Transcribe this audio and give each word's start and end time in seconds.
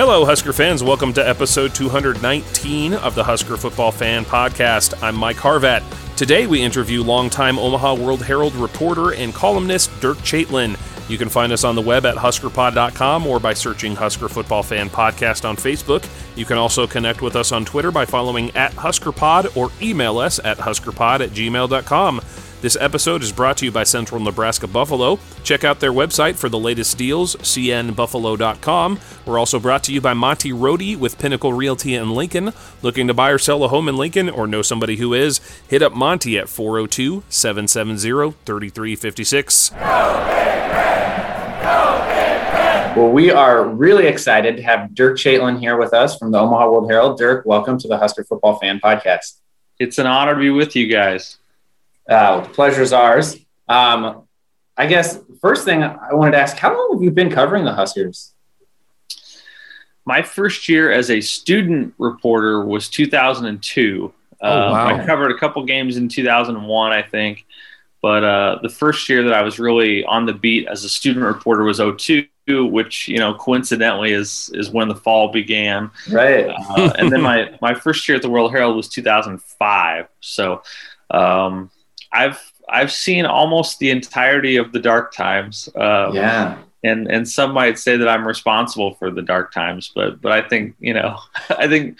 Hello, 0.00 0.24
Husker 0.24 0.54
fans. 0.54 0.82
Welcome 0.82 1.12
to 1.12 1.28
episode 1.28 1.74
219 1.74 2.94
of 2.94 3.14
the 3.14 3.22
Husker 3.22 3.58
Football 3.58 3.92
Fan 3.92 4.24
Podcast. 4.24 4.94
I'm 5.02 5.14
Mike 5.14 5.36
Harvat. 5.36 5.82
Today 6.16 6.46
we 6.46 6.62
interview 6.62 7.02
longtime 7.02 7.58
Omaha 7.58 7.96
World 7.96 8.22
Herald 8.22 8.54
reporter 8.54 9.12
and 9.12 9.34
columnist 9.34 9.90
Dirk 10.00 10.16
Chatelain. 10.24 10.78
You 11.10 11.18
can 11.18 11.28
find 11.28 11.52
us 11.52 11.64
on 11.64 11.74
the 11.74 11.82
web 11.82 12.06
at 12.06 12.16
huskerpod.com 12.16 13.26
or 13.26 13.38
by 13.40 13.52
searching 13.52 13.94
Husker 13.94 14.30
Football 14.30 14.62
Fan 14.62 14.88
Podcast 14.88 15.46
on 15.46 15.56
Facebook. 15.56 16.08
You 16.34 16.46
can 16.46 16.56
also 16.56 16.86
connect 16.86 17.20
with 17.20 17.36
us 17.36 17.52
on 17.52 17.66
Twitter 17.66 17.90
by 17.90 18.06
following 18.06 18.56
at 18.56 18.72
HuskerPod 18.72 19.54
or 19.54 19.70
email 19.82 20.16
us 20.16 20.40
at 20.42 20.56
huskerpod 20.56 21.20
at 21.20 21.30
gmail.com. 21.32 22.22
This 22.60 22.76
episode 22.78 23.22
is 23.22 23.32
brought 23.32 23.56
to 23.58 23.64
you 23.64 23.72
by 23.72 23.84
Central 23.84 24.20
Nebraska 24.20 24.66
Buffalo. 24.66 25.18
Check 25.44 25.64
out 25.64 25.80
their 25.80 25.92
website 25.92 26.34
for 26.36 26.50
the 26.50 26.58
latest 26.58 26.98
deals, 26.98 27.34
cnbuffalo.com. 27.36 29.00
We're 29.24 29.38
also 29.38 29.58
brought 29.58 29.82
to 29.84 29.94
you 29.94 30.02
by 30.02 30.12
Monty 30.12 30.52
Rohde 30.52 30.98
with 30.98 31.18
Pinnacle 31.18 31.54
Realty 31.54 31.94
in 31.94 32.10
Lincoln. 32.10 32.52
Looking 32.82 33.06
to 33.06 33.14
buy 33.14 33.30
or 33.30 33.38
sell 33.38 33.64
a 33.64 33.68
home 33.68 33.88
in 33.88 33.96
Lincoln 33.96 34.28
or 34.28 34.46
know 34.46 34.60
somebody 34.60 34.96
who 34.96 35.14
is? 35.14 35.40
Hit 35.68 35.80
up 35.80 35.94
Monty 35.94 36.38
at 36.38 36.50
402 36.50 37.22
770 37.30 38.36
3356. 38.44 39.70
Well, 42.94 43.10
we 43.10 43.30
are 43.30 43.64
really 43.64 44.06
excited 44.06 44.58
to 44.58 44.62
have 44.64 44.94
Dirk 44.94 45.16
Chatelain 45.16 45.58
here 45.58 45.78
with 45.78 45.94
us 45.94 46.18
from 46.18 46.30
the 46.30 46.38
Omaha 46.38 46.70
World 46.70 46.90
Herald. 46.90 47.16
Dirk, 47.16 47.46
welcome 47.46 47.78
to 47.78 47.88
the 47.88 47.96
Husker 47.96 48.24
Football 48.24 48.58
Fan 48.58 48.80
Podcast. 48.80 49.40
It's 49.78 49.96
an 49.96 50.06
honor 50.06 50.34
to 50.34 50.40
be 50.40 50.50
with 50.50 50.76
you 50.76 50.88
guys. 50.88 51.39
Uh, 52.10 52.40
the 52.40 52.48
pleasure 52.48 52.82
is 52.82 52.92
ours. 52.92 53.38
Um, 53.68 54.24
I 54.76 54.86
guess 54.86 55.18
first 55.40 55.64
thing 55.64 55.82
I 55.82 56.12
wanted 56.12 56.32
to 56.32 56.38
ask: 56.38 56.56
How 56.56 56.76
long 56.76 56.94
have 56.94 57.02
you 57.02 57.12
been 57.12 57.30
covering 57.30 57.64
the 57.64 57.72
Huskers? 57.72 58.32
My 60.04 60.22
first 60.22 60.68
year 60.68 60.90
as 60.90 61.10
a 61.10 61.20
student 61.20 61.94
reporter 61.98 62.64
was 62.64 62.88
2002. 62.88 64.12
Oh, 64.42 64.48
wow. 64.48 64.88
um, 64.88 65.00
I 65.00 65.06
covered 65.06 65.30
a 65.30 65.38
couple 65.38 65.64
games 65.64 65.96
in 65.98 66.08
2001, 66.08 66.92
I 66.92 67.02
think, 67.02 67.44
but 68.00 68.24
uh, 68.24 68.58
the 68.62 68.70
first 68.70 69.08
year 69.08 69.22
that 69.24 69.34
I 69.34 69.42
was 69.42 69.58
really 69.58 70.04
on 70.04 70.24
the 70.24 70.32
beat 70.32 70.66
as 70.66 70.82
a 70.82 70.88
student 70.88 71.26
reporter 71.26 71.62
was 71.62 71.78
02, 71.78 72.26
which 72.66 73.06
you 73.06 73.18
know 73.18 73.34
coincidentally 73.34 74.12
is 74.12 74.50
is 74.54 74.70
when 74.70 74.88
the 74.88 74.96
fall 74.96 75.30
began. 75.30 75.90
Right. 76.10 76.48
Uh, 76.48 76.92
and 76.98 77.12
then 77.12 77.20
my 77.20 77.56
my 77.60 77.74
first 77.74 78.08
year 78.08 78.16
at 78.16 78.22
the 78.22 78.30
World 78.30 78.50
Herald 78.50 78.76
was 78.76 78.88
2005. 78.88 80.08
So. 80.20 80.62
Um, 81.12 81.70
I've 82.12 82.52
I've 82.68 82.92
seen 82.92 83.26
almost 83.26 83.78
the 83.78 83.90
entirety 83.90 84.56
of 84.56 84.72
the 84.72 84.78
dark 84.78 85.12
times. 85.12 85.68
Um, 85.74 86.14
yeah. 86.14 86.58
And 86.82 87.10
and 87.10 87.28
some 87.28 87.52
might 87.52 87.78
say 87.78 87.96
that 87.96 88.08
I'm 88.08 88.26
responsible 88.26 88.94
for 88.94 89.10
the 89.10 89.22
dark 89.22 89.52
times, 89.52 89.90
but 89.94 90.20
but 90.20 90.32
I 90.32 90.46
think 90.48 90.76
you 90.80 90.94
know 90.94 91.18
I 91.50 91.68
think 91.68 91.98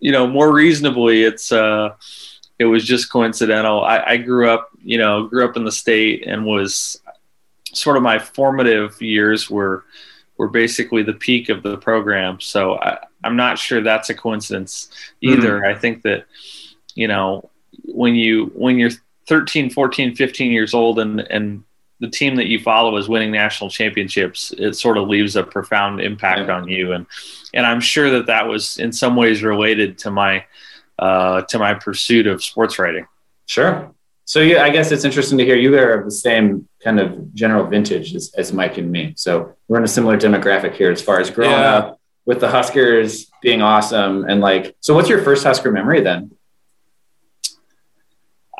you 0.00 0.12
know 0.12 0.26
more 0.26 0.52
reasonably 0.52 1.22
it's 1.22 1.52
uh 1.52 1.94
it 2.58 2.64
was 2.64 2.84
just 2.84 3.10
coincidental. 3.10 3.84
I, 3.84 4.00
I 4.00 4.16
grew 4.16 4.48
up 4.50 4.70
you 4.82 4.98
know 4.98 5.26
grew 5.26 5.44
up 5.44 5.56
in 5.56 5.64
the 5.64 5.72
state 5.72 6.26
and 6.26 6.44
was 6.44 7.00
sort 7.72 7.96
of 7.96 8.02
my 8.02 8.18
formative 8.18 9.00
years 9.00 9.48
were 9.48 9.84
were 10.38 10.48
basically 10.48 11.02
the 11.02 11.12
peak 11.12 11.50
of 11.50 11.62
the 11.62 11.76
program. 11.76 12.40
So 12.40 12.78
I, 12.80 12.98
I'm 13.22 13.36
not 13.36 13.58
sure 13.58 13.82
that's 13.82 14.10
a 14.10 14.14
coincidence 14.14 14.90
either. 15.20 15.60
Mm. 15.60 15.68
I 15.68 15.78
think 15.78 16.02
that 16.02 16.24
you 16.94 17.06
know 17.06 17.50
when 17.84 18.14
you 18.14 18.46
when 18.54 18.78
you're 18.78 18.90
13, 19.34 19.70
14, 19.70 20.16
15 20.16 20.50
years 20.50 20.74
old 20.74 20.98
and, 20.98 21.20
and 21.30 21.62
the 22.00 22.10
team 22.10 22.34
that 22.34 22.48
you 22.48 22.58
follow 22.58 22.96
is 22.96 23.08
winning 23.08 23.30
national 23.30 23.70
championships, 23.70 24.52
it 24.58 24.72
sort 24.74 24.98
of 24.98 25.06
leaves 25.08 25.36
a 25.36 25.44
profound 25.44 26.00
impact 26.00 26.48
Yeah. 26.48 26.56
on 26.56 26.66
you. 26.68 26.92
And, 26.92 27.06
and 27.54 27.64
I'm 27.64 27.80
sure 27.80 28.10
that 28.10 28.26
that 28.26 28.48
was 28.48 28.78
in 28.78 28.90
some 28.90 29.14
ways 29.14 29.44
related 29.44 29.98
to 29.98 30.10
my, 30.10 30.44
uh, 30.98 31.42
to 31.42 31.58
my 31.60 31.74
pursuit 31.74 32.26
of 32.26 32.42
sports 32.42 32.76
writing. 32.80 33.06
Sure. 33.46 33.92
So 34.24 34.40
yeah, 34.40 34.64
I 34.64 34.70
guess 34.70 34.90
it's 34.90 35.04
interesting 35.04 35.38
to 35.38 35.44
hear 35.44 35.56
you 35.56 35.78
are 35.78 35.92
of 36.00 36.04
the 36.06 36.10
same 36.10 36.66
kind 36.82 36.98
of 36.98 37.32
general 37.34 37.66
vintage 37.66 38.14
as, 38.16 38.32
as 38.36 38.52
Mike 38.52 38.78
and 38.78 38.90
me. 38.90 39.12
So 39.16 39.54
we're 39.68 39.78
in 39.78 39.84
a 39.84 39.88
similar 39.88 40.18
demographic 40.18 40.74
here 40.74 40.90
as 40.90 41.00
far 41.00 41.20
as 41.20 41.30
growing 41.30 41.52
Yeah. 41.52 41.76
up 41.76 42.00
with 42.26 42.40
the 42.40 42.48
Huskers 42.48 43.30
being 43.42 43.62
awesome 43.62 44.24
and 44.28 44.40
like. 44.40 44.74
So 44.80 44.94
what's 44.94 45.08
your 45.08 45.22
first 45.22 45.44
Husker 45.44 45.70
memory 45.70 46.00
then? 46.00 46.32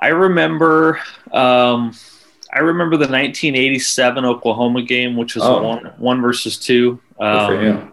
I 0.00 0.08
remember, 0.08 0.98
um, 1.32 1.92
I 2.52 2.60
remember 2.60 2.96
the 2.96 3.06
1987 3.06 4.24
Oklahoma 4.24 4.82
game, 4.82 5.16
which 5.16 5.34
was 5.34 5.44
Oh. 5.44 5.62
one, 5.62 5.84
one 5.98 6.20
versus 6.22 6.58
two. 6.58 7.00
Um. 7.18 7.92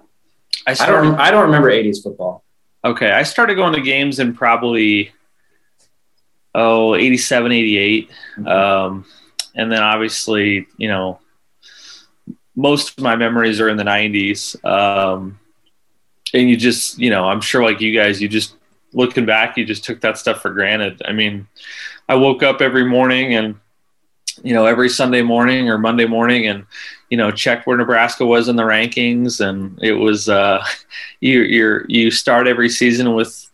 I 0.65 0.71
I 0.71 0.85
don't. 0.87 1.15
I 1.19 1.31
don't 1.31 1.43
remember 1.43 1.69
'80s 1.69 2.01
football. 2.03 2.43
Okay, 2.83 3.11
I 3.11 3.23
started 3.23 3.55
going 3.55 3.73
to 3.73 3.81
games 3.81 4.19
in 4.19 4.33
probably 4.33 5.11
oh 6.55 6.95
87, 6.95 7.51
88. 7.51 8.09
Um, 8.45 9.05
and 9.55 9.71
then 9.71 9.81
obviously, 9.83 10.67
you 10.77 10.87
know, 10.87 11.19
most 12.55 12.97
of 12.97 13.03
my 13.03 13.15
memories 13.15 13.61
are 13.61 13.69
in 13.69 13.77
the 13.77 13.83
90s. 13.83 14.55
Um, 14.65 15.39
and 16.33 16.49
you 16.49 16.57
just, 16.57 16.97
you 16.99 17.09
know, 17.09 17.25
I'm 17.27 17.41
sure 17.41 17.63
like 17.63 17.79
you 17.81 17.93
guys, 17.93 18.21
you 18.21 18.27
just 18.27 18.55
looking 18.93 19.25
back, 19.25 19.57
you 19.57 19.65
just 19.65 19.83
took 19.83 20.01
that 20.01 20.17
stuff 20.17 20.41
for 20.41 20.51
granted. 20.51 21.01
I 21.05 21.11
mean, 21.11 21.47
I 22.09 22.15
woke 22.15 22.43
up 22.43 22.61
every 22.61 22.85
morning 22.85 23.35
and 23.35 23.55
you 24.43 24.53
know 24.53 24.65
every 24.65 24.89
Sunday 24.89 25.21
morning 25.21 25.69
or 25.69 25.77
Monday 25.77 26.05
morning 26.05 26.47
and 26.47 26.65
you 27.09 27.17
know 27.17 27.31
check 27.31 27.65
where 27.65 27.77
Nebraska 27.77 28.25
was 28.25 28.47
in 28.47 28.55
the 28.55 28.63
rankings 28.63 29.41
and 29.41 29.77
it 29.81 29.93
was 29.93 30.29
uh 30.29 30.63
you 31.21 31.41
you 31.41 31.85
you 31.87 32.11
start 32.11 32.47
every 32.47 32.69
season 32.69 33.15
with 33.15 33.47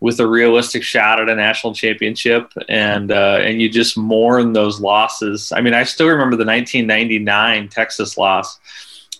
with 0.00 0.18
a 0.18 0.26
realistic 0.26 0.82
shot 0.82 1.20
at 1.20 1.28
a 1.28 1.34
national 1.34 1.74
championship 1.74 2.52
and 2.68 3.12
uh, 3.12 3.38
and 3.42 3.60
you 3.60 3.68
just 3.68 3.96
mourn 3.98 4.54
those 4.54 4.80
losses. 4.80 5.52
I 5.52 5.60
mean, 5.60 5.74
I 5.74 5.84
still 5.84 6.08
remember 6.08 6.36
the 6.36 6.46
1999 6.46 7.68
Texas 7.68 8.16
loss 8.16 8.58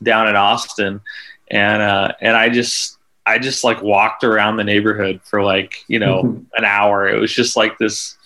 down 0.02 0.26
in 0.26 0.36
Austin, 0.36 1.02
and 1.50 1.82
uh, 1.82 2.12
and 2.20 2.34
I 2.34 2.48
just 2.48 2.98
I 3.30 3.38
just 3.38 3.64
like 3.64 3.82
walked 3.82 4.24
around 4.24 4.56
the 4.56 4.64
neighborhood 4.64 5.20
for 5.24 5.42
like 5.42 5.84
you 5.88 5.98
know 5.98 6.44
an 6.54 6.64
hour. 6.64 7.08
It 7.08 7.18
was 7.20 7.32
just 7.32 7.56
like 7.56 7.78
this 7.78 8.16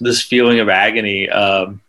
this 0.00 0.22
feeling 0.22 0.60
of 0.60 0.68
agony. 0.68 1.28
Um, 1.28 1.80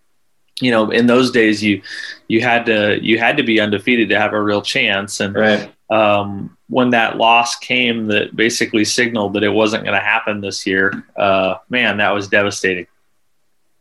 you 0.61 0.69
know, 0.71 0.91
in 0.91 1.07
those 1.07 1.31
days, 1.31 1.63
you 1.63 1.81
you 2.27 2.41
had 2.41 2.65
to 2.67 2.99
you 3.01 3.17
had 3.17 3.37
to 3.37 3.43
be 3.43 3.59
undefeated 3.59 4.09
to 4.09 4.19
have 4.19 4.33
a 4.33 4.41
real 4.41 4.61
chance, 4.61 5.19
and 5.19 5.35
Right. 5.35 5.73
um, 5.89 6.55
when 6.69 6.91
that 6.91 7.17
loss 7.17 7.57
came 7.57 8.05
that 8.07 8.35
basically 8.35 8.85
signaled 8.85 9.33
that 9.33 9.43
it 9.43 9.49
wasn't 9.49 9.83
going 9.83 9.97
to 9.99 10.05
happen 10.05 10.39
this 10.39 10.65
year, 10.65 11.03
uh, 11.17 11.55
man, 11.69 11.97
that 11.97 12.11
was 12.11 12.27
devastating. 12.29 12.87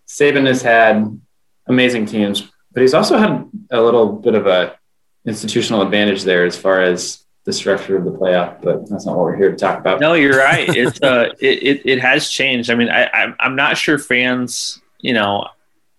Saban 0.08 0.46
has 0.46 0.62
had 0.62 1.20
amazing 1.68 2.06
teams, 2.06 2.50
but 2.72 2.80
he's 2.80 2.94
also 2.94 3.16
had 3.16 3.48
a 3.70 3.80
little 3.80 4.10
bit 4.12 4.34
of 4.34 4.46
a 4.48 4.76
institutional 5.24 5.82
advantage 5.82 6.24
there 6.24 6.44
as 6.46 6.56
far 6.56 6.80
as 6.80 7.22
the 7.44 7.52
structure 7.52 7.96
of 7.96 8.04
the 8.04 8.10
playoff. 8.12 8.60
But 8.62 8.88
that's 8.88 9.06
not 9.06 9.16
what 9.16 9.24
we're 9.24 9.36
here 9.36 9.50
to 9.50 9.56
talk 9.56 9.78
about. 9.78 10.00
No, 10.00 10.14
you're 10.14 10.38
right. 10.38 10.68
It's 10.76 11.00
uh, 11.02 11.30
it, 11.40 11.62
it 11.62 11.82
it 11.84 12.00
has 12.00 12.28
changed. 12.28 12.70
I 12.70 12.74
mean, 12.74 12.88
I 12.90 13.04
I'm- 13.04 13.36
I'm 13.40 13.56
not 13.56 13.76
sure 13.78 13.98
fans, 13.98 14.80
you 15.00 15.14
know, 15.14 15.48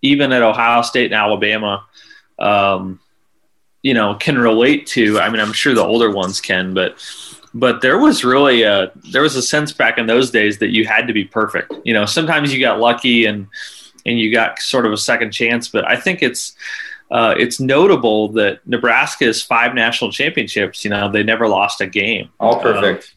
even 0.01 0.31
at 0.31 0.41
Ohio 0.41 0.81
State 0.81 1.05
and 1.05 1.13
Alabama, 1.13 1.85
um, 2.39 2.99
you 3.81 3.93
know, 3.93 4.15
can 4.15 4.37
relate 4.37 4.85
to. 4.87 5.19
I 5.19 5.29
mean, 5.29 5.39
I'm 5.41 5.53
sure 5.53 5.73
the 5.73 5.83
older 5.83 6.11
ones 6.11 6.39
can, 6.41 6.73
but 6.73 6.95
but 7.53 7.81
there 7.81 7.97
was 7.97 8.23
really 8.23 8.61
a 8.63 8.91
there 9.11 9.21
was 9.23 9.35
a 9.35 9.41
sense 9.41 9.71
back 9.73 9.97
in 9.97 10.05
those 10.07 10.31
days 10.31 10.59
that 10.59 10.69
you 10.71 10.85
had 10.85 11.07
to 11.07 11.13
be 11.13 11.25
perfect. 11.25 11.73
You 11.83 11.93
know, 11.93 12.05
sometimes 12.05 12.53
you 12.53 12.59
got 12.59 12.79
lucky 12.79 13.25
and 13.25 13.47
and 14.05 14.19
you 14.19 14.31
got 14.33 14.59
sort 14.59 14.85
of 14.85 14.93
a 14.93 14.97
second 14.97 15.31
chance, 15.31 15.67
but 15.67 15.87
I 15.87 15.95
think 15.95 16.23
it's 16.23 16.53
uh, 17.11 17.35
it's 17.37 17.59
notable 17.59 18.29
that 18.29 18.65
Nebraska 18.65 19.25
is 19.25 19.41
five 19.43 19.75
national 19.75 20.11
championships. 20.11 20.83
You 20.83 20.91
know, 20.91 21.11
they 21.11 21.23
never 21.23 21.47
lost 21.47 21.81
a 21.81 21.87
game 21.87 22.29
All 22.39 22.59
perfect. 22.61 23.13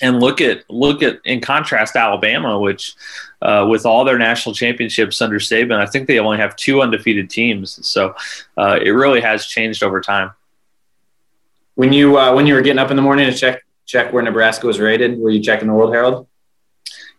and 0.00 0.20
look 0.20 0.40
at 0.40 0.64
look 0.70 1.02
at 1.02 1.18
in 1.24 1.40
contrast 1.40 1.96
Alabama, 1.96 2.58
which 2.58 2.94
uh, 3.42 3.66
with 3.68 3.84
all 3.84 4.04
their 4.04 4.18
national 4.18 4.54
championships 4.54 5.20
under 5.20 5.38
Saban, 5.40 5.76
I 5.76 5.86
think 5.86 6.06
they 6.06 6.18
only 6.20 6.38
have 6.38 6.54
two 6.56 6.80
undefeated 6.80 7.28
teams. 7.28 7.84
So 7.86 8.14
uh, 8.56 8.78
it 8.80 8.90
really 8.90 9.20
has 9.20 9.46
changed 9.46 9.82
over 9.82 10.00
time. 10.00 10.30
when 11.74 11.92
you 11.92 12.16
uh, 12.18 12.32
when 12.34 12.46
you 12.46 12.54
were 12.54 12.62
getting 12.62 12.78
up 12.78 12.90
in 12.90 12.96
the 12.96 13.02
morning 13.02 13.26
to 13.30 13.36
check 13.36 13.62
check 13.86 14.12
where 14.12 14.22
Nebraska 14.22 14.66
was 14.66 14.78
rated, 14.78 15.18
were 15.18 15.30
you 15.30 15.42
checking 15.42 15.66
the 15.66 15.74
World 15.74 15.92
Herald? 15.92 16.28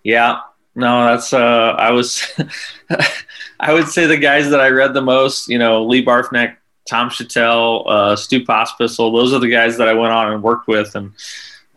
Yeah, 0.04 0.40
no, 0.76 1.06
that's 1.06 1.34
uh, 1.34 1.76
I 1.78 1.92
was, 1.92 2.24
I 3.64 3.74
would 3.74 3.88
say 3.88 4.06
the 4.06 4.18
guys 4.18 4.50
that 4.50 4.60
I 4.60 4.70
read 4.70 4.94
the 4.94 5.02
most, 5.02 5.48
you 5.48 5.58
know, 5.58 5.86
Lee 5.86 6.06
Barfknecht, 6.06 6.58
Tom 6.86 7.10
Shatel, 7.10 7.84
uh, 7.88 8.16
Stu 8.16 8.44
Pospisil, 8.44 9.16
those 9.16 9.34
are 9.34 9.40
the 9.40 9.50
guys 9.50 9.78
that 9.78 9.88
I 9.88 9.94
went 9.94 10.12
on 10.12 10.34
and 10.34 10.44
worked 10.44 10.68
with, 10.68 10.96
and 10.96 11.14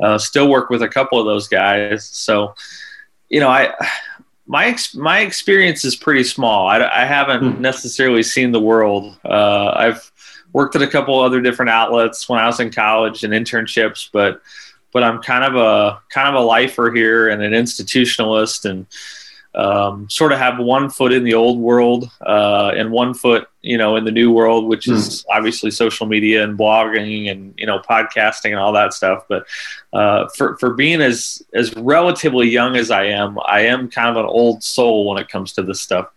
uh, 0.00 0.18
still 0.18 0.48
work 0.48 0.68
with 0.68 0.82
a 0.82 0.88
couple 0.88 1.20
of 1.20 1.26
those 1.26 1.48
guys. 1.48 2.04
So, 2.04 2.54
you 3.28 3.40
know, 3.40 3.48
I 3.48 3.72
my 4.46 4.66
ex- 4.66 4.94
my 4.94 5.20
experience 5.20 5.84
is 5.84 5.96
pretty 5.96 6.24
small. 6.24 6.66
I, 6.66 6.84
I 6.84 7.04
haven't 7.04 7.56
hmm. 7.56 7.60
necessarily 7.60 8.22
seen 8.22 8.52
the 8.52 8.60
world. 8.60 9.18
Uh, 9.24 9.72
I've 9.74 10.10
worked 10.52 10.76
at 10.76 10.82
a 10.82 10.88
couple 10.88 11.20
other 11.20 11.40
different 11.40 11.70
outlets 11.70 12.28
when 12.28 12.40
I 12.40 12.46
was 12.46 12.60
in 12.60 12.70
college 12.70 13.24
and 13.24 13.32
internships, 13.32 14.08
but 14.12 14.42
but 14.92 15.02
I'm 15.02 15.22
kind 15.22 15.44
of 15.44 15.56
a 15.56 16.00
kind 16.10 16.28
of 16.28 16.34
a 16.42 16.46
lifer 16.46 16.90
here 16.90 17.28
and 17.28 17.42
an 17.42 17.52
institutionalist 17.52 18.68
and 18.68 18.86
um, 19.56 20.08
sort 20.10 20.32
of 20.32 20.38
have 20.38 20.58
one 20.58 20.90
foot 20.90 21.12
in 21.12 21.24
the 21.24 21.34
old 21.34 21.58
world 21.58 22.10
uh, 22.20 22.72
and 22.76 22.90
one 22.90 23.14
foot, 23.14 23.48
you 23.62 23.78
know, 23.78 23.96
in 23.96 24.04
the 24.04 24.10
new 24.10 24.30
world, 24.30 24.66
which 24.66 24.86
is 24.86 25.22
mm. 25.22 25.36
obviously 25.36 25.70
social 25.70 26.06
media 26.06 26.44
and 26.44 26.58
blogging 26.58 27.30
and 27.30 27.54
you 27.56 27.66
know 27.66 27.78
podcasting 27.78 28.50
and 28.50 28.56
all 28.56 28.72
that 28.72 28.92
stuff. 28.92 29.24
But 29.28 29.46
uh, 29.92 30.28
for 30.36 30.58
for 30.58 30.74
being 30.74 31.00
as 31.00 31.42
as 31.54 31.74
relatively 31.76 32.48
young 32.48 32.76
as 32.76 32.90
I 32.90 33.06
am, 33.06 33.38
I 33.46 33.62
am 33.62 33.90
kind 33.90 34.10
of 34.10 34.16
an 34.16 34.26
old 34.26 34.62
soul 34.62 35.08
when 35.08 35.18
it 35.18 35.28
comes 35.28 35.54
to 35.54 35.62
this 35.62 35.80
stuff. 35.80 36.08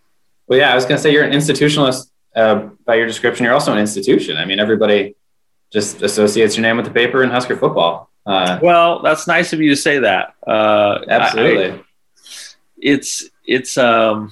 Well, 0.48 0.60
yeah, 0.60 0.72
I 0.72 0.76
was 0.76 0.84
going 0.84 0.98
to 0.98 1.02
say 1.02 1.14
you're 1.14 1.24
an 1.24 1.34
institutionalist 1.34 2.10
uh, 2.36 2.70
by 2.86 2.96
your 2.96 3.08
description. 3.08 3.46
You're 3.46 3.54
also 3.54 3.72
an 3.72 3.80
institution. 3.80 4.36
I 4.36 4.46
mean, 4.46 4.60
everybody 4.60 5.16
just 5.72 6.02
associates 6.02 6.58
your 6.58 6.64
name 6.64 6.76
with 6.76 6.88
the 6.88 6.92
paper 6.92 7.24
and 7.24 7.32
Husker 7.32 7.56
football. 7.56 8.10
Uh, 8.26 8.60
well, 8.62 9.02
that's 9.02 9.28
nice 9.28 9.54
of 9.54 9.62
you 9.62 9.70
to 9.70 9.76
say 9.76 10.00
that. 10.00 10.34
Uh, 10.46 11.00
absolutely. 11.08 11.72
I, 11.72 11.84
it's 12.82 13.30
it's 13.46 13.78
um, 13.78 14.32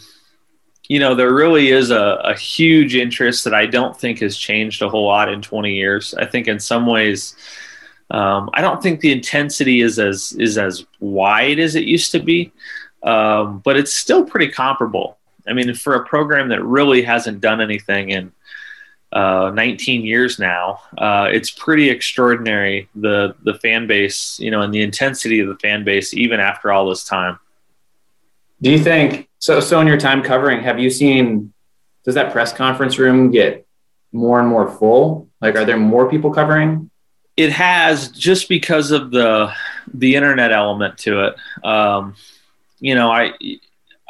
you 0.87 0.99
know 0.99 1.15
there 1.15 1.33
really 1.33 1.69
is 1.69 1.91
a, 1.91 2.21
a 2.23 2.35
huge 2.35 2.95
interest 2.95 3.43
that 3.43 3.53
I 3.53 3.65
don't 3.65 3.97
think 3.97 4.19
has 4.19 4.37
changed 4.37 4.81
a 4.81 4.89
whole 4.89 5.05
lot 5.05 5.31
in 5.31 5.41
20 5.41 5.73
years. 5.73 6.13
I 6.13 6.25
think 6.25 6.47
in 6.47 6.59
some 6.59 6.85
ways. 6.85 7.35
Um, 8.09 8.49
I 8.53 8.61
don't 8.61 8.81
think 8.81 9.01
the 9.01 9.11
intensity 9.11 9.81
is 9.81 9.99
as 9.99 10.31
is 10.39 10.57
as 10.57 10.85
wide 11.01 11.59
as 11.59 11.75
it 11.75 11.83
used 11.83 12.13
to 12.13 12.21
be, 12.21 12.53
um, 13.03 13.59
but 13.65 13.75
it's 13.75 13.93
still 13.93 14.23
pretty 14.23 14.47
comparable. 14.47 15.17
I 15.45 15.51
mean, 15.51 15.73
for 15.73 15.95
a 15.95 16.05
program 16.05 16.47
that 16.49 16.63
really 16.63 17.01
hasn't 17.01 17.41
done 17.41 17.59
anything 17.59 18.11
in 18.11 18.31
uh, 19.11 19.51
19 19.53 20.05
years 20.05 20.39
now. 20.39 20.81
Uh, 20.97 21.29
it's 21.31 21.49
pretty 21.49 21.89
extraordinary 21.89 22.89
the 22.95 23.35
the 23.43 23.53
fan 23.55 23.87
base, 23.87 24.39
you 24.39 24.51
know, 24.51 24.61
and 24.61 24.73
the 24.73 24.81
intensity 24.81 25.39
of 25.39 25.47
the 25.47 25.55
fan 25.55 25.83
base 25.83 26.13
even 26.13 26.39
after 26.39 26.71
all 26.71 26.89
this 26.89 27.03
time. 27.03 27.39
Do 28.61 28.71
you 28.71 28.79
think 28.79 29.29
so? 29.39 29.59
So 29.59 29.79
in 29.81 29.87
your 29.87 29.97
time 29.97 30.23
covering, 30.23 30.61
have 30.63 30.79
you 30.79 30.89
seen? 30.89 31.53
Does 32.03 32.15
that 32.15 32.31
press 32.31 32.53
conference 32.53 32.97
room 32.97 33.31
get 33.31 33.67
more 34.11 34.39
and 34.39 34.47
more 34.47 34.69
full? 34.69 35.27
Like, 35.41 35.55
are 35.55 35.65
there 35.65 35.77
more 35.77 36.09
people 36.09 36.33
covering? 36.33 36.89
It 37.35 37.51
has 37.51 38.09
just 38.09 38.49
because 38.49 38.91
of 38.91 39.11
the 39.11 39.51
the 39.93 40.15
internet 40.15 40.51
element 40.51 40.97
to 40.99 41.27
it. 41.27 41.35
Um, 41.63 42.15
you 42.79 42.95
know, 42.95 43.11
I, 43.11 43.33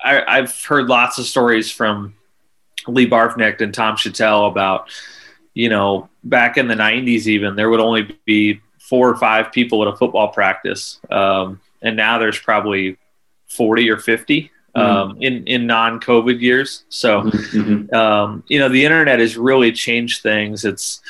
I 0.04 0.24
I've 0.28 0.64
heard 0.64 0.88
lots 0.88 1.18
of 1.18 1.26
stories 1.26 1.72
from 1.72 2.16
Lee 2.88 3.10
Barfknecht 3.10 3.62
and 3.62 3.74
Tom 3.74 3.96
Shatel 3.96 4.50
about, 4.50 4.90
you 5.54 5.70
know, 5.70 6.10
back 6.24 6.58
in 6.58 6.68
the 6.68 6.76
90s, 6.76 7.28
even 7.28 7.56
there 7.56 7.70
would 7.70 7.80
only 7.80 8.18
be 8.26 8.62
four 8.80 9.10
or 9.10 9.18
five 9.18 9.52
people 9.52 9.82
at 9.82 9.94
a 9.94 9.98
football 9.98 10.30
practice. 10.30 11.00
Um, 11.12 11.60
and 11.82 11.98
now 11.98 12.18
there's 12.18 12.40
probably 12.40 12.98
40 13.48 13.90
or 13.90 13.98
50 13.98 14.42
mm-hmm. 14.44 14.80
um, 14.80 15.18
in, 15.22 15.46
in 15.48 15.68
non 15.68 16.00
COVID 16.00 16.40
years. 16.42 16.86
So, 16.90 17.24
mm-hmm. 17.24 17.94
um, 17.96 18.44
you 18.48 18.60
know, 18.60 18.70
the 18.70 18.84
internet 18.84 19.20
has 19.20 19.38
really 19.38 19.72
changed 19.72 20.22
things. 20.22 20.66
It's, 20.66 21.02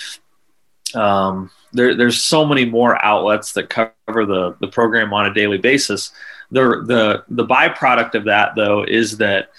um, 0.95 1.51
there, 1.73 1.95
there's 1.95 2.21
so 2.21 2.45
many 2.45 2.65
more 2.65 3.03
outlets 3.03 3.53
that 3.53 3.69
cover 3.69 4.25
the, 4.25 4.55
the 4.59 4.67
program 4.67 5.13
on 5.13 5.25
a 5.25 5.33
daily 5.33 5.57
basis. 5.57 6.11
The, 6.51 6.83
the, 6.85 7.23
the 7.27 7.45
byproduct 7.45 8.15
of 8.15 8.25
that, 8.25 8.55
though, 8.55 8.83
is 8.83 9.17
that 9.17 9.49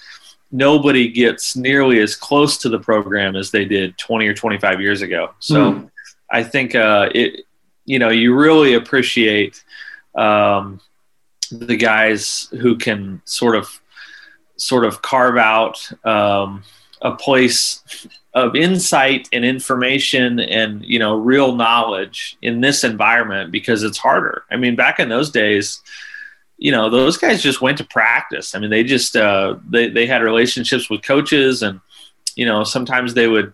nobody 0.51 1.09
gets 1.09 1.55
nearly 1.55 1.99
as 1.99 2.15
close 2.15 2.57
to 2.59 2.69
the 2.69 2.79
program 2.79 3.35
as 3.35 3.51
they 3.51 3.65
did 3.65 3.97
20 3.97 4.27
or 4.27 4.33
25 4.33 4.81
years 4.81 5.01
ago. 5.01 5.33
So 5.39 5.73
mm. 5.73 5.91
I 6.31 6.43
think 6.43 6.75
uh, 6.75 7.09
it, 7.13 7.45
you 7.85 7.99
know, 7.99 8.09
you 8.09 8.35
really 8.35 8.73
appreciate 8.73 9.63
um, 10.15 10.79
the 11.51 11.77
guys 11.77 12.47
who 12.59 12.77
can 12.77 13.21
sort 13.25 13.55
of, 13.55 13.81
sort 14.57 14.85
of 14.85 15.01
carve 15.01 15.37
out 15.37 15.89
um, 16.05 16.63
a 17.01 17.15
place 17.15 18.07
of 18.33 18.55
insight 18.55 19.27
and 19.33 19.43
information 19.43 20.39
and 20.39 20.85
you 20.85 20.99
know 20.99 21.15
real 21.15 21.55
knowledge 21.55 22.37
in 22.41 22.61
this 22.61 22.83
environment 22.83 23.51
because 23.51 23.83
it's 23.83 23.97
harder. 23.97 24.43
I 24.51 24.57
mean, 24.57 24.75
back 24.75 24.99
in 24.99 25.09
those 25.09 25.31
days 25.31 25.81
you 26.59 26.71
know 26.71 26.89
those 26.89 27.17
guys 27.17 27.41
just 27.41 27.61
went 27.61 27.77
to 27.77 27.85
practice 27.85 28.53
i 28.53 28.59
mean 28.59 28.69
they 28.69 28.83
just 28.83 29.15
uh, 29.15 29.55
they, 29.69 29.89
they 29.89 30.05
had 30.05 30.21
relationships 30.21 30.89
with 30.89 31.01
coaches 31.01 31.63
and 31.63 31.79
you 32.35 32.45
know 32.45 32.63
sometimes 32.63 33.13
they 33.13 33.27
would 33.27 33.53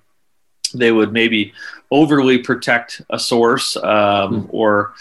they 0.74 0.92
would 0.92 1.14
maybe 1.14 1.54
overly 1.92 2.40
protect 2.40 3.02
a 3.12 3.20
source 3.20 3.78
um, 3.78 3.84
mm. 3.84 4.48
or 4.50 4.94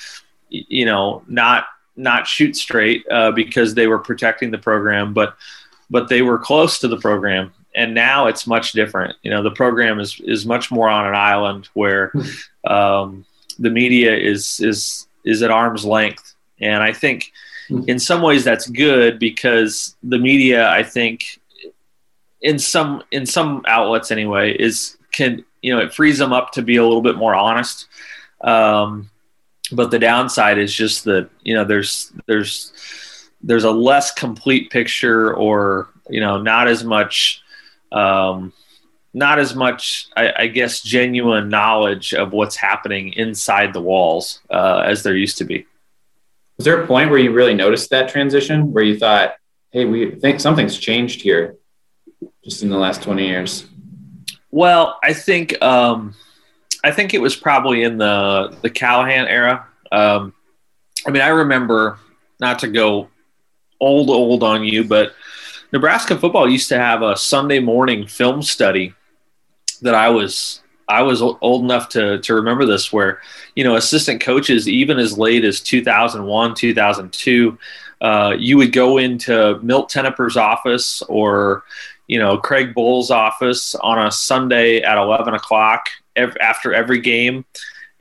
you 0.51 0.85
know 0.85 1.25
not 1.27 1.65
not 1.97 2.27
shoot 2.27 2.57
straight 2.57 3.05
uh, 3.11 3.31
because 3.33 3.75
they 3.75 3.87
were 3.87 3.99
protecting 3.99 4.51
the 4.51 4.59
program 4.59 5.15
but 5.15 5.37
but 5.91 6.09
they 6.09 6.23
were 6.23 6.39
close 6.39 6.79
to 6.79 6.89
the 6.89 6.97
program. 6.97 7.53
And 7.77 7.95
now 7.95 8.27
it's 8.29 8.47
much 8.47 8.73
different. 8.73 9.17
You 9.23 9.31
know 9.31 9.43
the 9.43 9.51
program 9.51 10.01
is 10.01 10.21
is 10.21 10.47
much 10.47 10.71
more 10.71 10.89
on 10.89 11.07
an 11.07 11.15
island 11.15 11.69
where 11.75 12.13
um, 12.67 13.25
the 13.59 13.71
media 13.71 14.17
is 14.17 14.61
is 14.61 15.07
is 15.25 15.43
at 15.43 15.51
arm's 15.51 15.85
length. 15.85 16.35
And 16.61 16.83
i 16.83 16.93
think 16.93 17.33
Hmm. 17.69 17.81
in 17.87 17.99
some 17.99 18.21
ways 18.21 18.45
that's 18.45 18.67
good 18.69 19.19
because 19.19 19.97
the 20.03 20.19
media 20.19 20.69
i 20.69 20.83
think 20.83 21.41
in 22.43 22.59
some 22.59 23.03
in 23.11 23.25
some 23.25 23.63
outlets 23.67 24.11
anyway 24.11 24.53
is 24.53 24.99
can 25.13 25.43
you 25.63 25.75
know 25.75 25.81
it 25.81 25.95
frees 25.95 26.19
them 26.19 26.33
up 26.33 26.53
to 26.53 26.63
be 26.63 26.77
a 26.77 26.83
little 26.85 27.01
bit 27.01 27.17
more 27.17 27.35
honest. 27.35 27.87
Um, 28.43 29.11
but 29.75 29.91
the 29.91 29.99
downside 29.99 30.59
is 30.59 30.73
just 30.73 31.05
that 31.05 31.29
you 31.43 31.55
know 31.55 31.65
there's 31.65 32.13
there's 32.27 32.73
there's 33.43 33.65
a 33.65 33.71
less 33.71 34.13
complete 34.13 34.71
picture 34.71 35.35
or 35.35 35.91
you 36.09 36.21
know 36.21 36.41
not 36.41 36.69
as 36.69 36.85
much 36.85 37.43
um, 37.93 38.53
not 39.13 39.39
as 39.39 39.55
much 39.55 40.09
I, 40.17 40.33
I, 40.37 40.47
guess 40.49 40.81
genuine 40.81 41.49
knowledge 41.49 42.13
of 42.13 42.33
what's 42.33 42.57
happening 42.57 43.13
inside 43.13 43.73
the 43.73 43.81
walls 43.81 44.41
uh, 44.51 44.83
as 44.85 45.05
there 45.05 45.17
used 45.17 45.39
to 45.39 45.45
be 45.45 45.67
was 46.57 46.65
there 46.65 46.81
a 46.81 46.87
point 46.87 47.11
where 47.11 47.19
you 47.19 47.33
really 47.33 47.55
noticed 47.55 47.91
that 47.91 48.09
transition 48.09 48.73
where 48.73 48.85
you 48.85 48.99
thought, 48.99 49.37
hey, 49.71 49.85
we 49.85 50.13
think 50.13 50.41
something's 50.41 50.79
changed 50.79 51.21
here 51.21 51.57
just 52.45 52.63
in 52.63 52.69
the 52.69 52.77
last 52.77 53.03
20 53.03 53.27
years? 53.27 53.67
Well, 54.51 54.99
I 55.03 55.13
think 55.15 55.61
um, 55.63 56.15
I 56.85 56.91
think 56.91 57.15
it 57.15 57.21
was 57.21 57.35
probably 57.35 57.83
in 57.83 57.97
the 57.97 58.55
the 58.61 58.69
Callahan 58.69 59.27
era. 59.27 59.67
Um, 59.91 60.35
I 61.07 61.11
mean, 61.11 61.23
I 61.23 61.29
remember 61.29 61.99
not 62.39 62.59
to 62.59 62.69
go 62.69 63.09
old 63.81 64.11
old 64.11 64.43
on 64.43 64.65
you, 64.65 64.85
but 64.85 65.15
Nebraska 65.73 66.19
football 66.19 66.47
used 66.47 66.69
to 66.69 66.79
have 66.79 67.01
a 67.01 67.17
Sunday 67.17 67.59
morning 67.59 68.07
film 68.07 68.43
study 68.43 68.93
that 69.81 69.95
I 69.95 70.11
was 70.11 70.61
I 70.87 71.03
was 71.03 71.23
old 71.23 71.65
enough 71.65 71.89
to 71.91 72.19
to 72.19 72.35
remember 72.35 72.67
this, 72.67 72.93
where 72.93 73.23
you 73.57 73.65
know 73.65 73.77
assistant 73.77 74.21
coaches, 74.21 74.69
even 74.69 74.99
as 74.99 75.17
late 75.17 75.47
as 75.47 75.61
2001, 75.61 76.55
2002, 76.55 77.59
uh, 78.03 78.35
you 78.39 78.59
would 78.59 78.73
go 78.73 78.99
into 78.99 79.59
Milt 79.63 79.91
Tenopir's 79.91 80.37
office 80.37 81.01
or 81.09 81.65
you 82.09 82.19
know 82.19 82.37
Craig 82.37 82.75
Bohl's 82.75 83.11
office 83.11 83.75
on 83.77 84.07
a 84.07 84.13
Sunday 84.13 84.83
at 84.83 84.99
11 84.99 85.33
o'clock 85.33 85.89
after 86.17 86.73
every 86.75 87.01
game, 87.01 87.45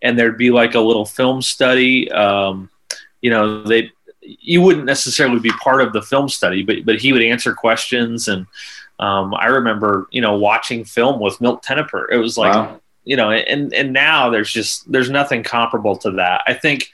and 0.01 0.17
there'd 0.17 0.37
be 0.37 0.51
like 0.51 0.75
a 0.75 0.79
little 0.79 1.05
film 1.05 1.41
study. 1.41 2.11
Um, 2.11 2.69
you 3.21 3.29
know, 3.29 3.63
they 3.63 3.91
you 4.21 4.61
wouldn't 4.61 4.85
necessarily 4.85 5.39
be 5.39 5.51
part 5.51 5.81
of 5.81 5.93
the 5.93 6.01
film 6.01 6.29
study, 6.29 6.63
but 6.63 6.85
but 6.85 6.99
he 6.99 7.13
would 7.13 7.23
answer 7.23 7.53
questions 7.53 8.27
and 8.27 8.47
um, 8.99 9.33
I 9.33 9.47
remember, 9.47 10.07
you 10.11 10.21
know, 10.21 10.37
watching 10.37 10.85
film 10.85 11.19
with 11.19 11.41
Milt 11.41 11.63
Tenopir. 11.63 12.05
It 12.11 12.17
was 12.17 12.37
like, 12.37 12.53
wow. 12.53 12.79
you 13.03 13.15
know, 13.15 13.31
and 13.31 13.73
and 13.73 13.91
now 13.91 14.29
there's 14.29 14.51
just 14.51 14.89
there's 14.91 15.09
nothing 15.09 15.43
comparable 15.43 15.97
to 15.97 16.11
that. 16.11 16.43
I 16.47 16.53
think, 16.53 16.91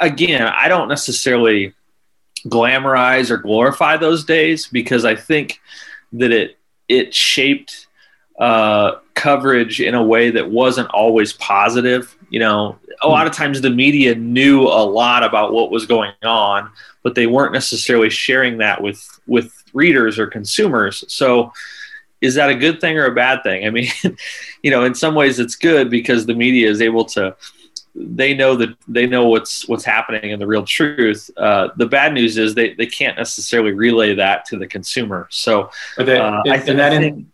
again, 0.00 0.42
I 0.42 0.68
don't 0.68 0.88
necessarily 0.88 1.74
glamorize 2.46 3.30
or 3.30 3.36
glorify 3.36 3.96
those 3.96 4.24
days 4.24 4.66
because 4.66 5.04
I 5.04 5.14
think 5.14 5.60
that 6.12 6.32
it 6.32 6.58
it 6.88 7.14
shaped 7.14 7.85
uh, 8.38 8.96
coverage 9.14 9.80
in 9.80 9.94
a 9.94 10.02
way 10.02 10.30
that 10.30 10.50
wasn't 10.50 10.88
always 10.90 11.32
positive. 11.34 12.16
You 12.30 12.40
know, 12.40 12.78
a 13.02 13.08
lot 13.08 13.26
of 13.26 13.32
times 13.32 13.60
the 13.60 13.70
media 13.70 14.14
knew 14.14 14.62
a 14.62 14.84
lot 14.84 15.24
about 15.24 15.52
what 15.52 15.70
was 15.70 15.86
going 15.86 16.12
on, 16.22 16.70
but 17.02 17.14
they 17.14 17.26
weren't 17.26 17.52
necessarily 17.52 18.10
sharing 18.10 18.58
that 18.58 18.82
with 18.82 19.04
with 19.26 19.52
readers 19.72 20.18
or 20.18 20.26
consumers. 20.26 21.04
So 21.08 21.52
is 22.20 22.34
that 22.34 22.50
a 22.50 22.54
good 22.54 22.80
thing 22.80 22.98
or 22.98 23.06
a 23.06 23.14
bad 23.14 23.42
thing? 23.42 23.66
I 23.66 23.70
mean, 23.70 23.88
you 24.62 24.70
know, 24.70 24.84
in 24.84 24.94
some 24.94 25.14
ways 25.14 25.38
it's 25.38 25.56
good 25.56 25.90
because 25.90 26.26
the 26.26 26.34
media 26.34 26.68
is 26.68 26.80
able 26.80 27.04
to 27.06 27.36
they 27.98 28.34
know 28.34 28.56
that 28.56 28.76
they 28.86 29.06
know 29.06 29.26
what's 29.28 29.66
what's 29.68 29.84
happening 29.84 30.32
and 30.32 30.40
the 30.40 30.46
real 30.46 30.64
truth. 30.64 31.30
Uh, 31.36 31.68
the 31.76 31.86
bad 31.86 32.12
news 32.12 32.36
is 32.36 32.54
they, 32.54 32.74
they 32.74 32.86
can't 32.86 33.16
necessarily 33.16 33.72
relay 33.72 34.14
that 34.14 34.44
to 34.46 34.58
the 34.58 34.66
consumer. 34.66 35.26
So 35.30 35.70
uh, 36.20 36.42
I, 36.46 36.58
th- 36.58 36.78
I, 36.78 36.98
think, 36.98 37.26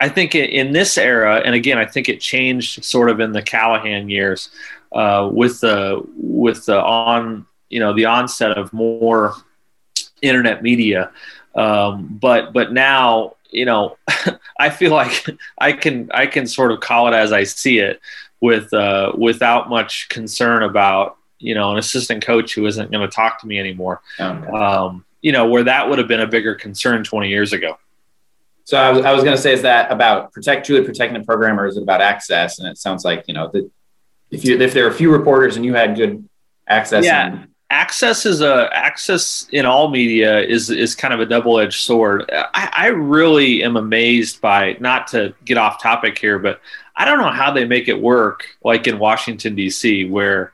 I 0.00 0.08
think 0.08 0.34
in 0.34 0.72
this 0.72 0.96
era, 0.96 1.42
and 1.44 1.54
again, 1.54 1.76
I 1.78 1.84
think 1.84 2.08
it 2.08 2.20
changed 2.20 2.84
sort 2.84 3.10
of 3.10 3.18
in 3.18 3.32
the 3.32 3.42
Callahan 3.42 4.08
years 4.08 4.50
uh, 4.92 5.28
with 5.32 5.60
the 5.60 6.02
with 6.16 6.66
the 6.66 6.80
on 6.80 7.46
you 7.68 7.80
know 7.80 7.92
the 7.92 8.04
onset 8.04 8.56
of 8.56 8.72
more 8.72 9.34
internet 10.22 10.62
media. 10.62 11.10
Um, 11.54 12.18
but 12.20 12.52
but 12.52 12.72
now 12.72 13.34
you 13.50 13.64
know 13.64 13.96
I 14.58 14.70
feel 14.70 14.92
like 14.92 15.26
I 15.58 15.72
can 15.72 16.10
I 16.12 16.26
can 16.26 16.46
sort 16.46 16.70
of 16.72 16.80
call 16.80 17.08
it 17.08 17.14
as 17.14 17.32
I 17.32 17.42
see 17.44 17.78
it 17.78 18.00
with 18.40 18.72
uh, 18.72 19.12
without 19.16 19.68
much 19.68 20.08
concern 20.08 20.62
about 20.62 21.16
you 21.40 21.54
know 21.54 21.72
an 21.72 21.78
assistant 21.78 22.24
coach 22.24 22.54
who 22.54 22.66
isn't 22.66 22.92
going 22.92 23.08
to 23.08 23.14
talk 23.14 23.40
to 23.40 23.46
me 23.46 23.58
anymore. 23.58 24.00
Okay. 24.20 24.48
Um, 24.50 25.04
you 25.22 25.32
know 25.32 25.48
where 25.48 25.64
that 25.64 25.88
would 25.88 25.98
have 25.98 26.08
been 26.08 26.20
a 26.20 26.26
bigger 26.26 26.54
concern 26.54 27.02
20 27.02 27.28
years 27.28 27.52
ago. 27.52 27.78
So 28.68 28.76
I 28.76 28.90
was, 28.90 29.02
I 29.02 29.12
was 29.14 29.24
going 29.24 29.34
to 29.34 29.40
say, 29.40 29.54
is 29.54 29.62
that 29.62 29.90
about 29.90 30.30
protect 30.30 30.66
truly 30.66 30.84
protecting 30.84 31.18
the 31.18 31.24
program, 31.24 31.58
or 31.58 31.66
is 31.66 31.78
it 31.78 31.82
about 31.82 32.02
access? 32.02 32.58
And 32.58 32.68
it 32.68 32.76
sounds 32.76 33.02
like 33.02 33.24
you 33.26 33.32
know 33.32 33.48
that 33.48 33.70
if 34.30 34.44
you 34.44 34.60
if 34.60 34.74
there 34.74 34.84
are 34.84 34.90
a 34.90 34.94
few 34.94 35.10
reporters 35.10 35.56
and 35.56 35.64
you 35.64 35.72
had 35.72 35.96
good 35.96 36.28
access, 36.66 37.02
yeah. 37.02 37.28
And- 37.28 37.48
access 37.70 38.26
is 38.26 38.42
a 38.42 38.68
access 38.70 39.48
in 39.52 39.64
all 39.64 39.88
media 39.88 40.42
is 40.42 40.68
is 40.68 40.94
kind 40.94 41.14
of 41.14 41.20
a 41.20 41.24
double 41.24 41.58
edged 41.58 41.80
sword. 41.80 42.30
I, 42.30 42.70
I 42.70 42.86
really 42.88 43.64
am 43.64 43.78
amazed 43.78 44.42
by 44.42 44.76
not 44.80 45.06
to 45.08 45.34
get 45.46 45.56
off 45.56 45.82
topic 45.82 46.18
here, 46.18 46.38
but 46.38 46.60
I 46.94 47.06
don't 47.06 47.20
know 47.20 47.30
how 47.30 47.50
they 47.50 47.64
make 47.64 47.88
it 47.88 47.98
work 47.98 48.48
like 48.62 48.86
in 48.86 48.98
Washington 48.98 49.54
D.C. 49.54 50.10
where 50.10 50.52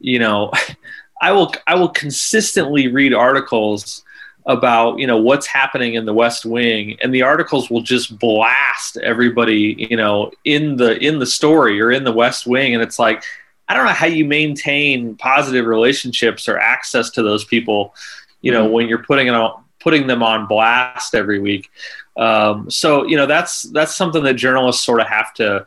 you 0.00 0.18
know 0.18 0.50
I 1.22 1.30
will 1.30 1.54
I 1.68 1.76
will 1.76 1.90
consistently 1.90 2.88
read 2.88 3.14
articles 3.14 4.02
about 4.46 4.98
you 4.98 5.06
know 5.06 5.16
what's 5.16 5.46
happening 5.46 5.94
in 5.94 6.04
the 6.04 6.14
West 6.14 6.44
Wing, 6.44 6.96
and 7.02 7.14
the 7.14 7.22
articles 7.22 7.70
will 7.70 7.80
just 7.80 8.18
blast 8.18 8.96
everybody 8.98 9.86
you 9.90 9.96
know 9.96 10.30
in 10.44 10.76
the 10.76 10.98
in 10.98 11.18
the 11.18 11.26
story 11.26 11.80
or 11.80 11.90
in 11.90 12.04
the 12.04 12.12
West 12.12 12.46
Wing, 12.46 12.74
and 12.74 12.82
it's 12.82 12.98
like 12.98 13.24
I 13.68 13.74
don't 13.74 13.86
know 13.86 13.92
how 13.92 14.06
you 14.06 14.24
maintain 14.24 15.16
positive 15.16 15.66
relationships 15.66 16.48
or 16.48 16.58
access 16.58 17.10
to 17.10 17.22
those 17.22 17.44
people, 17.44 17.94
you 18.42 18.52
know, 18.52 18.64
mm-hmm. 18.64 18.72
when 18.72 18.88
you're 18.88 19.02
putting 19.02 19.28
it 19.28 19.34
on 19.34 19.64
putting 19.80 20.06
them 20.06 20.22
on 20.22 20.46
blast 20.46 21.14
every 21.14 21.38
week. 21.38 21.70
Um, 22.16 22.70
so 22.70 23.06
you 23.06 23.16
know 23.16 23.26
that's 23.26 23.62
that's 23.62 23.96
something 23.96 24.22
that 24.24 24.34
journalists 24.34 24.84
sort 24.84 25.00
of 25.00 25.06
have 25.06 25.32
to 25.34 25.64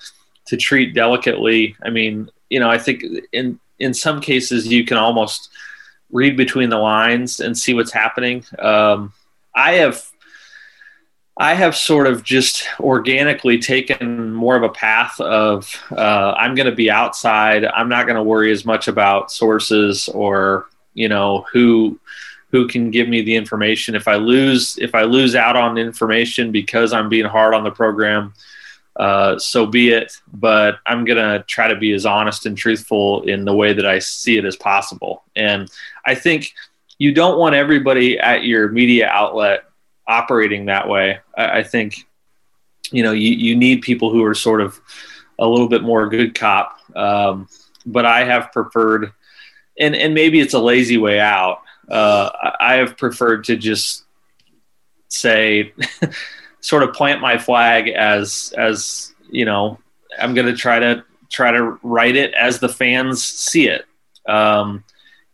to 0.47 0.57
treat 0.57 0.93
delicately. 0.93 1.75
I 1.83 1.89
mean, 1.89 2.29
you 2.49 2.59
know, 2.59 2.69
I 2.69 2.77
think 2.77 3.03
in 3.31 3.59
in 3.79 3.93
some 3.93 4.21
cases 4.21 4.67
you 4.67 4.85
can 4.85 4.97
almost 4.97 5.49
read 6.11 6.37
between 6.37 6.69
the 6.69 6.77
lines 6.77 7.39
and 7.39 7.57
see 7.57 7.73
what's 7.73 7.91
happening. 7.91 8.43
Um, 8.59 9.13
I 9.53 9.73
have 9.73 10.03
I 11.39 11.53
have 11.53 11.75
sort 11.75 12.07
of 12.07 12.23
just 12.23 12.67
organically 12.79 13.59
taken 13.59 14.33
more 14.33 14.55
of 14.55 14.63
a 14.63 14.69
path 14.69 15.19
of 15.19 15.71
uh, 15.91 16.33
I'm 16.37 16.55
going 16.55 16.69
to 16.69 16.75
be 16.75 16.89
outside. 16.89 17.63
I'm 17.65 17.89
not 17.89 18.07
going 18.07 18.15
to 18.15 18.23
worry 18.23 18.51
as 18.51 18.65
much 18.65 18.87
about 18.87 19.31
sources 19.31 20.09
or 20.09 20.67
you 20.97 21.07
know 21.07 21.45
who 21.53 21.99
who 22.51 22.67
can 22.67 22.89
give 22.91 23.07
me 23.07 23.21
the 23.21 23.35
information 23.35 23.95
if 23.95 24.07
i 24.07 24.15
lose 24.15 24.77
if 24.79 24.95
i 24.95 25.03
lose 25.03 25.35
out 25.35 25.55
on 25.55 25.77
information 25.77 26.51
because 26.51 26.91
i'm 26.91 27.07
being 27.07 27.25
hard 27.25 27.53
on 27.53 27.63
the 27.63 27.71
program 27.71 28.33
uh, 28.97 29.37
so 29.37 29.65
be 29.65 29.89
it 29.89 30.13
but 30.33 30.79
i'm 30.85 31.05
going 31.05 31.17
to 31.17 31.43
try 31.47 31.67
to 31.67 31.75
be 31.75 31.93
as 31.93 32.05
honest 32.05 32.45
and 32.45 32.57
truthful 32.57 33.21
in 33.23 33.45
the 33.45 33.53
way 33.53 33.73
that 33.73 33.85
i 33.85 33.99
see 33.99 34.37
it 34.37 34.45
as 34.45 34.55
possible. 34.55 35.23
And 35.35 35.69
i 36.05 36.15
think 36.15 36.53
you 36.97 37.13
don't 37.13 37.37
want 37.37 37.55
everybody 37.55 38.19
at 38.19 38.43
your 38.43 38.69
media 38.69 39.07
outlet 39.07 39.65
operating 40.07 40.65
that 40.65 40.87
way. 40.87 41.19
I, 41.37 41.59
I 41.59 41.63
think 41.63 42.07
you 42.91 43.03
know 43.03 43.11
you, 43.11 43.31
you 43.31 43.55
need 43.55 43.81
people 43.81 44.11
who 44.11 44.23
are 44.23 44.35
sort 44.35 44.61
of 44.61 44.79
a 45.39 45.47
little 45.47 45.69
bit 45.69 45.83
more 45.83 46.09
good 46.09 46.33
cop. 46.33 46.79
Um, 46.95 47.47
but 47.85 48.05
i 48.05 48.25
have 48.25 48.51
preferred 48.51 49.13
and 49.79 49.95
and 49.95 50.13
maybe 50.13 50.39
it's 50.39 50.53
a 50.53 50.59
lazy 50.59 50.97
way 50.97 51.19
out 51.19 51.61
uh, 51.89 52.29
I 52.59 52.75
have 52.75 52.97
preferred 52.97 53.45
to 53.45 53.55
just 53.55 54.03
say, 55.07 55.73
sort 56.61 56.83
of 56.83 56.93
plant 56.93 57.21
my 57.21 57.37
flag 57.37 57.89
as 57.89 58.53
as 58.57 59.13
you 59.29 59.45
know, 59.45 59.79
I'm 60.19 60.33
going 60.33 60.47
to 60.47 60.55
try 60.55 60.79
to 60.79 61.03
try 61.29 61.51
to 61.51 61.77
write 61.83 62.15
it 62.15 62.33
as 62.33 62.59
the 62.59 62.69
fans 62.69 63.23
see 63.23 63.67
it, 63.67 63.85
um, 64.25 64.83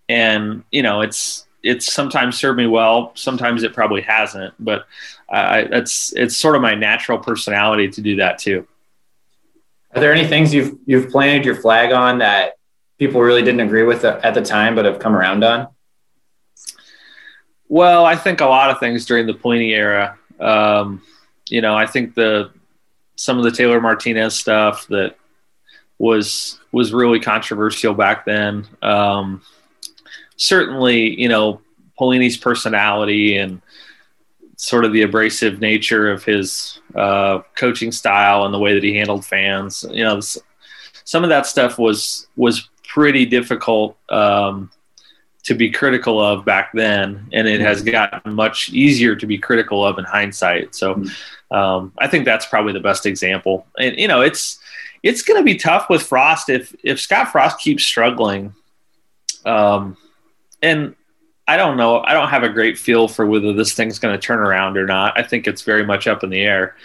and 0.09 0.63
you 0.71 0.83
know, 0.83 1.01
it's 1.01 1.45
it's 1.63 1.91
sometimes 1.91 2.37
served 2.37 2.57
me 2.57 2.67
well, 2.67 3.13
sometimes 3.15 3.63
it 3.63 3.73
probably 3.73 4.01
hasn't, 4.01 4.53
but 4.59 4.85
I, 5.29 5.63
that's 5.63 6.13
it's 6.13 6.35
sort 6.35 6.55
of 6.55 6.61
my 6.61 6.75
natural 6.75 7.17
personality 7.17 7.89
to 7.89 8.01
do 8.01 8.17
that 8.17 8.37
too. 8.37 8.67
Are 9.95 10.01
there 10.01 10.13
any 10.13 10.27
things 10.27 10.53
you've 10.53 10.77
you've 10.85 11.09
planted 11.09 11.45
your 11.45 11.55
flag 11.55 11.91
on 11.91 12.19
that 12.19 12.57
people 12.99 13.21
really 13.21 13.41
didn't 13.41 13.61
agree 13.61 13.83
with 13.83 14.03
at 14.03 14.33
the 14.33 14.41
time, 14.41 14.75
but 14.75 14.85
have 14.85 14.99
come 14.99 15.15
around 15.15 15.43
on? 15.43 15.67
Well, 17.69 18.05
I 18.05 18.15
think 18.15 18.41
a 18.41 18.45
lot 18.45 18.69
of 18.69 18.79
things 18.79 19.05
during 19.05 19.25
the 19.25 19.33
Pelini 19.33 19.71
era. 19.71 20.17
Um, 20.43 21.01
you 21.49 21.61
know, 21.61 21.75
I 21.75 21.85
think 21.85 22.15
the 22.15 22.51
some 23.15 23.37
of 23.37 23.43
the 23.43 23.51
Taylor 23.51 23.79
Martinez 23.79 24.35
stuff 24.35 24.87
that 24.87 25.15
was 25.97 26.59
was 26.71 26.93
really 26.93 27.19
controversial 27.19 27.93
back 27.93 28.25
then. 28.25 28.67
Um, 28.81 29.41
certainly, 30.35 31.19
you 31.19 31.29
know, 31.29 31.61
Pelini's 31.99 32.37
personality 32.37 33.37
and 33.37 33.61
sort 34.57 34.85
of 34.85 34.93
the 34.93 35.01
abrasive 35.03 35.59
nature 35.59 36.11
of 36.11 36.23
his 36.23 36.79
uh, 36.95 37.39
coaching 37.55 37.91
style 37.91 38.45
and 38.45 38.53
the 38.53 38.59
way 38.59 38.73
that 38.73 38.83
he 38.83 38.95
handled 38.95 39.25
fans. 39.25 39.85
You 39.89 40.03
know, 40.03 40.19
some 41.03 41.23
of 41.23 41.29
that 41.29 41.45
stuff 41.45 41.77
was 41.77 42.27
was 42.35 42.69
pretty 42.87 43.25
difficult 43.25 43.97
um, 44.09 44.71
to 45.43 45.53
be 45.53 45.69
critical 45.69 46.21
of 46.21 46.45
back 46.45 46.71
then, 46.73 47.27
and 47.33 47.47
it 47.47 47.59
has 47.59 47.81
gotten 47.83 48.33
much 48.33 48.69
easier 48.69 49.15
to 49.15 49.25
be 49.25 49.37
critical 49.37 49.85
of 49.85 49.99
in 49.99 50.05
hindsight. 50.05 50.73
So, 50.73 50.95
mm-hmm. 50.95 51.55
um, 51.55 51.93
I 51.97 52.07
think 52.07 52.25
that's 52.25 52.45
probably 52.45 52.73
the 52.73 52.79
best 52.79 53.05
example. 53.05 53.67
And 53.77 53.97
you 53.97 54.07
know, 54.07 54.21
it's 54.21 54.59
it's 55.03 55.21
going 55.21 55.39
to 55.39 55.43
be 55.43 55.55
tough 55.55 55.89
with 55.89 56.03
Frost 56.03 56.49
if 56.49 56.75
if 56.83 56.99
Scott 56.99 57.31
Frost 57.31 57.59
keeps 57.59 57.83
struggling. 57.83 58.53
Um, 59.45 59.97
and 60.61 60.95
I 61.45 61.57
don't 61.57 61.75
know. 61.75 61.99
I 61.99 62.13
don't 62.13 62.29
have 62.29 62.43
a 62.43 62.49
great 62.49 62.77
feel 62.77 63.09
for 63.09 63.25
whether 63.25 63.51
this 63.51 63.73
thing's 63.73 63.99
going 63.99 64.17
to 64.17 64.21
turn 64.21 64.39
around 64.39 64.77
or 64.77 64.85
not. 64.85 65.19
I 65.19 65.23
think 65.23 65.45
it's 65.45 65.61
very 65.61 65.85
much 65.85 66.07
up 66.07 66.23
in 66.23 66.29
the 66.29 66.41
air. 66.41 66.75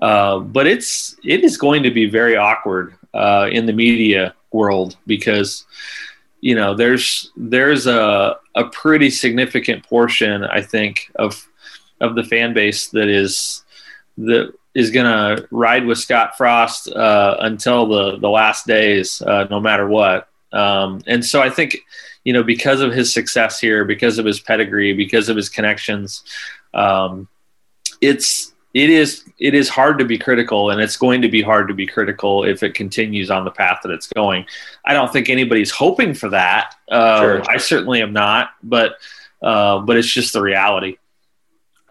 Uh, 0.00 0.38
but 0.38 0.66
it's 0.66 1.16
it 1.24 1.44
is 1.44 1.56
going 1.56 1.82
to 1.82 1.90
be 1.90 2.06
very 2.06 2.36
awkward 2.36 2.94
uh, 3.14 3.48
in 3.50 3.66
the 3.66 3.72
media 3.72 4.34
world 4.52 4.96
because 5.06 5.64
you 6.42 6.54
know 6.54 6.74
there's 6.74 7.32
there's 7.36 7.86
a 7.86 8.36
a 8.54 8.64
pretty 8.64 9.08
significant 9.08 9.88
portion 9.88 10.44
I 10.44 10.60
think 10.60 11.10
of 11.14 11.48
of 12.02 12.14
the 12.14 12.24
fan 12.24 12.52
base 12.52 12.88
that 12.88 13.08
is 13.08 13.64
that 14.18 14.52
is 14.74 14.90
going 14.90 15.06
to 15.06 15.46
ride 15.50 15.86
with 15.86 15.98
Scott 15.98 16.36
Frost 16.36 16.88
uh, 16.88 17.36
until 17.40 17.86
the 17.86 18.18
the 18.18 18.28
last 18.28 18.66
days, 18.66 19.22
uh, 19.22 19.46
no 19.50 19.60
matter 19.60 19.86
what. 19.86 20.28
Um, 20.52 21.00
and 21.06 21.24
so 21.24 21.40
I 21.40 21.48
think 21.48 21.78
you 22.24 22.32
know 22.32 22.42
because 22.42 22.80
of 22.80 22.92
his 22.92 23.12
success 23.12 23.60
here, 23.60 23.84
because 23.84 24.18
of 24.18 24.26
his 24.26 24.40
pedigree, 24.40 24.92
because 24.92 25.28
of 25.28 25.36
his 25.36 25.48
connections, 25.48 26.24
um, 26.74 27.28
it's 28.00 28.51
it 28.74 28.88
is 28.88 29.24
it 29.38 29.54
is 29.54 29.68
hard 29.68 29.98
to 29.98 30.04
be 30.04 30.16
critical 30.18 30.70
and 30.70 30.80
it's 30.80 30.96
going 30.96 31.20
to 31.22 31.28
be 31.28 31.42
hard 31.42 31.68
to 31.68 31.74
be 31.74 31.86
critical 31.86 32.44
if 32.44 32.62
it 32.62 32.74
continues 32.74 33.30
on 33.30 33.44
the 33.44 33.50
path 33.50 33.80
that 33.82 33.92
it's 33.92 34.06
going. 34.08 34.46
I 34.84 34.94
don't 34.94 35.12
think 35.12 35.28
anybody's 35.28 35.70
hoping 35.70 36.14
for 36.14 36.30
that. 36.30 36.74
Uh, 36.90 37.20
sure. 37.20 37.50
i 37.50 37.56
certainly 37.56 38.02
am 38.02 38.12
not 38.12 38.50
but 38.62 38.96
uh, 39.42 39.80
but 39.80 39.96
it's 39.96 40.08
just 40.08 40.32
the 40.32 40.40
reality. 40.40 40.96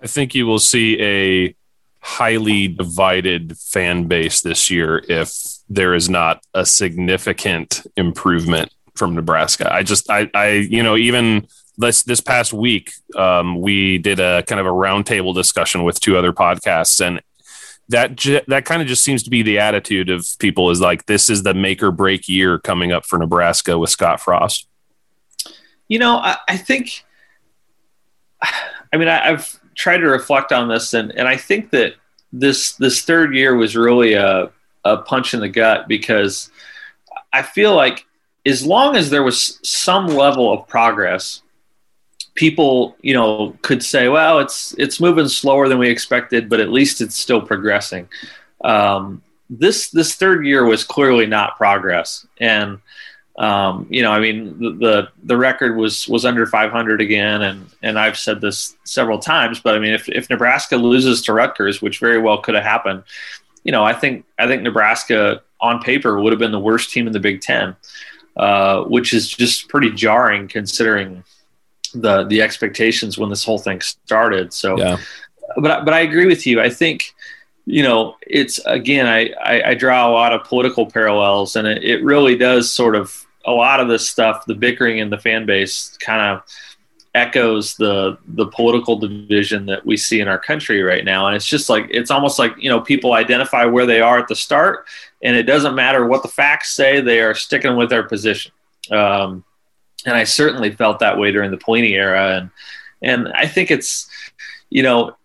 I 0.01 0.07
think 0.07 0.33
you 0.33 0.47
will 0.47 0.59
see 0.59 0.99
a 1.01 1.55
highly 1.99 2.67
divided 2.67 3.57
fan 3.57 4.07
base 4.07 4.41
this 4.41 4.71
year 4.71 5.03
if 5.07 5.31
there 5.69 5.93
is 5.93 6.09
not 6.09 6.43
a 6.53 6.65
significant 6.65 7.85
improvement 7.95 8.73
from 8.95 9.13
nebraska. 9.13 9.71
I 9.71 9.83
just 9.83 10.09
i 10.09 10.29
i 10.33 10.49
you 10.49 10.81
know 10.81 10.97
even 10.97 11.47
this 11.81 12.03
this 12.03 12.21
past 12.21 12.53
week, 12.53 12.93
um, 13.15 13.59
we 13.59 13.97
did 13.97 14.19
a 14.19 14.43
kind 14.43 14.61
of 14.61 14.65
a 14.65 14.71
roundtable 14.71 15.35
discussion 15.35 15.83
with 15.83 15.99
two 15.99 16.17
other 16.17 16.31
podcasts, 16.31 17.05
and 17.05 17.21
that 17.89 18.17
that 18.47 18.65
kind 18.65 18.81
of 18.81 18.87
just 18.87 19.03
seems 19.03 19.23
to 19.23 19.29
be 19.29 19.41
the 19.41 19.59
attitude 19.59 20.09
of 20.09 20.25
people 20.39 20.69
is 20.69 20.79
like 20.79 21.05
this 21.07 21.29
is 21.29 21.43
the 21.43 21.53
make 21.53 21.83
or 21.83 21.91
break 21.91 22.29
year 22.29 22.57
coming 22.57 22.91
up 22.91 23.05
for 23.05 23.19
Nebraska 23.19 23.77
with 23.77 23.89
Scott 23.89 24.21
Frost. 24.21 24.67
You 25.87 25.99
know, 25.99 26.17
I, 26.17 26.37
I 26.47 26.57
think. 26.57 27.03
I 28.93 28.97
mean, 28.97 29.07
I, 29.07 29.29
I've 29.29 29.59
tried 29.75 29.97
to 29.97 30.07
reflect 30.07 30.51
on 30.51 30.67
this, 30.67 30.93
and 30.93 31.11
and 31.11 31.27
I 31.27 31.37
think 31.37 31.71
that 31.71 31.95
this 32.33 32.73
this 32.73 33.01
third 33.01 33.35
year 33.35 33.55
was 33.55 33.75
really 33.75 34.13
a 34.13 34.51
a 34.83 34.97
punch 34.97 35.33
in 35.33 35.39
the 35.39 35.49
gut 35.49 35.87
because 35.87 36.49
I 37.31 37.41
feel 37.43 37.75
like 37.75 38.05
as 38.45 38.65
long 38.65 38.95
as 38.95 39.09
there 39.09 39.23
was 39.23 39.59
some 39.63 40.07
level 40.07 40.51
of 40.51 40.67
progress, 40.67 41.41
people, 42.35 42.95
you 43.01 43.13
know, 43.13 43.55
could 43.61 43.83
say, 43.83 44.07
well, 44.07 44.39
it's 44.39 44.73
it's 44.77 44.99
moving 44.99 45.27
slower 45.27 45.67
than 45.67 45.77
we 45.77 45.89
expected, 45.89 46.49
but 46.49 46.59
at 46.59 46.69
least 46.69 47.01
it's 47.01 47.17
still 47.17 47.41
progressing. 47.41 48.07
Um, 48.63 49.21
this 49.49 49.89
this 49.89 50.15
third 50.15 50.45
year 50.45 50.65
was 50.65 50.83
clearly 50.83 51.25
not 51.25 51.57
progress, 51.57 52.25
and 52.39 52.79
um, 53.37 53.87
you 53.89 54.01
know, 54.01 54.11
I 54.11 54.19
mean, 54.19 54.59
the, 54.59 54.71
the, 54.71 55.09
the 55.23 55.37
record 55.37 55.75
was 55.75 56.07
was 56.07 56.25
under 56.25 56.45
500 56.45 57.01
again, 57.01 57.41
and 57.41 57.69
and 57.81 57.99
I've 57.99 58.17
said 58.17 58.39
this 58.39 58.75
several 58.83 59.19
times, 59.19 59.59
but 59.59 59.75
I 59.75 59.79
mean, 59.79 59.93
if 59.93 60.07
if 60.09 60.29
Nebraska 60.29 60.77
loses 60.77 61.21
to 61.23 61.33
Rutgers, 61.33 61.81
which 61.81 61.99
very 61.99 62.19
well 62.19 62.37
could 62.39 62.55
have 62.55 62.63
happened, 62.63 63.03
you 63.63 63.71
know, 63.71 63.83
I 63.83 63.93
think 63.93 64.25
I 64.37 64.47
think 64.47 64.61
Nebraska 64.61 65.41
on 65.59 65.81
paper 65.81 66.19
would 66.19 66.31
have 66.31 66.39
been 66.39 66.51
the 66.51 66.59
worst 66.59 66.91
team 66.91 67.07
in 67.07 67.13
the 67.13 67.19
Big 67.19 67.41
Ten, 67.41 67.75
uh, 68.37 68.83
which 68.83 69.13
is 69.13 69.29
just 69.29 69.69
pretty 69.69 69.91
jarring 69.91 70.47
considering 70.47 71.23
the 71.93 72.23
the 72.25 72.41
expectations 72.41 73.17
when 73.17 73.29
this 73.29 73.43
whole 73.43 73.59
thing 73.59 73.81
started. 73.81 74.53
So, 74.53 74.77
yeah. 74.77 74.97
but 75.57 75.85
but 75.85 75.93
I 75.93 76.01
agree 76.01 76.25
with 76.25 76.45
you. 76.45 76.61
I 76.61 76.69
think 76.69 77.13
you 77.65 77.83
know 77.83 78.15
it's 78.21 78.59
again 78.65 79.07
I, 79.07 79.29
I, 79.43 79.69
I 79.69 79.73
draw 79.73 80.07
a 80.07 80.11
lot 80.11 80.33
of 80.33 80.43
political 80.43 80.85
parallels, 80.85 81.55
and 81.55 81.67
it, 81.67 81.83
it 81.83 82.03
really 82.03 82.37
does 82.37 82.71
sort 82.71 82.95
of 82.95 83.25
a 83.45 83.51
lot 83.51 83.79
of 83.79 83.87
this 83.87 84.07
stuff, 84.07 84.45
the 84.45 84.55
bickering 84.55 84.99
in 84.99 85.09
the 85.09 85.17
fan 85.17 85.45
base, 85.45 85.97
kind 85.99 86.21
of 86.21 86.43
echoes 87.13 87.75
the 87.75 88.17
the 88.25 88.47
political 88.47 88.97
division 88.97 89.65
that 89.65 89.85
we 89.85 89.97
see 89.97 90.21
in 90.21 90.29
our 90.29 90.39
country 90.39 90.81
right 90.81 91.03
now 91.03 91.27
and 91.27 91.35
it's 91.35 91.45
just 91.45 91.69
like 91.69 91.85
it's 91.91 92.09
almost 92.09 92.39
like 92.39 92.53
you 92.57 92.69
know 92.69 92.79
people 92.79 93.13
identify 93.13 93.65
where 93.65 93.85
they 93.85 93.99
are 93.99 94.17
at 94.17 94.29
the 94.29 94.35
start 94.35 94.85
and 95.21 95.35
it 95.35 95.43
doesn't 95.43 95.75
matter 95.75 96.07
what 96.07 96.23
the 96.23 96.29
facts 96.29 96.71
say 96.71 97.01
they 97.01 97.19
are 97.19 97.35
sticking 97.35 97.75
with 97.75 97.89
their 97.89 98.03
position 98.03 98.53
um, 98.91 99.43
and 100.05 100.15
I 100.15 100.23
certainly 100.23 100.71
felt 100.71 100.99
that 100.99 101.17
way 101.17 101.31
during 101.31 101.51
the 101.51 101.57
Pelini 101.57 101.91
era, 101.91 102.37
and 102.37 102.49
and 103.01 103.33
I 103.33 103.47
think 103.47 103.71
it's 103.71 104.09
you 104.69 104.83
know 104.83 105.15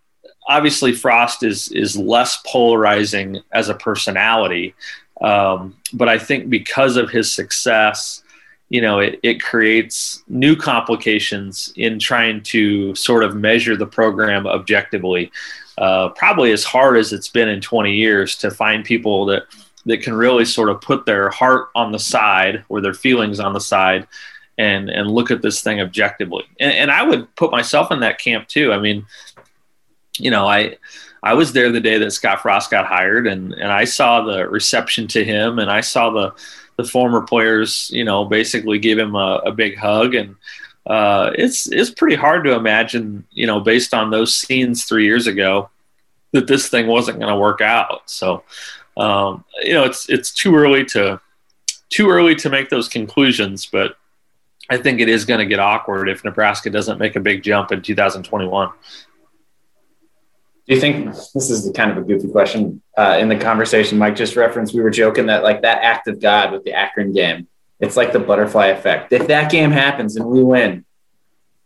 obviously 0.49 0.93
Frost 0.93 1.43
is 1.43 1.69
is 1.73 1.97
less 1.97 2.43
polarizing 2.47 3.41
as 3.53 3.69
a 3.69 3.75
personality, 3.75 4.75
um, 5.21 5.77
but 5.93 6.09
I 6.09 6.19
think 6.19 6.51
because 6.51 6.97
of 6.97 7.11
his 7.11 7.33
success, 7.33 8.23
you 8.69 8.81
know, 8.81 8.99
it, 8.99 9.21
it 9.23 9.43
creates 9.43 10.23
new 10.29 10.57
complications 10.57 11.73
in 11.77 11.99
trying 11.99 12.43
to 12.43 12.95
sort 12.95 13.25
of 13.25 13.37
measure 13.37 13.77
the 13.77 13.87
program 13.87 14.47
objectively. 14.47 15.31
Uh, 15.79 16.09
probably 16.11 16.53
as 16.53 16.65
hard 16.65 16.97
as 16.97 17.13
it's 17.13 17.29
been 17.29 17.51
in 17.51 17.61
20 17.61 17.93
years 17.93 18.37
to 18.37 18.51
find 18.51 18.83
people 18.83 19.27
that 19.27 19.43
that 19.85 20.03
can 20.03 20.15
really 20.15 20.45
sort 20.45 20.69
of 20.69 20.81
put 20.81 21.07
their 21.07 21.29
heart 21.31 21.69
on 21.75 21.93
the 21.93 21.99
side 21.99 22.65
or 22.69 22.81
their 22.81 22.95
feelings 22.95 23.39
on 23.39 23.53
the 23.53 23.61
side 23.61 24.07
and 24.59 24.89
and 24.89 25.11
look 25.11 25.31
at 25.31 25.43
this 25.43 25.63
thing 25.63 25.81
objectively. 25.81 26.45
And, 26.59 26.73
and 26.73 26.91
I 26.91 27.03
would 27.03 27.35
put 27.37 27.51
myself 27.51 27.91
in 27.91 28.01
that 28.01 28.19
camp 28.19 28.49
too. 28.49 28.73
I 28.73 28.79
mean, 28.79 29.07
you 30.19 30.31
know, 30.31 30.47
I 30.47 30.77
I 31.23 31.35
was 31.35 31.53
there 31.53 31.73
the 31.73 31.81
day 31.81 31.99
that 31.99 32.13
Scott 32.13 32.43
Frost 32.43 32.71
got 32.71 32.87
hired, 32.87 33.27
and 33.27 33.53
and 33.53 33.73
I 33.73 33.85
saw 33.85 34.23
the 34.23 34.49
reception 34.49 35.09
to 35.09 35.25
him, 35.25 35.59
and 35.59 35.71
I 35.71 35.81
saw 35.81 36.11
the 36.11 36.35
the 36.77 36.85
former 36.85 37.23
players, 37.23 37.91
you 37.93 38.05
know, 38.05 38.25
basically 38.25 38.79
give 38.79 38.99
him 38.99 39.15
a, 39.15 39.41
a 39.47 39.53
big 39.53 39.77
hug, 39.77 40.15
and 40.15 40.37
uh, 40.87 41.31
it's 41.35 41.71
it's 41.71 41.91
pretty 41.91 42.17
hard 42.17 42.45
to 42.45 42.53
imagine, 42.53 43.25
you 43.33 43.47
know, 43.47 43.61
based 43.61 43.93
on 43.93 44.11
those 44.11 44.35
scenes 44.35 44.85
three 44.85 45.05
years 45.05 45.27
ago, 45.27 45.71
that 46.33 46.47
this 46.47 46.69
thing 46.69 46.87
wasn't 46.87 47.19
going 47.19 47.33
to 47.33 47.41
work 47.41 47.61
out. 47.61 48.09
So, 48.09 48.45
um, 48.97 49.45
you 49.63 49.73
know, 49.73 49.85
it's 49.85 50.09
it's 50.09 50.33
too 50.33 50.55
early 50.55 50.85
to 50.87 51.21
too 51.89 52.11
early 52.11 52.35
to 52.37 52.51
make 52.51 52.69
those 52.69 52.89
conclusions, 52.89 53.67
but 53.67 53.97
I 54.69 54.77
think 54.79 55.01
it 55.01 55.09
is 55.09 55.25
going 55.25 55.41
to 55.41 55.47
get 55.47 55.59
awkward 55.59 56.09
if 56.09 56.25
Nebraska 56.25 56.71
doesn't 56.71 56.99
make 56.99 57.17
a 57.17 57.21
big 57.21 57.43
jump 57.43 57.73
in 57.73 57.83
2021. 57.83 58.71
Do 60.67 60.75
you 60.75 60.81
think 60.81 61.07
this 61.07 61.51
is 61.51 61.65
the 61.65 61.73
kind 61.73 61.93
of 61.93 61.99
a 61.99 62.01
goofy 62.03 62.29
question 62.29 62.83
uh, 62.97 63.19
in 63.21 63.29
the 63.29 63.37
conversation 63.37 63.99
Mike 63.99 64.17
just 64.17 64.35
referenced? 64.35 64.75
We 64.75 64.81
were 64.81 64.91
joking 64.91 65.27
that 65.27 65.45
like 65.45 65.63
that 65.63 65.83
act 65.83 66.09
of 66.09 66.21
God 66.21 66.51
with 66.51 66.65
the 66.65 66.73
Akron 66.73 67.13
game, 67.13 67.47
it's 67.79 67.97
like 67.97 68.13
the 68.13 68.19
butterfly 68.19 68.67
effect. 68.67 69.13
If 69.13 69.29
that 69.29 69.51
game 69.51 69.71
happens 69.71 70.17
and 70.17 70.27
we 70.27 70.43
win, 70.43 70.85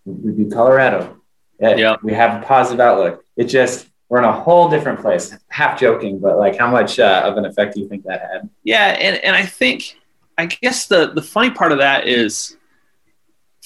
we 0.04 0.32
beat 0.32 0.52
Colorado. 0.52 1.16
Yeah, 1.58 1.96
we 2.02 2.14
have 2.14 2.42
a 2.42 2.46
positive 2.46 2.80
outlook. 2.80 3.24
It 3.36 3.44
just 3.44 3.86
we're 4.08 4.18
in 4.18 4.24
a 4.24 4.32
whole 4.32 4.68
different 4.68 5.00
place. 5.00 5.36
Half 5.48 5.78
joking, 5.78 6.18
but 6.18 6.38
like 6.38 6.58
how 6.58 6.70
much 6.70 6.98
uh, 6.98 7.22
of 7.24 7.36
an 7.36 7.44
effect 7.44 7.74
do 7.74 7.80
you 7.80 7.88
think 7.88 8.04
that 8.04 8.20
had? 8.20 8.50
Yeah, 8.64 8.96
and 8.98 9.16
and 9.24 9.36
I 9.36 9.44
think 9.46 9.96
I 10.36 10.46
guess 10.46 10.86
the 10.86 11.12
the 11.12 11.22
funny 11.22 11.50
part 11.50 11.72
of 11.72 11.78
that 11.78 12.08
is 12.08 12.56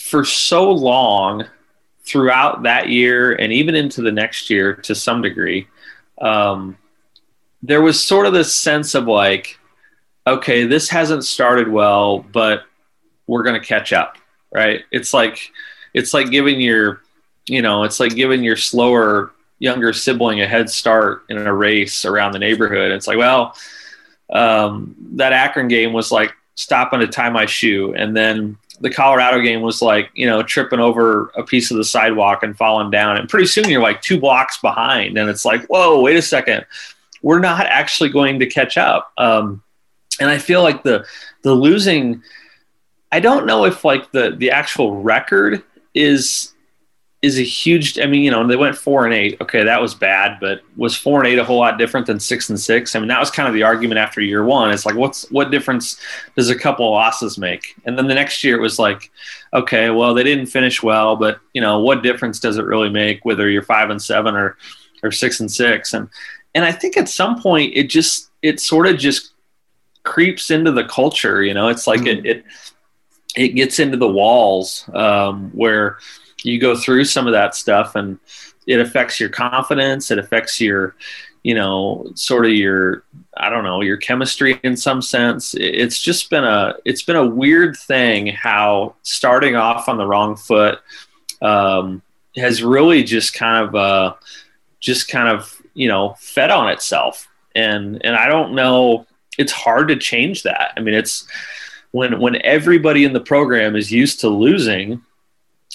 for 0.04 0.22
so 0.22 0.70
long 0.70 1.46
throughout 2.04 2.64
that 2.64 2.90
year 2.90 3.32
and 3.36 3.50
even 3.54 3.74
into 3.74 4.02
the 4.02 4.12
next 4.12 4.50
year 4.50 4.74
to 4.74 4.94
some 4.94 5.22
degree, 5.22 5.66
um, 6.20 6.76
there 7.62 7.80
was 7.80 8.04
sort 8.04 8.26
of 8.26 8.34
this 8.34 8.54
sense 8.54 8.94
of 8.94 9.06
like, 9.06 9.58
okay, 10.26 10.66
this 10.66 10.90
hasn't 10.90 11.24
started 11.24 11.68
well, 11.68 12.18
but 12.18 12.64
we're 13.26 13.42
going 13.42 13.58
to 13.58 13.66
catch 13.66 13.94
up, 13.94 14.18
right? 14.52 14.82
It's 14.92 15.14
like, 15.14 15.50
it's 15.94 16.12
like 16.12 16.30
giving 16.30 16.60
your, 16.60 17.00
you 17.46 17.62
know, 17.62 17.84
it's 17.84 17.98
like 17.98 18.14
giving 18.14 18.44
your 18.44 18.56
slower, 18.56 19.32
younger 19.58 19.94
sibling 19.94 20.42
a 20.42 20.46
head 20.46 20.68
start 20.68 21.24
in 21.30 21.38
a 21.38 21.54
race 21.54 22.04
around 22.04 22.32
the 22.32 22.38
neighborhood. 22.38 22.92
It's 22.92 23.06
like, 23.06 23.16
well, 23.16 23.56
um, 24.30 24.94
that 25.12 25.32
Akron 25.32 25.68
game 25.68 25.94
was 25.94 26.12
like 26.12 26.34
stopping 26.56 27.00
to 27.00 27.06
tie 27.06 27.30
my 27.30 27.46
shoe, 27.46 27.94
and 27.94 28.14
then 28.14 28.58
the 28.84 28.90
Colorado 28.90 29.40
game 29.40 29.62
was 29.62 29.80
like, 29.80 30.10
you 30.12 30.26
know, 30.26 30.42
tripping 30.42 30.78
over 30.78 31.32
a 31.36 31.42
piece 31.42 31.70
of 31.70 31.78
the 31.78 31.84
sidewalk 31.84 32.42
and 32.42 32.54
falling 32.54 32.90
down. 32.90 33.16
And 33.16 33.30
pretty 33.30 33.46
soon 33.46 33.70
you're 33.70 33.80
like 33.80 34.02
two 34.02 34.20
blocks 34.20 34.58
behind. 34.58 35.16
And 35.16 35.30
it's 35.30 35.46
like, 35.46 35.64
whoa, 35.68 36.02
wait 36.02 36.16
a 36.16 36.22
second. 36.22 36.66
We're 37.22 37.40
not 37.40 37.64
actually 37.64 38.10
going 38.10 38.40
to 38.40 38.46
catch 38.46 38.76
up. 38.76 39.10
Um, 39.16 39.62
and 40.20 40.28
I 40.28 40.36
feel 40.36 40.62
like 40.62 40.82
the 40.82 41.06
the 41.40 41.54
losing, 41.54 42.22
I 43.10 43.20
don't 43.20 43.46
know 43.46 43.64
if 43.64 43.86
like 43.86 44.12
the 44.12 44.32
the 44.36 44.50
actual 44.50 45.00
record 45.00 45.62
is 45.94 46.52
is 47.24 47.38
a 47.38 47.42
huge. 47.42 47.98
I 47.98 48.04
mean, 48.04 48.22
you 48.22 48.30
know, 48.30 48.46
they 48.46 48.54
went 48.54 48.76
four 48.76 49.06
and 49.06 49.14
eight. 49.14 49.40
Okay, 49.40 49.64
that 49.64 49.80
was 49.80 49.94
bad, 49.94 50.38
but 50.40 50.60
was 50.76 50.94
four 50.94 51.20
and 51.20 51.26
eight 51.26 51.38
a 51.38 51.44
whole 51.44 51.58
lot 51.58 51.78
different 51.78 52.06
than 52.06 52.20
six 52.20 52.50
and 52.50 52.60
six? 52.60 52.94
I 52.94 52.98
mean, 52.98 53.08
that 53.08 53.18
was 53.18 53.30
kind 53.30 53.48
of 53.48 53.54
the 53.54 53.62
argument 53.62 53.98
after 53.98 54.20
year 54.20 54.44
one. 54.44 54.70
It's 54.70 54.84
like, 54.84 54.94
what's 54.94 55.30
what 55.30 55.50
difference 55.50 55.98
does 56.36 56.50
a 56.50 56.58
couple 56.58 56.86
of 56.86 56.92
losses 56.92 57.38
make? 57.38 57.74
And 57.86 57.96
then 57.96 58.08
the 58.08 58.14
next 58.14 58.44
year 58.44 58.56
it 58.56 58.60
was 58.60 58.78
like, 58.78 59.10
okay, 59.54 59.88
well, 59.88 60.12
they 60.12 60.22
didn't 60.22 60.46
finish 60.46 60.82
well, 60.82 61.16
but 61.16 61.40
you 61.54 61.62
know, 61.62 61.80
what 61.80 62.02
difference 62.02 62.38
does 62.38 62.58
it 62.58 62.66
really 62.66 62.90
make 62.90 63.24
whether 63.24 63.48
you're 63.48 63.62
five 63.62 63.88
and 63.88 64.02
seven 64.02 64.34
or 64.34 64.58
or 65.02 65.10
six 65.10 65.40
and 65.40 65.50
six? 65.50 65.94
And 65.94 66.10
and 66.54 66.62
I 66.62 66.72
think 66.72 66.98
at 66.98 67.08
some 67.08 67.40
point 67.40 67.72
it 67.74 67.88
just 67.88 68.30
it 68.42 68.60
sort 68.60 68.86
of 68.86 68.98
just 68.98 69.32
creeps 70.02 70.50
into 70.50 70.72
the 70.72 70.84
culture. 70.84 71.42
You 71.42 71.54
know, 71.54 71.68
it's 71.68 71.86
like 71.86 72.00
mm-hmm. 72.00 72.26
it, 72.26 72.36
it 72.36 72.44
it 73.34 73.48
gets 73.48 73.78
into 73.78 73.96
the 73.96 74.08
walls 74.08 74.88
um, 74.92 75.50
where 75.52 75.98
you 76.44 76.60
go 76.60 76.76
through 76.76 77.04
some 77.04 77.26
of 77.26 77.32
that 77.32 77.54
stuff 77.54 77.94
and 77.96 78.18
it 78.66 78.80
affects 78.80 79.18
your 79.18 79.28
confidence 79.28 80.10
it 80.10 80.18
affects 80.18 80.60
your 80.60 80.94
you 81.44 81.54
know 81.54 82.10
sort 82.14 82.46
of 82.46 82.52
your 82.52 83.04
i 83.36 83.48
don't 83.48 83.62
know 83.62 83.82
your 83.82 83.98
chemistry 83.98 84.58
in 84.64 84.76
some 84.76 85.00
sense. 85.00 85.54
It's 85.54 86.00
just 86.00 86.30
been 86.30 86.42
a 86.42 86.74
it's 86.84 87.02
been 87.02 87.16
a 87.16 87.26
weird 87.26 87.76
thing 87.76 88.26
how 88.26 88.96
starting 89.02 89.54
off 89.54 89.88
on 89.88 89.98
the 89.98 90.06
wrong 90.06 90.34
foot 90.36 90.80
um, 91.42 92.02
has 92.36 92.62
really 92.62 93.04
just 93.04 93.34
kind 93.34 93.68
of 93.68 93.74
uh, 93.74 94.14
just 94.80 95.08
kind 95.08 95.28
of 95.28 95.60
you 95.74 95.86
know 95.86 96.16
fed 96.18 96.50
on 96.50 96.70
itself. 96.70 97.28
And 97.54 98.04
and 98.04 98.16
i 98.16 98.26
don't 98.26 98.54
know 98.54 99.06
it's 99.38 99.52
hard 99.52 99.88
to 99.88 99.96
change 99.96 100.42
that. 100.44 100.72
I 100.76 100.80
mean 100.80 100.94
it's 100.94 101.26
when 101.92 102.18
when 102.20 102.40
everybody 102.42 103.04
in 103.04 103.12
the 103.12 103.20
program 103.20 103.76
is 103.76 103.92
used 103.92 104.20
to 104.20 104.28
losing 104.28 105.02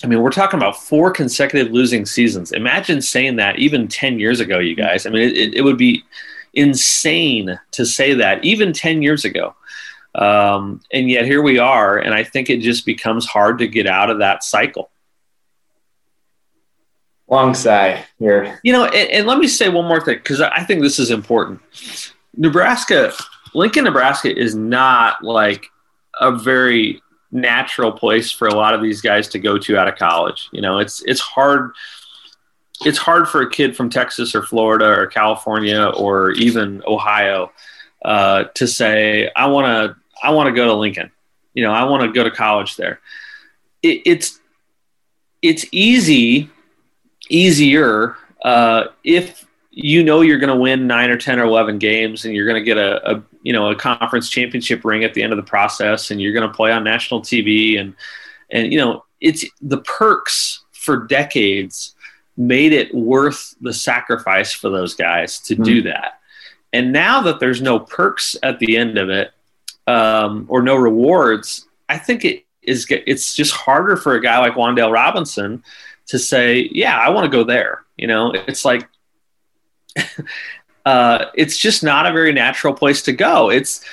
I 0.04 0.08
mean, 0.08 0.22
we're 0.22 0.32
talking 0.32 0.60
about 0.60 0.82
four 0.82 1.12
consecutive 1.12 1.74
losing 1.74 2.06
seasons. 2.06 2.52
Imagine 2.52 3.02
saying 3.02 3.36
that 3.38 3.60
even 3.60 3.88
10 3.88 4.20
years 4.20 4.40
ago, 4.40 4.60
you 4.60 4.76
guys. 4.76 5.06
I 5.06 5.10
mean, 5.10 5.24
it, 5.24 5.56
it 5.56 5.62
would 5.62 5.78
be 5.78 6.04
insane 6.54 7.60
to 7.72 7.86
say 7.86 8.14
that 8.14 8.44
even 8.44 8.72
10 8.72 9.02
years 9.02 9.26
ago. 9.26 9.56
Um, 10.16 10.82
and 10.92 11.10
yet 11.10 11.26
here 11.26 11.42
we 11.42 11.60
are. 11.60 11.98
And 11.98 12.14
I 12.14 12.24
think 12.24 12.50
it 12.50 12.62
just 12.62 12.86
becomes 12.86 13.26
hard 13.26 13.60
to 13.60 13.68
get 13.68 13.88
out 13.88 14.10
of 14.10 14.20
that 14.20 14.44
cycle. 14.44 14.90
long 17.28 17.54
sigh 17.54 18.06
here. 18.20 18.60
You 18.64 18.74
know, 18.74 18.86
and, 18.86 19.10
and 19.12 19.28
let 19.28 19.38
me 19.38 19.48
say 19.48 19.70
one 19.70 19.86
more 19.86 20.02
thing 20.02 20.18
because 20.18 20.42
I 20.42 20.64
think 20.64 20.82
this 20.82 20.98
is 20.98 21.12
important. 21.12 21.62
Nebraska, 22.36 23.12
Lincoln, 23.54 23.84
Nebraska 23.84 24.36
is 24.36 24.56
not 24.56 25.24
like 25.24 25.66
a 26.20 26.32
very 26.32 27.02
natural 27.32 27.92
place 27.92 28.32
for 28.32 28.48
a 28.48 28.56
lot 28.56 28.74
of 28.74 28.82
these 28.82 29.02
guys 29.02 29.28
to 29.30 29.40
go 29.40 29.58
to 29.58 29.78
out 29.78 29.88
of 29.88 29.96
college. 29.98 30.50
You 30.52 30.62
know, 30.62 30.80
it's 30.80 31.02
it's 31.04 31.20
hard 31.20 31.72
it's 32.86 32.98
hard 32.98 33.28
for 33.28 33.42
a 33.42 33.50
kid 33.50 33.76
from 33.76 33.90
Texas 33.90 34.34
or 34.34 34.44
Florida 34.44 34.86
or 34.86 35.08
California 35.08 35.86
or 35.96 36.32
even 36.32 36.82
Ohio 36.88 37.52
uh, 38.04 38.46
to 38.56 38.68
say, 38.68 39.30
I 39.36 39.48
want 39.48 39.66
to 39.66 39.96
I 40.24 40.32
want 40.32 40.48
to 40.48 40.54
go 40.54 40.66
to 40.66 40.74
Lincoln. 40.74 41.12
You 41.54 41.64
know, 41.64 41.72
I 41.72 41.84
want 41.84 42.04
to 42.04 42.12
go 42.12 42.24
to 42.24 42.32
college 42.32 42.76
there. 42.76 43.00
It, 43.82 44.02
it's 44.06 44.40
it's 45.42 45.66
easy 45.72 46.50
easier 47.30 48.16
uh, 48.44 48.86
if 49.04 49.46
you 49.82 50.04
know 50.04 50.22
you're 50.22 50.40
going 50.40 50.54
to 50.54 50.60
win 50.60 50.88
nine 50.88 51.10
or 51.10 51.18
ten 51.18 51.40
or 51.40 51.44
eleven 51.44 51.78
games, 51.78 52.26
and 52.26 52.36
you're 52.36 52.46
going 52.46 52.62
to 52.62 52.66
get 52.66 52.78
a, 52.78 53.16
a, 53.16 53.24
you 53.44 53.54
know 53.54 53.70
a 53.70 53.76
conference 53.76 54.30
championship 54.30 54.84
ring 54.84 55.04
at 55.04 55.14
the 55.14 55.24
end 55.24 55.32
of 55.32 55.38
the 55.38 55.44
process, 55.44 56.12
and 56.12 56.22
you're 56.22 56.34
going 56.34 56.48
to 56.48 56.54
play 56.54 56.72
on 56.72 56.84
national 56.84 57.22
TV, 57.22 57.80
and 57.80 57.96
and 58.52 58.72
you 58.72 58.80
know 58.80 59.06
it's 59.22 59.46
the 59.62 59.80
perks 59.80 60.64
for 60.72 61.06
decades 61.08 61.96
made 62.38 62.72
it 62.72 62.94
worth 62.96 63.54
the 63.62 63.74
sacrifice 63.74 64.54
for 64.54 64.70
those 64.70 64.96
guys 64.96 65.40
to 65.40 65.54
mm-hmm. 65.54 65.64
do 65.64 65.82
that. 65.84 66.22
And 66.72 66.94
now 66.94 67.22
that 67.24 67.40
there's 67.40 67.62
no 67.62 67.80
perks 67.80 68.36
at 68.44 68.60
the 68.60 68.78
end 68.78 68.98
of 68.98 69.10
it, 69.10 69.32
um, 69.88 70.46
or 70.50 70.62
no 70.62 70.76
rewards, 70.76 71.68
I 71.90 71.98
think 71.98 72.24
it 72.24 72.46
is. 72.62 72.86
It's 72.90 73.34
just 73.34 73.54
harder 73.54 73.98
for 73.98 74.16
a 74.16 74.22
guy 74.22 74.38
like 74.40 74.54
Wan'Dale 74.54 74.92
Robinson 74.92 75.64
to 76.08 76.20
say, 76.20 76.70
"Yeah, 76.72 76.98
I 76.98 77.10
want 77.10 77.26
to 77.26 77.38
go 77.38 77.44
there." 77.44 77.86
You 77.98 78.08
know, 78.08 78.32
it's 78.32 78.64
like 78.64 78.88
uh, 80.86 81.26
it's 81.36 81.58
just 81.58 81.84
not 81.84 82.06
a 82.06 82.12
very 82.12 82.34
natural 82.34 82.74
place 82.74 83.02
to 83.04 83.14
go. 83.14 83.50
It's 83.50 83.84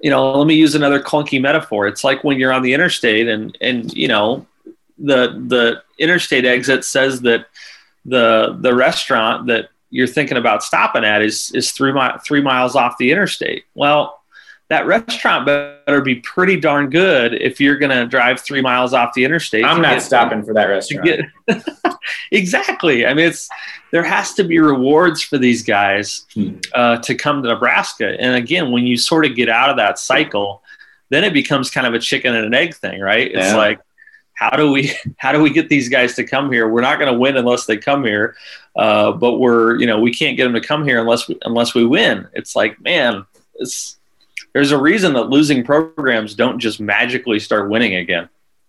you 0.00 0.10
know, 0.10 0.32
let 0.32 0.46
me 0.48 0.54
use 0.54 0.74
another 0.74 1.00
clunky 1.00 1.40
metaphor. 1.40 1.86
It's 1.86 2.02
like 2.02 2.24
when 2.24 2.38
you're 2.38 2.52
on 2.52 2.62
the 2.62 2.74
interstate 2.74 3.28
and 3.28 3.56
and 3.60 3.92
you 3.94 4.08
know 4.08 4.46
the 4.98 5.42
the 5.46 5.82
interstate 5.98 6.44
exit 6.44 6.84
says 6.84 7.20
that 7.22 7.46
the 8.04 8.56
the 8.60 8.74
restaurant 8.74 9.46
that 9.46 9.68
you're 9.90 10.08
thinking 10.08 10.36
about 10.36 10.62
stopping 10.64 11.04
at 11.04 11.22
is 11.22 11.52
is 11.54 11.70
three 11.70 11.92
mi- 11.92 12.18
three 12.24 12.40
miles 12.40 12.74
off 12.74 12.98
the 12.98 13.12
interstate. 13.12 13.64
Well, 13.74 14.21
that 14.72 14.86
restaurant 14.86 15.44
better 15.44 16.00
be 16.00 16.16
pretty 16.16 16.58
darn 16.58 16.88
good 16.88 17.34
if 17.34 17.60
you're 17.60 17.76
going 17.76 17.90
to 17.90 18.06
drive 18.06 18.40
three 18.40 18.62
miles 18.62 18.94
off 18.94 19.12
the 19.14 19.22
interstate. 19.22 19.66
I'm 19.66 19.82
not 19.82 20.00
stopping 20.00 20.42
for 20.42 20.54
that 20.54 20.64
restaurant. 20.64 21.04
Get, 21.04 21.64
exactly. 22.30 23.04
I 23.04 23.12
mean, 23.12 23.26
it's 23.26 23.50
there 23.90 24.02
has 24.02 24.32
to 24.34 24.44
be 24.44 24.58
rewards 24.58 25.20
for 25.20 25.36
these 25.36 25.62
guys 25.62 26.24
hmm. 26.32 26.56
uh, 26.72 26.96
to 26.98 27.14
come 27.14 27.42
to 27.42 27.50
Nebraska. 27.50 28.16
And 28.18 28.34
again, 28.34 28.70
when 28.70 28.86
you 28.86 28.96
sort 28.96 29.26
of 29.26 29.36
get 29.36 29.50
out 29.50 29.68
of 29.68 29.76
that 29.76 29.98
cycle, 29.98 30.62
then 31.10 31.22
it 31.22 31.34
becomes 31.34 31.70
kind 31.70 31.86
of 31.86 31.92
a 31.92 31.98
chicken 31.98 32.34
and 32.34 32.46
an 32.46 32.54
egg 32.54 32.74
thing, 32.74 33.02
right? 33.02 33.30
It's 33.30 33.48
yeah. 33.48 33.56
like 33.56 33.80
how 34.32 34.56
do 34.56 34.72
we 34.72 34.94
how 35.18 35.32
do 35.32 35.42
we 35.42 35.50
get 35.50 35.68
these 35.68 35.90
guys 35.90 36.14
to 36.14 36.24
come 36.24 36.50
here? 36.50 36.66
We're 36.66 36.80
not 36.80 36.98
going 36.98 37.12
to 37.12 37.18
win 37.18 37.36
unless 37.36 37.66
they 37.66 37.76
come 37.76 38.04
here, 38.04 38.36
uh, 38.74 39.12
but 39.12 39.34
we're 39.34 39.78
you 39.78 39.86
know 39.86 40.00
we 40.00 40.14
can't 40.14 40.38
get 40.38 40.44
them 40.44 40.54
to 40.54 40.62
come 40.62 40.82
here 40.86 40.98
unless 40.98 41.28
we, 41.28 41.38
unless 41.42 41.74
we 41.74 41.84
win. 41.84 42.26
It's 42.32 42.56
like 42.56 42.80
man, 42.80 43.26
it's 43.56 43.98
there's 44.52 44.70
a 44.70 44.78
reason 44.78 45.14
that 45.14 45.24
losing 45.24 45.64
programs 45.64 46.34
don't 46.34 46.58
just 46.58 46.80
magically 46.80 47.38
start 47.38 47.70
winning 47.70 47.94
again. 47.94 48.28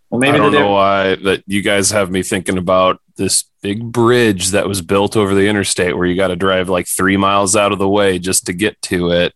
Well, 0.10 0.20
maybe 0.20 0.36
I 0.36 0.38
don't 0.38 0.54
know 0.54 0.74
why 0.74 1.16
that 1.16 1.44
you 1.48 1.62
guys 1.62 1.90
have 1.92 2.12
me 2.12 2.22
thinking 2.22 2.58
about 2.58 3.02
this 3.16 3.46
big 3.62 3.92
bridge 3.92 4.50
that 4.50 4.68
was 4.68 4.82
built 4.82 5.18
over 5.18 5.34
the 5.34 5.48
interstate 5.48 5.98
where 5.98 6.06
you 6.06 6.16
got 6.16 6.28
to 6.28 6.36
drive 6.36 6.70
like 6.70 6.88
three 6.88 7.18
miles 7.18 7.56
out 7.56 7.72
of 7.72 7.80
the 7.80 7.90
way 7.90 8.20
just 8.20 8.46
to 8.46 8.54
get 8.54 8.80
to 8.84 9.10
it. 9.10 9.34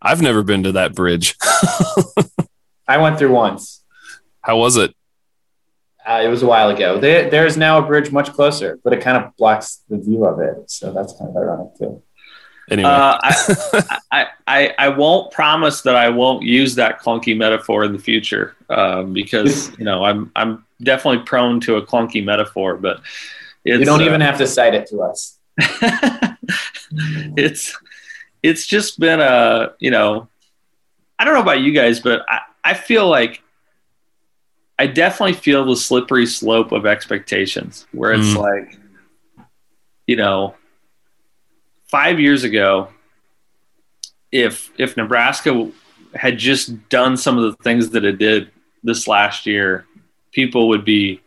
I've 0.00 0.22
never 0.22 0.44
been 0.44 0.62
to 0.64 0.72
that 0.72 0.94
bridge. 0.94 1.36
I 2.86 2.98
went 2.98 3.18
through 3.18 3.32
once. 3.32 3.82
How 4.40 4.56
was 4.56 4.76
it? 4.76 4.94
Uh, 6.06 6.20
it 6.22 6.28
was 6.28 6.44
a 6.44 6.46
while 6.46 6.70
ago. 6.70 7.00
They, 7.00 7.28
there's 7.28 7.56
now 7.56 7.78
a 7.78 7.82
bridge 7.82 8.12
much 8.12 8.32
closer, 8.32 8.78
but 8.84 8.92
it 8.92 9.00
kind 9.00 9.16
of 9.16 9.34
blocks 9.36 9.82
the 9.88 9.98
view 9.98 10.26
of 10.26 10.38
it. 10.38 10.70
So 10.70 10.92
that's 10.92 11.12
kind 11.18 11.30
of 11.30 11.36
ironic 11.36 11.76
too. 11.76 12.03
Anyway, 12.70 12.88
uh, 12.88 13.18
I, 13.22 13.98
I, 14.12 14.26
I, 14.46 14.74
I, 14.78 14.88
won't 14.88 15.30
promise 15.32 15.82
that 15.82 15.96
I 15.96 16.08
won't 16.08 16.42
use 16.42 16.74
that 16.76 17.00
clunky 17.00 17.36
metaphor 17.36 17.84
in 17.84 17.92
the 17.92 17.98
future 17.98 18.56
um, 18.70 19.12
because 19.12 19.76
you 19.78 19.84
know 19.84 20.02
I'm 20.02 20.32
I'm 20.34 20.64
definitely 20.82 21.24
prone 21.24 21.60
to 21.60 21.76
a 21.76 21.86
clunky 21.86 22.24
metaphor, 22.24 22.76
but 22.76 23.00
you 23.64 23.84
don't 23.84 24.00
uh, 24.00 24.06
even 24.06 24.20
have 24.22 24.38
to 24.38 24.46
cite 24.46 24.74
it 24.74 24.86
to 24.88 25.02
us. 25.02 25.38
it's 27.36 27.78
it's 28.42 28.66
just 28.66 28.98
been 28.98 29.20
a 29.20 29.74
you 29.78 29.90
know 29.90 30.28
I 31.18 31.24
don't 31.24 31.34
know 31.34 31.42
about 31.42 31.60
you 31.60 31.72
guys, 31.72 32.00
but 32.00 32.24
I, 32.28 32.40
I 32.64 32.74
feel 32.74 33.08
like 33.08 33.42
I 34.78 34.86
definitely 34.86 35.34
feel 35.34 35.64
the 35.66 35.76
slippery 35.76 36.26
slope 36.26 36.72
of 36.72 36.86
expectations 36.86 37.86
where 37.92 38.12
it's 38.12 38.34
mm. 38.34 38.38
like 38.38 38.78
you 40.06 40.16
know 40.16 40.54
five 41.94 42.18
years 42.18 42.42
ago, 42.42 42.88
if 44.32 44.72
if 44.76 44.96
Nebraska 44.96 45.70
had 46.12 46.38
just 46.38 46.88
done 46.88 47.16
some 47.16 47.38
of 47.38 47.44
the 47.44 47.62
things 47.62 47.90
that 47.90 48.04
it 48.04 48.18
did 48.18 48.50
this 48.82 49.06
last 49.06 49.46
year, 49.46 49.86
people 50.32 50.66
would 50.70 50.84
be, 50.84 51.20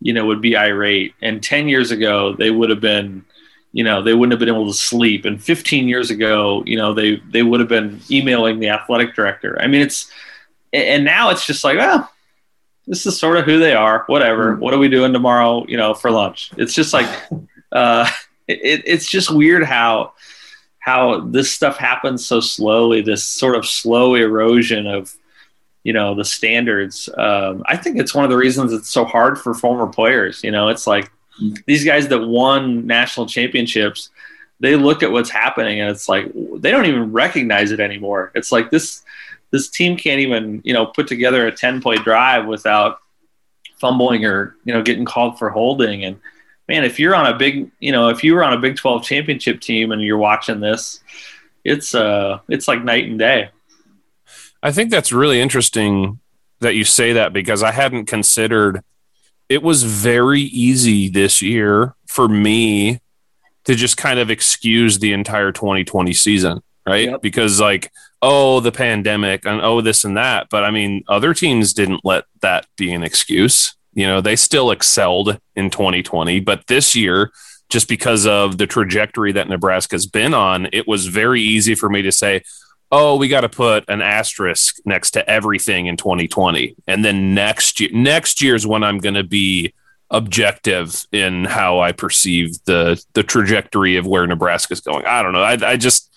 you 0.00 0.14
know, 0.14 0.24
would 0.24 0.40
be 0.40 0.56
irate. 0.56 1.12
And 1.20 1.42
ten 1.42 1.68
years 1.68 1.90
ago, 1.90 2.34
they 2.38 2.50
would 2.50 2.70
have 2.70 2.80
been, 2.80 3.22
you 3.72 3.84
know, 3.84 4.02
they 4.02 4.14
wouldn't 4.14 4.32
have 4.32 4.40
been 4.40 4.48
able 4.48 4.66
to 4.68 4.72
sleep. 4.72 5.26
And 5.26 5.44
fifteen 5.52 5.88
years 5.88 6.10
ago, 6.10 6.62
you 6.64 6.78
know, 6.78 6.94
they 6.94 7.16
they 7.30 7.42
would 7.42 7.60
have 7.60 7.68
been 7.68 8.00
emailing 8.10 8.60
the 8.60 8.70
athletic 8.70 9.14
director. 9.14 9.60
I 9.60 9.66
mean, 9.66 9.82
it's 9.82 10.10
and 10.72 11.04
now 11.04 11.28
it's 11.28 11.44
just 11.44 11.64
like, 11.64 11.76
oh, 11.78 12.08
this 12.86 13.04
is 13.04 13.20
sort 13.20 13.36
of 13.36 13.44
who 13.44 13.58
they 13.58 13.74
are. 13.74 14.04
Whatever. 14.06 14.52
Mm-hmm. 14.52 14.62
What 14.62 14.72
are 14.72 14.78
we 14.78 14.88
doing 14.88 15.12
tomorrow? 15.12 15.66
You 15.68 15.76
know, 15.76 15.92
for 15.92 16.10
lunch? 16.10 16.50
It's 16.56 16.72
just 16.72 16.94
like. 16.94 17.10
Uh, 17.70 18.08
it, 18.48 18.82
it's 18.86 19.06
just 19.06 19.30
weird 19.30 19.64
how 19.64 20.12
how 20.78 21.20
this 21.20 21.52
stuff 21.52 21.76
happens 21.76 22.24
so 22.24 22.40
slowly. 22.40 23.02
This 23.02 23.24
sort 23.24 23.54
of 23.54 23.66
slow 23.66 24.14
erosion 24.14 24.86
of 24.86 25.14
you 25.84 25.92
know 25.92 26.14
the 26.14 26.24
standards. 26.24 27.08
Um, 27.16 27.62
I 27.66 27.76
think 27.76 27.98
it's 27.98 28.14
one 28.14 28.24
of 28.24 28.30
the 28.30 28.36
reasons 28.36 28.72
it's 28.72 28.90
so 28.90 29.04
hard 29.04 29.38
for 29.38 29.54
former 29.54 29.86
players. 29.86 30.42
You 30.42 30.50
know, 30.50 30.68
it's 30.68 30.86
like 30.86 31.10
these 31.66 31.84
guys 31.84 32.08
that 32.08 32.26
won 32.26 32.86
national 32.86 33.26
championships. 33.26 34.10
They 34.60 34.74
look 34.74 35.04
at 35.04 35.12
what's 35.12 35.30
happening 35.30 35.80
and 35.80 35.88
it's 35.88 36.08
like 36.08 36.32
they 36.56 36.70
don't 36.72 36.86
even 36.86 37.12
recognize 37.12 37.70
it 37.70 37.80
anymore. 37.80 38.32
It's 38.34 38.50
like 38.50 38.70
this 38.70 39.04
this 39.50 39.68
team 39.68 39.96
can't 39.96 40.20
even 40.20 40.62
you 40.64 40.72
know 40.72 40.86
put 40.86 41.06
together 41.06 41.46
a 41.46 41.52
10 41.52 41.80
play 41.80 41.96
drive 41.96 42.46
without 42.46 42.98
fumbling 43.80 44.24
or 44.24 44.56
you 44.64 44.74
know 44.74 44.82
getting 44.82 45.04
called 45.04 45.38
for 45.38 45.50
holding 45.50 46.04
and 46.04 46.18
man, 46.68 46.84
if 46.84 47.00
you're 47.00 47.14
on 47.14 47.26
a 47.26 47.36
big, 47.36 47.70
you 47.80 47.92
know, 47.92 48.08
if 48.08 48.22
you 48.22 48.34
were 48.34 48.44
on 48.44 48.52
a 48.52 48.58
Big 48.58 48.76
12 48.76 49.02
championship 49.02 49.60
team 49.60 49.90
and 49.90 50.02
you're 50.02 50.18
watching 50.18 50.60
this, 50.60 51.00
it's 51.64 51.94
uh 51.94 52.38
it's 52.48 52.68
like 52.68 52.84
night 52.84 53.08
and 53.08 53.18
day. 53.18 53.50
I 54.62 54.72
think 54.72 54.90
that's 54.90 55.12
really 55.12 55.40
interesting 55.40 56.20
that 56.60 56.74
you 56.74 56.84
say 56.84 57.12
that 57.14 57.32
because 57.32 57.62
I 57.62 57.72
hadn't 57.72 58.06
considered 58.06 58.82
it 59.48 59.62
was 59.62 59.82
very 59.82 60.42
easy 60.42 61.08
this 61.08 61.40
year 61.40 61.94
for 62.06 62.28
me 62.28 63.00
to 63.64 63.74
just 63.74 63.96
kind 63.96 64.18
of 64.18 64.30
excuse 64.30 64.98
the 64.98 65.12
entire 65.12 65.52
2020 65.52 66.12
season, 66.12 66.60
right? 66.86 67.08
Yep. 67.10 67.22
Because 67.22 67.60
like, 67.60 67.90
oh, 68.20 68.60
the 68.60 68.72
pandemic 68.72 69.46
and 69.46 69.60
oh, 69.60 69.80
this 69.80 70.04
and 70.04 70.16
that. 70.16 70.48
But 70.50 70.64
I 70.64 70.70
mean, 70.70 71.04
other 71.08 71.32
teams 71.32 71.72
didn't 71.72 72.04
let 72.04 72.24
that 72.40 72.66
be 72.76 72.92
an 72.92 73.02
excuse. 73.02 73.74
You 73.94 74.06
know, 74.06 74.20
they 74.20 74.36
still 74.36 74.70
excelled 74.70 75.38
in 75.56 75.70
2020, 75.70 76.40
but 76.40 76.66
this 76.66 76.94
year, 76.94 77.32
just 77.68 77.88
because 77.88 78.26
of 78.26 78.58
the 78.58 78.66
trajectory 78.66 79.32
that 79.32 79.48
Nebraska's 79.48 80.06
been 80.06 80.34
on, 80.34 80.68
it 80.72 80.86
was 80.88 81.06
very 81.06 81.42
easy 81.42 81.74
for 81.74 81.88
me 81.88 82.02
to 82.02 82.12
say, 82.12 82.42
oh, 82.90 83.16
we 83.16 83.28
got 83.28 83.42
to 83.42 83.48
put 83.48 83.84
an 83.88 84.00
asterisk 84.00 84.76
next 84.84 85.10
to 85.12 85.28
everything 85.28 85.86
in 85.86 85.96
2020. 85.96 86.74
And 86.86 87.04
then 87.04 87.34
next 87.34 87.80
year, 87.80 87.90
next 87.92 88.40
year 88.40 88.54
is 88.54 88.66
when 88.66 88.82
I'm 88.82 88.98
going 88.98 89.14
to 89.14 89.24
be 89.24 89.74
objective 90.10 91.04
in 91.12 91.44
how 91.44 91.80
I 91.80 91.92
perceive 91.92 92.64
the 92.64 93.02
the 93.12 93.22
trajectory 93.22 93.96
of 93.96 94.06
where 94.06 94.26
Nebraska's 94.26 94.80
going. 94.80 95.04
I 95.04 95.22
don't 95.22 95.32
know. 95.32 95.42
I, 95.42 95.58
I 95.62 95.76
just 95.76 96.10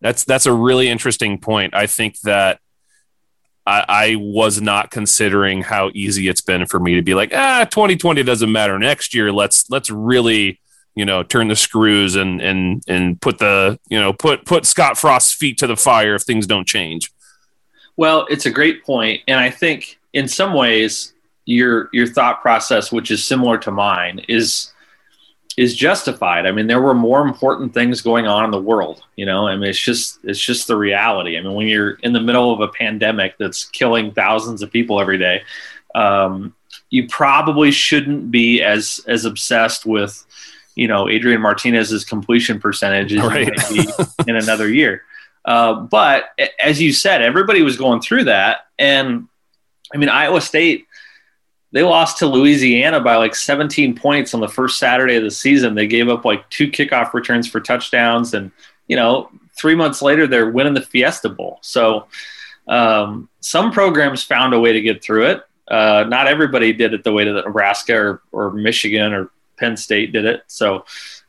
that's 0.00 0.24
that's 0.24 0.46
a 0.46 0.52
really 0.52 0.88
interesting 0.88 1.38
point. 1.38 1.74
I 1.74 1.86
think 1.86 2.20
that 2.20 2.60
I, 3.68 3.84
I, 3.88 4.16
was 4.16 4.62
not 4.62 4.90
considering 4.90 5.62
how 5.62 5.90
easy 5.92 6.26
it's 6.26 6.40
been 6.40 6.64
for 6.64 6.80
me 6.80 6.94
to 6.94 7.02
be 7.02 7.12
like, 7.14 7.32
ah, 7.34 7.66
2020 7.70 8.22
doesn't 8.22 8.50
matter. 8.50 8.78
Next 8.78 9.14
year, 9.14 9.30
let's 9.30 9.68
let's 9.68 9.90
really, 9.90 10.58
you 10.94 11.04
know, 11.04 11.22
turn 11.22 11.48
the 11.48 11.56
screws 11.56 12.16
and 12.16 12.40
and 12.40 12.82
and 12.88 13.20
put 13.20 13.38
the 13.38 13.78
you 13.88 14.00
know 14.00 14.14
put 14.14 14.46
put 14.46 14.64
Scott 14.64 14.96
Frost's 14.96 15.34
feet 15.34 15.58
to 15.58 15.66
the 15.66 15.76
fire 15.76 16.14
if 16.14 16.22
things 16.22 16.46
don't 16.46 16.66
change. 16.66 17.12
Well, 17.96 18.26
it's 18.30 18.46
a 18.46 18.50
great 18.50 18.84
point, 18.84 19.20
and 19.28 19.38
I 19.38 19.50
think 19.50 19.98
in 20.14 20.28
some 20.28 20.54
ways 20.54 21.12
your 21.44 21.90
your 21.92 22.06
thought 22.06 22.40
process, 22.40 22.90
which 22.90 23.10
is 23.10 23.22
similar 23.22 23.58
to 23.58 23.70
mine, 23.70 24.24
is 24.28 24.72
is 25.58 25.74
justified. 25.74 26.46
I 26.46 26.52
mean, 26.52 26.68
there 26.68 26.80
were 26.80 26.94
more 26.94 27.20
important 27.26 27.74
things 27.74 28.00
going 28.00 28.28
on 28.28 28.44
in 28.44 28.52
the 28.52 28.60
world. 28.60 29.02
You 29.16 29.26
know, 29.26 29.48
I 29.48 29.56
mean, 29.56 29.68
it's 29.68 29.78
just 29.80 30.20
it's 30.22 30.38
just 30.38 30.68
the 30.68 30.76
reality. 30.76 31.36
I 31.36 31.40
mean, 31.40 31.54
when 31.54 31.66
you're 31.66 31.94
in 32.04 32.12
the 32.12 32.20
middle 32.20 32.52
of 32.52 32.60
a 32.60 32.68
pandemic 32.68 33.36
that's 33.38 33.64
killing 33.64 34.12
thousands 34.12 34.62
of 34.62 34.70
people 34.70 35.00
every 35.00 35.18
day, 35.18 35.42
um, 35.96 36.54
you 36.90 37.08
probably 37.08 37.72
shouldn't 37.72 38.30
be 38.30 38.62
as 38.62 39.00
as 39.08 39.24
obsessed 39.24 39.84
with 39.84 40.24
you 40.76 40.86
know 40.86 41.08
Adrian 41.08 41.40
Martinez's 41.40 42.04
completion 42.04 42.60
percentage 42.60 43.12
Right. 43.16 43.48
you 43.72 43.82
might 43.82 43.98
be 43.98 44.30
in 44.30 44.36
another 44.36 44.68
year. 44.68 45.02
Uh, 45.44 45.74
but 45.74 46.38
as 46.62 46.80
you 46.80 46.92
said, 46.92 47.20
everybody 47.20 47.62
was 47.62 47.76
going 47.76 48.00
through 48.00 48.24
that, 48.24 48.66
and 48.78 49.26
I 49.92 49.96
mean, 49.96 50.08
Iowa 50.08 50.40
State 50.40 50.86
they 51.72 51.82
lost 51.82 52.18
to 52.18 52.26
Louisiana 52.26 53.00
by 53.00 53.16
like 53.16 53.34
17 53.34 53.94
points 53.94 54.32
on 54.32 54.40
the 54.40 54.48
first 54.48 54.78
Saturday 54.78 55.16
of 55.16 55.22
the 55.22 55.30
season. 55.30 55.74
They 55.74 55.86
gave 55.86 56.08
up 56.08 56.24
like 56.24 56.48
two 56.50 56.70
kickoff 56.70 57.12
returns 57.12 57.46
for 57.46 57.60
touchdowns, 57.60 58.34
and 58.34 58.50
you 58.86 58.96
know, 58.96 59.30
three 59.56 59.74
months 59.74 60.00
later 60.00 60.26
they're 60.26 60.50
winning 60.50 60.74
the 60.74 60.80
Fiesta 60.82 61.28
Bowl. 61.28 61.58
So 61.62 62.06
um, 62.68 63.28
some 63.40 63.70
programs 63.70 64.22
found 64.22 64.54
a 64.54 64.60
way 64.60 64.72
to 64.72 64.80
get 64.80 65.02
through 65.02 65.26
it. 65.26 65.44
Uh, 65.68 66.04
not 66.08 66.26
everybody 66.26 66.72
did 66.72 66.94
it 66.94 67.04
the 67.04 67.12
way 67.12 67.24
that 67.24 67.44
Nebraska 67.44 67.94
or, 67.94 68.22
or 68.32 68.50
Michigan 68.52 69.12
or 69.12 69.30
Penn 69.58 69.76
State 69.76 70.12
did 70.12 70.24
it. 70.24 70.44
So 70.46 70.86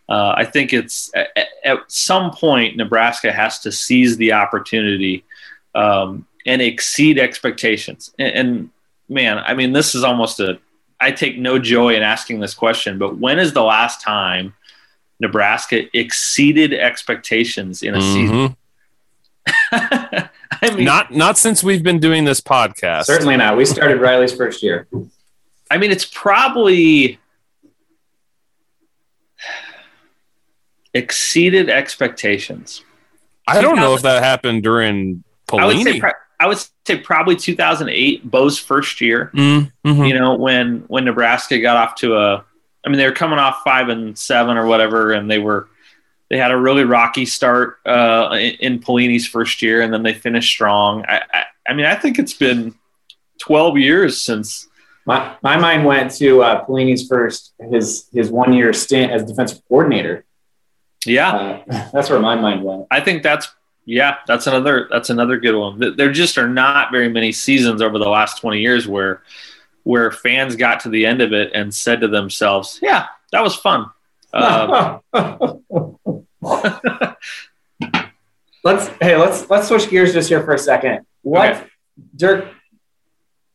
uh, 0.08 0.34
I 0.38 0.46
think 0.46 0.72
it's 0.72 1.12
at, 1.14 1.30
at 1.66 1.80
some 1.92 2.32
point 2.32 2.78
Nebraska 2.78 3.32
has 3.32 3.60
to 3.60 3.72
seize 3.72 4.16
the 4.16 4.34
opportunity 4.34 5.26
um, 5.76 6.26
and 6.46 6.62
exceed 6.62 7.20
expectations. 7.20 8.14
And, 8.18 8.34
and 8.36 8.70
man, 9.10 9.40
I 9.40 9.54
mean, 9.54 9.74
this 9.74 9.96
is 9.96 10.04
almost 10.04 10.40
a. 10.40 10.60
I 11.02 11.12
take 11.12 11.38
no 11.38 11.60
joy 11.60 11.96
in 11.96 12.04
asking 12.04 12.40
this 12.42 12.54
question, 12.54 12.98
but 13.00 13.18
when 13.18 13.40
is 13.40 13.54
the 13.54 13.64
last 13.64 14.02
time 14.02 14.54
Nebraska 15.20 15.84
exceeded 15.98 16.74
expectations 16.74 17.82
in 17.84 17.96
a 17.96 18.02
season? 18.02 18.56
Mhm. 18.56 18.56
I 20.62 20.76
mean, 20.76 20.84
Not 20.84 21.14
not 21.14 21.38
since 21.38 21.64
we've 21.64 21.84
been 21.84 22.00
doing 22.00 22.26
this 22.26 22.42
podcast. 22.42 23.06
Certainly 23.06 23.38
not. 23.38 23.56
We 23.56 23.66
started 23.66 24.02
Riley's 24.02 24.36
first 24.36 24.62
year. 24.62 24.88
I 25.72 25.78
mean, 25.78 25.92
it's 25.92 26.06
probably 26.06 27.18
exceeded 30.94 31.70
expectations. 31.70 32.84
I 33.48 33.62
don't 33.62 33.78
know 33.78 33.96
if 33.96 34.02
that 34.04 34.22
happened 34.22 34.64
during 34.64 35.24
I 35.52 35.66
would 35.66 35.82
say, 35.82 36.00
pro- 36.00 36.12
I 36.40 36.48
would 36.48 36.58
say 36.88 36.98
probably 36.98 37.36
2008, 37.36 38.30
Bo's 38.30 38.58
first 38.58 39.02
year. 39.02 39.30
Mm, 39.34 39.72
mhm. 39.86 40.08
You 40.08 40.18
know, 40.18 40.36
when 40.36 40.86
when 40.88 41.06
Nebraska 41.06 41.60
got 41.60 41.78
off 41.78 41.96
to 41.96 42.16
a, 42.16 42.46
I 42.86 42.90
mean, 42.90 42.98
they 42.98 43.06
were 43.06 43.12
coming 43.12 43.40
off 43.40 43.62
five 43.64 43.90
and 43.90 44.18
seven 44.18 44.58
or 44.58 44.66
whatever, 44.66 45.12
and 45.12 45.30
they 45.30 45.40
were 45.40 45.68
they 46.30 46.38
had 46.38 46.52
a 46.52 46.58
really 46.58 46.84
rocky 46.84 47.26
start 47.26 47.78
uh, 47.86 48.30
in, 48.34 48.56
in 48.60 48.80
Pelini's 48.80 49.28
first 49.28 49.62
year, 49.62 49.82
and 49.82 49.92
then 49.94 50.04
they 50.04 50.14
finished 50.14 50.50
strong. 50.50 51.04
I, 51.08 51.22
I, 51.34 51.44
I 51.68 51.74
mean, 51.74 51.86
I 51.86 51.96
think 51.96 52.20
it's 52.20 52.34
been 52.34 52.76
12 53.42 53.78
years 53.78 54.22
since. 54.22 54.68
My, 55.06 55.36
my 55.42 55.58
mind 55.58 55.86
went 55.86 56.12
to 56.18 56.44
uh, 56.44 56.66
Pelini's 56.66 57.08
first 57.08 57.54
his 57.72 58.08
his 58.14 58.30
one 58.30 58.54
year 58.54 58.74
stint 58.74 59.12
as 59.12 59.26
defensive 59.26 59.60
coordinator. 59.68 60.24
Yeah, 61.06 61.32
Uh, 61.70 61.90
that's 61.94 62.10
where 62.10 62.20
my 62.20 62.36
mind 62.36 62.64
went. 62.64 62.86
I 62.92 63.00
think 63.00 63.24
that's 63.24 63.48
yeah, 63.90 64.18
that's 64.28 64.46
another 64.46 64.88
that's 64.92 65.10
another 65.10 65.40
good 65.40 65.56
one. 65.56 65.96
There 65.98 66.12
just 66.12 66.38
are 66.38 66.48
not 66.48 66.92
very 66.92 67.10
many 67.10 67.32
seasons 67.32 67.82
over 67.82 67.98
the 67.98 68.08
last 68.08 68.40
20 68.40 68.60
years 68.60 68.88
where 68.88 69.24
where 69.82 70.12
fans 70.12 70.56
got 70.56 70.82
to 70.82 70.90
the 70.90 71.08
end 71.08 71.22
of 71.22 71.34
it 71.34 71.52
and 71.56 71.74
said 71.74 72.02
to 72.02 72.08
themselves, 72.08 72.78
"Yeah, 72.84 73.08
that 73.32 73.42
was 73.44 73.56
fun." 73.56 73.88
Uh, 74.32 75.00
let's 78.64 78.88
hey 79.02 79.18
let's 79.18 79.50
let's 79.50 79.68
switch 79.68 79.90
gears 79.90 80.14
just 80.14 80.30
here 80.30 80.44
for 80.44 80.54
a 80.54 80.60
second. 80.60 81.04
What 81.24 81.50
Okay. 81.56 81.64
Dirk? 82.16 82.48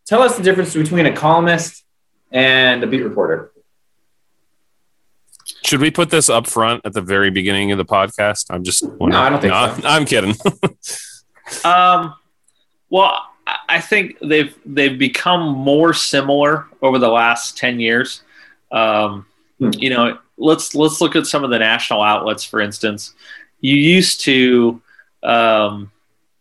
Tell 0.05 0.21
us 0.21 0.37
the 0.37 0.43
difference 0.43 0.75
between 0.75 1.07
a 1.07 1.15
columnist 1.15 1.85
and 2.33 2.83
a 2.83 2.89
beat 2.89 3.03
reporter. 3.05 3.53
Should 5.65 5.81
we 5.81 5.91
put 5.91 6.11
this 6.11 6.29
up 6.29 6.47
front 6.47 6.83
at 6.85 6.93
the 6.93 7.01
very 7.01 7.31
beginning 7.31 7.73
of 7.73 7.79
the 7.79 7.85
podcast? 7.85 8.47
I'm 8.51 8.65
just 8.65 8.85
wondering. 8.85 9.15
I 9.15 9.31
don't 9.31 9.41
think 9.41 9.53
so. 9.55 9.89
I'm 9.89 10.05
kidding. 10.05 10.35
Um, 11.65 12.15
well, 12.89 13.21
I- 13.47 13.59
I 13.69 13.81
think 13.81 14.17
they've 14.23 14.57
they've 14.65 14.99
become 14.99 15.43
more 15.53 15.93
similar 15.93 16.67
over 16.81 16.99
the 16.99 17.09
last 17.11 17.59
ten 17.59 17.79
years. 17.81 18.23
Um, 18.73 19.27
Hmm. 19.59 19.71
You 19.75 19.91
know, 19.91 20.19
let's 20.39 20.75
let's 20.75 21.01
look 21.01 21.15
at 21.17 21.27
some 21.27 21.45
of 21.45 21.51
the 21.51 21.59
national 21.59 22.03
outlets, 22.03 22.43
for 22.45 22.61
instance. 22.61 23.15
You 23.61 23.77
used 23.77 24.23
to 24.23 24.81
um, 25.23 25.93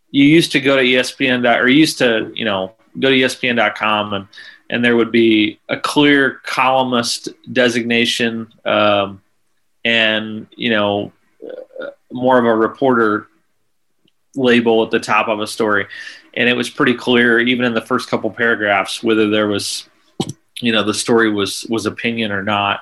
you 0.09 0.23
used 0.23 0.51
to 0.53 0.62
go 0.62 0.77
to 0.77 0.81
ESPN 0.83 1.43
dot- 1.43 1.59
or 1.62 1.67
you 1.67 1.79
used 1.79 1.97
to 1.99 2.31
you 2.33 2.45
know 2.45 2.73
go 2.99 3.09
to 3.09 3.15
ESPN.com 3.15 4.13
and 4.13 4.27
and 4.69 4.84
there 4.84 4.95
would 4.95 5.12
be 5.12 5.60
a 5.69 5.78
clear 5.78 6.41
columnist 6.43 7.30
designation 7.52 8.52
um, 8.65 9.21
and 9.86 10.47
you 10.56 10.69
know 10.69 11.12
uh, 11.82 11.88
more 12.12 12.39
of 12.39 12.45
a 12.45 12.56
reporter 12.56 13.28
label 14.36 14.84
at 14.84 14.91
the 14.91 14.99
top 14.99 15.28
of 15.28 15.39
a 15.39 15.47
story. 15.47 15.86
And 16.34 16.49
it 16.49 16.54
was 16.54 16.69
pretty 16.69 16.95
clear 16.95 17.39
even 17.39 17.65
in 17.65 17.73
the 17.73 17.82
first 17.82 18.10
couple 18.10 18.30
paragraphs 18.32 19.04
whether 19.04 19.30
there 19.30 19.47
was 19.47 19.88
you 20.60 20.71
know 20.71 20.84
the 20.84 20.93
story 20.93 21.32
was 21.32 21.65
was 21.69 21.86
opinion 21.86 22.32
or 22.32 22.43
not. 22.43 22.82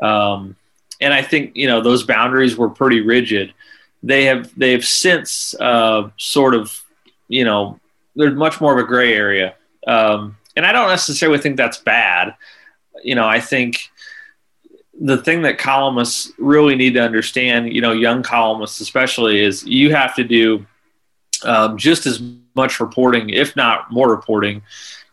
Um, 0.00 0.56
and 1.00 1.12
i 1.12 1.22
think 1.22 1.56
you 1.56 1.66
know 1.66 1.80
those 1.80 2.04
boundaries 2.04 2.56
were 2.56 2.70
pretty 2.70 3.00
rigid. 3.00 3.54
They 4.02 4.24
have 4.24 4.50
they've 4.58 4.84
since 4.84 5.54
uh, 5.60 6.10
sort 6.16 6.54
of 6.54 6.82
you 7.28 7.44
know 7.44 7.78
there's 8.16 8.34
much 8.34 8.60
more 8.60 8.72
of 8.78 8.84
a 8.84 8.86
gray 8.86 9.14
area. 9.14 9.54
Um, 9.86 10.36
and 10.56 10.66
i 10.66 10.72
don't 10.72 10.88
necessarily 10.88 11.38
think 11.38 11.56
that's 11.56 11.78
bad 11.78 12.34
you 13.02 13.14
know 13.14 13.26
i 13.26 13.40
think 13.40 13.90
the 15.00 15.16
thing 15.16 15.42
that 15.42 15.58
columnists 15.58 16.32
really 16.38 16.76
need 16.76 16.94
to 16.94 17.00
understand, 17.00 17.72
you 17.72 17.80
know, 17.80 17.92
young 17.92 18.22
columnists 18.22 18.80
especially, 18.80 19.42
is 19.42 19.64
you 19.64 19.94
have 19.94 20.14
to 20.14 20.24
do 20.24 20.64
um, 21.44 21.76
just 21.76 22.06
as 22.06 22.22
much 22.54 22.78
reporting, 22.78 23.30
if 23.30 23.56
not 23.56 23.90
more 23.90 24.10
reporting, 24.10 24.62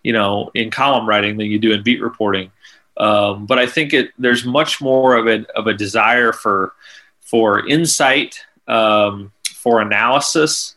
you 0.03 0.13
know, 0.13 0.51
in 0.53 0.69
column 0.69 1.07
writing 1.07 1.37
than 1.37 1.47
you 1.47 1.59
do 1.59 1.71
in 1.71 1.81
beat 1.81 2.01
reporting. 2.01 2.51
Um, 2.97 3.45
but 3.45 3.57
I 3.57 3.65
think 3.65 3.93
it 3.93 4.11
there's 4.19 4.45
much 4.45 4.81
more 4.81 5.15
of 5.15 5.27
a 5.27 5.45
of 5.57 5.67
a 5.67 5.73
desire 5.73 6.33
for 6.33 6.73
for 7.21 7.65
insight, 7.67 8.45
um, 8.67 9.31
for 9.55 9.81
analysis, 9.81 10.75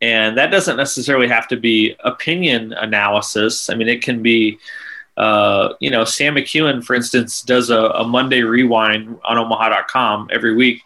and 0.00 0.36
that 0.38 0.50
doesn't 0.50 0.76
necessarily 0.76 1.28
have 1.28 1.48
to 1.48 1.56
be 1.56 1.96
opinion 2.04 2.72
analysis. 2.72 3.70
I 3.70 3.74
mean, 3.74 3.88
it 3.88 4.02
can 4.02 4.22
be 4.22 4.58
uh, 5.16 5.74
you 5.80 5.90
know, 5.90 6.04
Sam 6.04 6.34
McKewon, 6.34 6.84
for 6.84 6.94
instance, 6.94 7.42
does 7.42 7.70
a, 7.70 7.80
a 7.80 8.04
Monday 8.04 8.42
rewind 8.42 9.18
on 9.24 9.38
Omaha.com 9.38 10.28
every 10.32 10.54
week. 10.54 10.82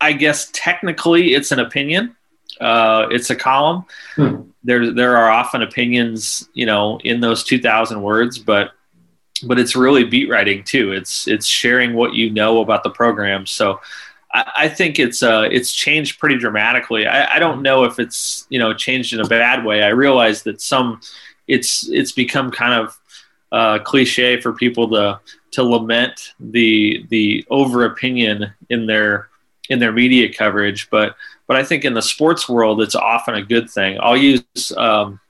I 0.00 0.12
guess 0.12 0.50
technically 0.52 1.34
it's 1.34 1.52
an 1.52 1.58
opinion. 1.58 2.16
Uh, 2.60 3.06
it's 3.10 3.30
a 3.30 3.36
column. 3.36 3.84
Hmm. 4.16 4.42
There, 4.62 4.92
there 4.92 5.16
are 5.16 5.28
often 5.28 5.62
opinions, 5.62 6.48
you 6.54 6.64
know, 6.64 6.98
in 7.04 7.20
those 7.20 7.44
2,000 7.44 8.00
words, 8.00 8.38
but 8.38 8.72
but 9.46 9.58
it's 9.58 9.76
really 9.76 10.04
beat 10.04 10.30
writing 10.30 10.62
too. 10.62 10.92
It's 10.92 11.26
it's 11.26 11.44
sharing 11.44 11.94
what 11.94 12.14
you 12.14 12.30
know 12.30 12.60
about 12.60 12.82
the 12.82 12.90
program. 12.90 13.46
So 13.46 13.80
I, 14.34 14.50
I 14.56 14.68
think 14.68 14.98
it's 14.98 15.22
uh, 15.22 15.48
it's 15.50 15.72
changed 15.72 16.18
pretty 16.18 16.36
dramatically. 16.36 17.06
I, 17.06 17.36
I 17.36 17.38
don't 17.38 17.62
know 17.62 17.84
if 17.84 17.98
it's 17.98 18.46
you 18.50 18.58
know 18.58 18.74
changed 18.74 19.14
in 19.14 19.20
a 19.20 19.28
bad 19.28 19.64
way. 19.64 19.82
I 19.82 19.88
realize 19.88 20.42
that 20.42 20.60
some 20.60 21.00
it's 21.48 21.88
it's 21.88 22.12
become 22.12 22.50
kind 22.50 22.74
of 22.74 22.98
uh, 23.52 23.78
cliche 23.78 24.40
for 24.40 24.52
people 24.52 24.90
to 24.90 25.20
to 25.52 25.62
lament 25.62 26.34
the 26.40 27.06
the 27.08 27.46
over 27.48 27.84
opinion 27.84 28.52
in 28.68 28.86
their 28.86 29.28
in 29.70 29.78
their 29.78 29.92
media 29.92 30.32
coverage, 30.32 30.90
but 30.90 31.16
but 31.46 31.56
I 31.56 31.64
think 31.64 31.84
in 31.84 31.94
the 31.94 32.02
sports 32.02 32.48
world, 32.48 32.82
it's 32.82 32.94
often 32.94 33.34
a 33.34 33.42
good 33.42 33.70
thing. 33.70 33.98
I'll 34.00 34.16
use 34.16 34.72
um, 34.76 35.20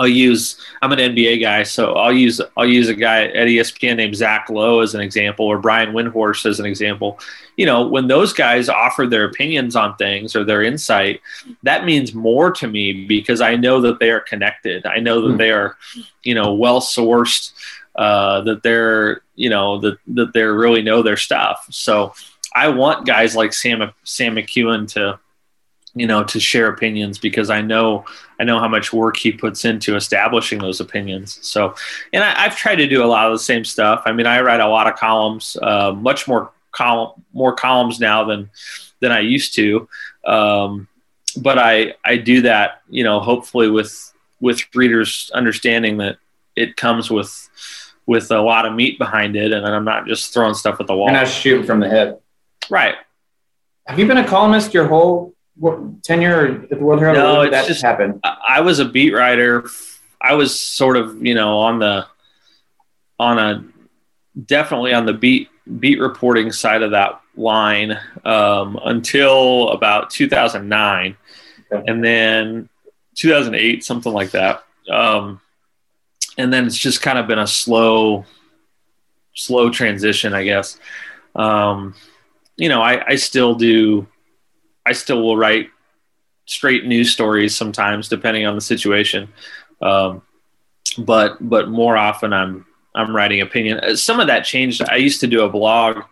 I'll 0.00 0.08
use 0.08 0.56
I'm 0.80 0.90
an 0.92 0.98
NBA 0.98 1.40
guy, 1.40 1.62
so 1.64 1.92
I'll 1.94 2.12
use 2.12 2.40
I'll 2.56 2.66
use 2.66 2.88
a 2.88 2.94
guy 2.94 3.24
at 3.26 3.46
ESPN 3.46 3.96
named 3.96 4.16
Zach 4.16 4.48
Lowe 4.50 4.80
as 4.80 4.94
an 4.94 5.00
example, 5.00 5.46
or 5.46 5.58
Brian 5.58 5.92
Windhorst 5.92 6.46
as 6.46 6.58
an 6.60 6.66
example. 6.66 7.18
You 7.56 7.66
know, 7.66 7.86
when 7.86 8.08
those 8.08 8.32
guys 8.32 8.68
offer 8.70 9.06
their 9.06 9.24
opinions 9.24 9.76
on 9.76 9.94
things 9.96 10.34
or 10.34 10.44
their 10.44 10.62
insight, 10.62 11.20
that 11.62 11.84
means 11.84 12.14
more 12.14 12.50
to 12.52 12.66
me 12.66 13.04
because 13.06 13.40
I 13.42 13.56
know 13.56 13.80
that 13.82 13.98
they 14.00 14.10
are 14.10 14.20
connected. 14.20 14.86
I 14.86 14.98
know 14.98 15.20
that 15.22 15.32
Hmm. 15.32 15.36
they 15.38 15.50
are, 15.50 15.76
you 16.22 16.34
know, 16.34 16.54
well 16.54 16.80
sourced. 16.80 17.52
Uh, 17.94 18.40
that 18.40 18.62
they're 18.62 19.20
you 19.36 19.50
know 19.50 19.78
that 19.80 19.98
that 20.06 20.32
they 20.32 20.42
really 20.42 20.80
know 20.82 21.02
their 21.02 21.18
stuff. 21.18 21.66
So 21.70 22.14
I 22.54 22.68
want 22.68 23.04
guys 23.06 23.36
like 23.36 23.52
Sam 23.52 23.92
Sam 24.04 24.36
McKewon 24.36 24.90
to 24.94 25.18
you 25.94 26.06
know 26.06 26.24
to 26.24 26.40
share 26.40 26.68
opinions 26.68 27.18
because 27.18 27.50
I 27.50 27.60
know 27.60 28.04
I 28.40 28.44
know 28.44 28.58
how 28.58 28.68
much 28.68 28.92
work 28.92 29.16
he 29.16 29.32
puts 29.32 29.64
into 29.64 29.96
establishing 29.96 30.58
those 30.58 30.80
opinions. 30.80 31.38
So, 31.42 31.74
and 32.12 32.24
I, 32.24 32.44
I've 32.44 32.56
tried 32.56 32.76
to 32.76 32.88
do 32.88 33.04
a 33.04 33.06
lot 33.06 33.26
of 33.26 33.32
the 33.32 33.42
same 33.42 33.64
stuff. 33.64 34.02
I 34.06 34.12
mean, 34.12 34.26
I 34.26 34.40
write 34.40 34.60
a 34.60 34.68
lot 34.68 34.86
of 34.86 34.96
columns, 34.96 35.56
uh, 35.60 35.92
much 35.92 36.26
more 36.26 36.50
column 36.72 37.22
more 37.32 37.54
columns 37.54 38.00
now 38.00 38.24
than 38.24 38.50
than 39.00 39.12
I 39.12 39.20
used 39.20 39.54
to. 39.56 39.88
Um, 40.24 40.88
but 41.36 41.58
I 41.58 41.94
I 42.04 42.16
do 42.16 42.42
that 42.42 42.82
you 42.88 43.04
know 43.04 43.20
hopefully 43.20 43.70
with 43.70 44.12
with 44.40 44.62
readers 44.74 45.30
understanding 45.34 45.98
that 45.98 46.18
it 46.56 46.76
comes 46.76 47.10
with 47.10 47.48
with 48.06 48.30
a 48.30 48.40
lot 48.40 48.66
of 48.66 48.74
meat 48.74 48.98
behind 48.98 49.36
it, 49.36 49.52
and 49.52 49.66
I'm 49.66 49.84
not 49.84 50.06
just 50.06 50.34
throwing 50.34 50.54
stuff 50.54 50.80
at 50.80 50.86
the 50.86 50.96
wall. 50.96 51.06
You're 51.06 51.18
not 51.18 51.28
shooting 51.28 51.64
from 51.64 51.80
the 51.80 51.88
hip, 51.88 52.22
right? 52.68 52.96
Have 53.86 53.98
you 53.98 54.06
been 54.06 54.18
a 54.18 54.26
columnist 54.26 54.74
your 54.74 54.86
whole 54.86 55.34
tenure 56.02 56.62
at 56.62 56.70
the 56.70 56.76
World 56.76 57.00
Herald? 57.00 57.18
No, 57.18 57.40
it's 57.42 57.52
that 57.52 57.66
just 57.66 57.82
happened. 57.82 58.20
I 58.24 58.60
was 58.60 58.78
a 58.78 58.84
beat 58.84 59.12
writer. 59.12 59.68
I 60.20 60.34
was 60.34 60.58
sort 60.58 60.96
of, 60.96 61.24
you 61.24 61.34
know, 61.34 61.58
on 61.58 61.78
the 61.78 62.06
on 63.18 63.38
a 63.38 63.64
definitely 64.46 64.94
on 64.94 65.06
the 65.06 65.12
beat 65.12 65.48
beat 65.78 66.00
reporting 66.00 66.52
side 66.52 66.82
of 66.82 66.90
that 66.92 67.20
line 67.36 67.98
um, 68.24 68.78
until 68.84 69.70
about 69.70 70.10
2009, 70.10 71.16
Okay. 71.72 71.84
and 71.90 72.04
then 72.04 72.68
2008, 73.16 73.84
something 73.84 74.12
like 74.12 74.32
that. 74.32 74.64
Um, 74.90 75.40
and 76.36 76.52
then 76.52 76.66
it's 76.66 76.76
just 76.76 77.02
kind 77.02 77.18
of 77.18 77.26
been 77.26 77.38
a 77.38 77.46
slow, 77.46 78.24
slow 79.34 79.70
transition, 79.70 80.34
I 80.34 80.44
guess. 80.44 80.78
Um, 81.34 81.94
you 82.56 82.68
know, 82.68 82.82
I, 82.82 83.12
I 83.12 83.14
still 83.16 83.54
do. 83.54 84.06
I 84.86 84.92
still 84.92 85.22
will 85.22 85.36
write 85.36 85.68
straight 86.46 86.84
news 86.86 87.12
stories 87.12 87.54
sometimes, 87.54 88.08
depending 88.08 88.46
on 88.46 88.54
the 88.54 88.60
situation. 88.60 89.28
Um, 89.80 90.22
but 90.98 91.36
but 91.40 91.68
more 91.68 91.96
often, 91.96 92.32
I'm 92.32 92.66
I'm 92.94 93.14
writing 93.14 93.40
opinion. 93.40 93.80
Uh, 93.80 93.96
Some 93.96 94.20
of 94.20 94.26
that 94.26 94.44
changed. 94.44 94.82
I 94.88 94.96
used 94.96 95.20
to 95.20 95.26
do 95.26 95.42
a 95.42 95.48
blog 95.48 96.02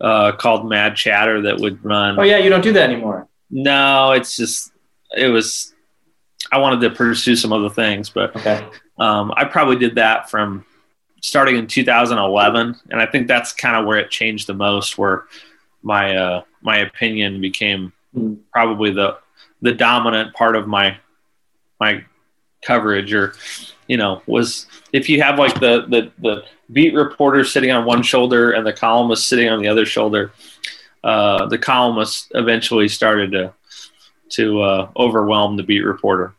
uh, 0.00 0.32
called 0.32 0.68
Mad 0.68 0.96
Chatter 0.96 1.42
that 1.42 1.58
would 1.58 1.84
run. 1.84 2.18
Oh 2.18 2.22
yeah, 2.22 2.38
you 2.38 2.50
don't 2.50 2.62
do 2.62 2.72
that 2.74 2.90
anymore. 2.90 3.26
No, 3.50 4.12
it's 4.12 4.36
just 4.36 4.72
it 5.16 5.28
was. 5.28 5.74
I 6.52 6.58
wanted 6.58 6.80
to 6.80 6.90
pursue 6.90 7.36
some 7.36 7.52
other 7.52 7.68
things, 7.70 8.08
but 8.10 8.34
Okay. 8.36 8.66
um, 8.98 9.32
I 9.36 9.44
probably 9.44 9.76
did 9.76 9.94
that 9.96 10.30
from 10.30 10.64
starting 11.22 11.56
in 11.56 11.66
2011, 11.66 12.76
and 12.90 13.00
I 13.00 13.06
think 13.06 13.28
that's 13.28 13.52
kind 13.52 13.76
of 13.76 13.84
where 13.86 13.98
it 13.98 14.10
changed 14.10 14.46
the 14.46 14.54
most, 14.54 14.96
where 14.98 15.24
my 15.82 16.16
uh, 16.16 16.42
my 16.62 16.78
opinion 16.78 17.40
became. 17.40 17.92
Probably 18.52 18.92
the 18.92 19.18
the 19.62 19.72
dominant 19.72 20.34
part 20.34 20.56
of 20.56 20.66
my 20.66 20.96
my 21.78 22.04
coverage, 22.62 23.12
or 23.12 23.34
you 23.86 23.96
know, 23.96 24.22
was 24.26 24.66
if 24.92 25.08
you 25.08 25.22
have 25.22 25.38
like 25.38 25.54
the 25.54 25.86
the 25.88 26.12
the 26.18 26.44
beat 26.72 26.94
reporter 26.94 27.44
sitting 27.44 27.70
on 27.70 27.84
one 27.84 28.02
shoulder 28.02 28.52
and 28.52 28.66
the 28.66 28.72
columnist 28.72 29.28
sitting 29.28 29.48
on 29.48 29.60
the 29.60 29.68
other 29.68 29.86
shoulder, 29.86 30.32
uh, 31.02 31.46
the 31.46 31.58
columnist 31.58 32.32
eventually 32.34 32.88
started 32.88 33.32
to 33.32 33.52
to 34.30 34.60
uh, 34.60 34.90
overwhelm 34.96 35.56
the 35.56 35.62
beat 35.62 35.80
reporter. 35.80 36.34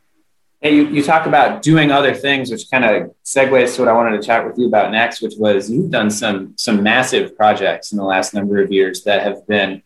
Hey, 0.61 0.75
you, 0.75 0.87
you 0.89 1.01
talk 1.03 1.25
about 1.25 1.63
doing 1.63 1.91
other 1.91 2.13
things, 2.13 2.51
which 2.51 2.69
kind 2.69 2.85
of 2.85 3.15
segues 3.25 3.75
to 3.75 3.81
what 3.81 3.87
I 3.87 3.93
wanted 3.93 4.21
to 4.21 4.25
chat 4.25 4.45
with 4.45 4.59
you 4.59 4.67
about 4.67 4.91
next, 4.91 5.21
which 5.21 5.33
was 5.37 5.69
you've 5.69 5.89
done 5.89 6.11
some 6.11 6.53
some 6.57 6.83
massive 6.83 7.35
projects 7.35 7.91
in 7.91 7.97
the 7.97 8.03
last 8.03 8.33
number 8.33 8.61
of 8.61 8.71
years 8.71 9.03
that 9.03 9.23
have 9.23 9.45
been 9.47 9.81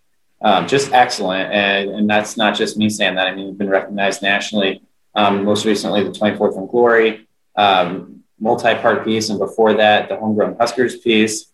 um, 0.45 0.67
just 0.67 0.93
excellent, 0.93 1.51
and 1.51 1.89
and 1.89 2.09
that's 2.09 2.37
not 2.37 2.55
just 2.55 2.77
me 2.77 2.87
saying 2.87 3.15
that. 3.15 3.27
I 3.27 3.33
mean, 3.35 3.47
you've 3.47 3.57
been 3.57 3.69
recognized 3.69 4.21
nationally. 4.21 4.83
Um, 5.15 5.43
most 5.43 5.65
recently, 5.65 6.03
the 6.03 6.11
24th 6.11 6.57
and 6.57 6.69
Glory 6.69 7.25
um, 7.55 8.23
multi-part 8.39 9.03
piece, 9.03 9.29
and 9.29 9.39
before 9.39 9.73
that, 9.73 10.07
the 10.07 10.17
Homegrown 10.17 10.57
Huskers 10.59 10.97
piece. 10.97 11.51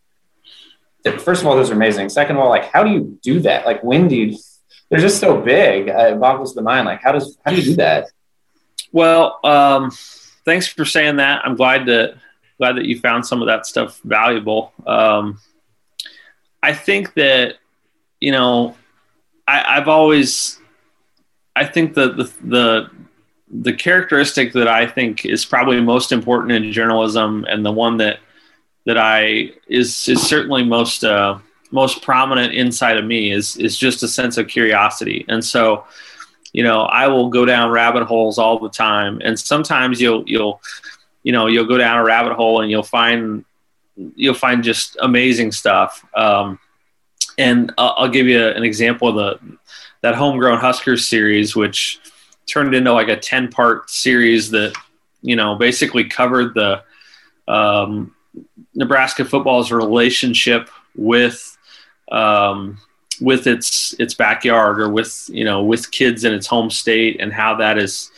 First 1.20 1.42
of 1.42 1.48
all, 1.48 1.56
those 1.56 1.72
are 1.72 1.74
amazing. 1.74 2.10
Second 2.10 2.36
of 2.36 2.44
all, 2.44 2.50
like, 2.50 2.66
how 2.66 2.84
do 2.84 2.92
you 2.92 3.18
do 3.24 3.40
that? 3.42 3.66
Like, 3.66 3.84
when 3.84 4.08
do 4.08 4.16
you? 4.16 4.38
They're 4.90 5.00
just 5.00 5.22
so 5.22 5.40
big. 5.40 5.90
Uh, 5.90 6.12
it 6.12 6.20
boggles 6.20 6.54
the 6.54 6.62
mind. 6.62 6.86
Like, 6.86 7.02
how 7.02 7.14
does 7.14 7.38
how 7.46 7.52
do 7.52 7.58
you 7.58 7.64
do 7.64 7.76
that? 7.78 8.08
Well, 8.92 9.40
um, 9.46 9.92
thanks 10.44 10.68
for 10.68 10.84
saying 10.84 11.16
that. 11.16 11.42
I'm 11.46 11.56
glad 11.56 11.86
that 11.86 12.16
glad 12.58 12.76
that 12.76 12.86
you 12.86 13.00
found 13.00 13.26
some 13.26 13.42
of 13.42 13.48
that 13.48 13.66
stuff 13.66 14.02
valuable. 14.04 14.74
Um, 14.86 15.40
I 16.62 16.74
think 16.74 17.14
that 17.14 17.56
you 18.20 18.32
know, 18.32 18.76
I, 19.52 19.78
I've 19.78 19.88
always, 19.88 20.60
I 21.56 21.66
think 21.66 21.96
that 21.96 22.16
the 22.16 22.32
the 22.44 22.90
the 23.54 23.74
characteristic 23.74 24.54
that 24.54 24.70
I 24.70 24.88
think 24.88 25.26
is 25.26 25.44
probably 25.44 25.82
most 25.82 26.14
important 26.14 26.54
in 26.54 26.72
journalism, 26.72 27.46
and 27.50 27.66
the 27.66 27.72
one 27.72 27.98
that 27.98 28.20
that 28.86 28.98
I 28.98 29.52
is 29.68 30.08
is 30.08 30.22
certainly 30.22 30.64
most 30.64 31.04
uh, 31.04 31.40
most 31.72 32.02
prominent 32.02 32.54
inside 32.54 32.98
of 32.98 33.06
me 33.06 33.32
is 33.32 33.58
is 33.58 33.78
just 33.78 34.04
a 34.04 34.08
sense 34.08 34.38
of 34.38 34.48
curiosity, 34.48 35.26
and 35.28 35.44
so 35.44 35.86
you 36.54 36.64
know 36.64 36.82
i 36.82 37.08
will 37.08 37.30
go 37.30 37.46
down 37.46 37.72
rabbit 37.72 38.04
holes 38.04 38.38
all 38.38 38.60
the 38.60 38.70
time. 38.70 39.22
And 39.24 39.38
sometimes 39.38 40.00
you'll 40.00 40.24
you'll 40.28 40.62
you 41.24 41.34
know 41.34 41.48
you'll 41.48 41.66
go 41.66 41.78
down 41.78 41.98
a 41.98 42.04
rabbit 42.04 42.34
hole 42.34 42.62
and 42.62 42.72
you'll 42.72 42.84
find 42.84 43.44
you'll 44.16 44.34
find 44.34 44.64
just 44.64 44.98
amazing 45.02 45.52
stuff. 45.52 46.06
Um, 46.16 46.58
and 47.42 47.74
I'll, 47.78 47.96
I'll 47.98 48.10
give 48.10 48.28
you 48.28 48.46
an 48.46 48.64
example 48.64 49.08
of 49.10 49.16
the 49.16 49.58
that 50.02 50.16
homegrown 50.16 50.60
huskers 50.60 51.08
series 51.08 51.56
which 51.56 52.00
turned 52.48 52.74
into 52.74 52.92
like 52.92 53.08
a 53.08 53.18
10 53.18 53.50
part 53.50 53.90
series 53.90 54.50
that 54.52 54.74
you 55.22 55.36
know 55.36 55.56
basically 55.56 56.06
covered 56.06 56.54
the 56.54 56.84
um, 57.48 58.16
nebraska 58.74 59.26
football's 59.26 59.72
relationship 59.72 60.70
with 60.96 61.58
um, 62.12 62.78
with 63.22 63.48
its 63.48 63.94
its 64.00 64.14
backyard 64.14 64.82
or 64.82 64.90
with 64.90 65.30
you 65.32 65.46
know 65.46 65.64
with 65.64 65.92
kids 65.92 66.24
in 66.26 66.34
its 66.34 66.48
home 66.48 66.70
state 66.70 67.22
and 67.22 67.32
how 67.32 67.56
that 67.56 67.78
is 67.78 68.12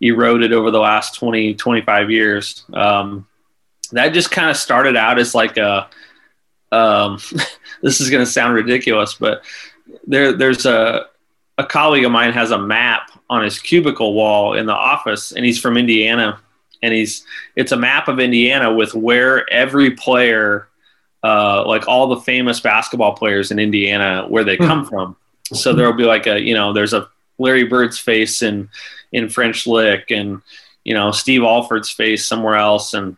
eroded 0.00 0.52
over 0.52 0.70
the 0.70 0.78
last 0.78 1.14
20 1.16 1.54
25 1.54 2.10
years. 2.10 2.64
Um, 2.72 3.26
that 3.92 4.08
just 4.10 4.30
kind 4.30 4.50
of 4.50 4.56
started 4.56 4.96
out 4.96 5.18
as 5.18 5.34
like 5.34 5.56
a 5.56 5.88
um, 6.76 7.18
this 7.82 8.00
is 8.00 8.10
going 8.10 8.24
to 8.24 8.30
sound 8.30 8.54
ridiculous 8.54 9.14
but 9.14 9.42
there 10.06 10.32
there's 10.32 10.66
a 10.66 11.06
a 11.58 11.64
colleague 11.64 12.04
of 12.04 12.12
mine 12.12 12.32
has 12.32 12.50
a 12.50 12.58
map 12.58 13.10
on 13.30 13.42
his 13.42 13.58
cubicle 13.58 14.14
wall 14.14 14.54
in 14.54 14.66
the 14.66 14.74
office 14.74 15.32
and 15.32 15.44
he's 15.44 15.60
from 15.60 15.76
Indiana 15.76 16.38
and 16.82 16.92
he's 16.92 17.24
it's 17.54 17.72
a 17.72 17.76
map 17.76 18.08
of 18.08 18.20
Indiana 18.20 18.72
with 18.72 18.94
where 18.94 19.50
every 19.50 19.92
player 19.92 20.68
uh, 21.22 21.66
like 21.66 21.88
all 21.88 22.08
the 22.08 22.20
famous 22.20 22.60
basketball 22.60 23.14
players 23.14 23.50
in 23.50 23.58
Indiana 23.58 24.26
where 24.28 24.44
they 24.44 24.56
come 24.56 24.84
from. 24.84 25.16
So 25.52 25.72
there'll 25.72 25.92
be 25.92 26.04
like 26.04 26.26
a 26.26 26.40
you 26.40 26.54
know 26.54 26.72
there's 26.72 26.92
a 26.92 27.08
Larry 27.38 27.64
Bird's 27.64 27.98
face 27.98 28.42
in 28.42 28.68
in 29.12 29.28
French 29.28 29.66
Lick 29.66 30.10
and 30.10 30.42
you 30.84 30.94
know 30.94 31.10
Steve 31.10 31.42
Alford's 31.42 31.90
face 31.90 32.26
somewhere 32.26 32.56
else 32.56 32.94
and 32.94 33.16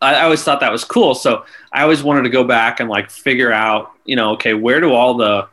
I, 0.00 0.22
always 0.24 0.42
thought 0.42 0.60
that 0.60 0.72
was 0.72 0.84
cool. 0.84 1.14
So 1.14 1.44
I 1.72 1.82
always 1.82 2.02
wanted 2.02 2.22
to 2.22 2.30
go 2.30 2.44
back 2.44 2.80
and 2.80 2.88
like 2.88 3.10
figure 3.10 3.52
out 3.52 3.92
you 4.04 4.16
know 4.16 4.32
okay 4.32 4.54
where 4.54 4.80
do 4.80 4.92
all 4.92 5.14
the 5.14 5.48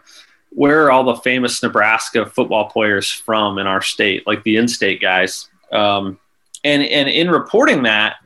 where 0.49 0.85
are 0.85 0.91
all 0.91 1.03
the 1.03 1.15
famous 1.15 1.63
Nebraska 1.63 2.25
football 2.25 2.69
players 2.69 3.09
from 3.09 3.57
in 3.57 3.67
our 3.67 3.81
state 3.81 4.27
like 4.27 4.43
the 4.43 4.57
in-state 4.57 5.01
guys 5.01 5.49
um, 5.71 6.19
and 6.63 6.83
and 6.83 7.09
in 7.09 7.29
reporting 7.29 7.83
that 7.83 8.17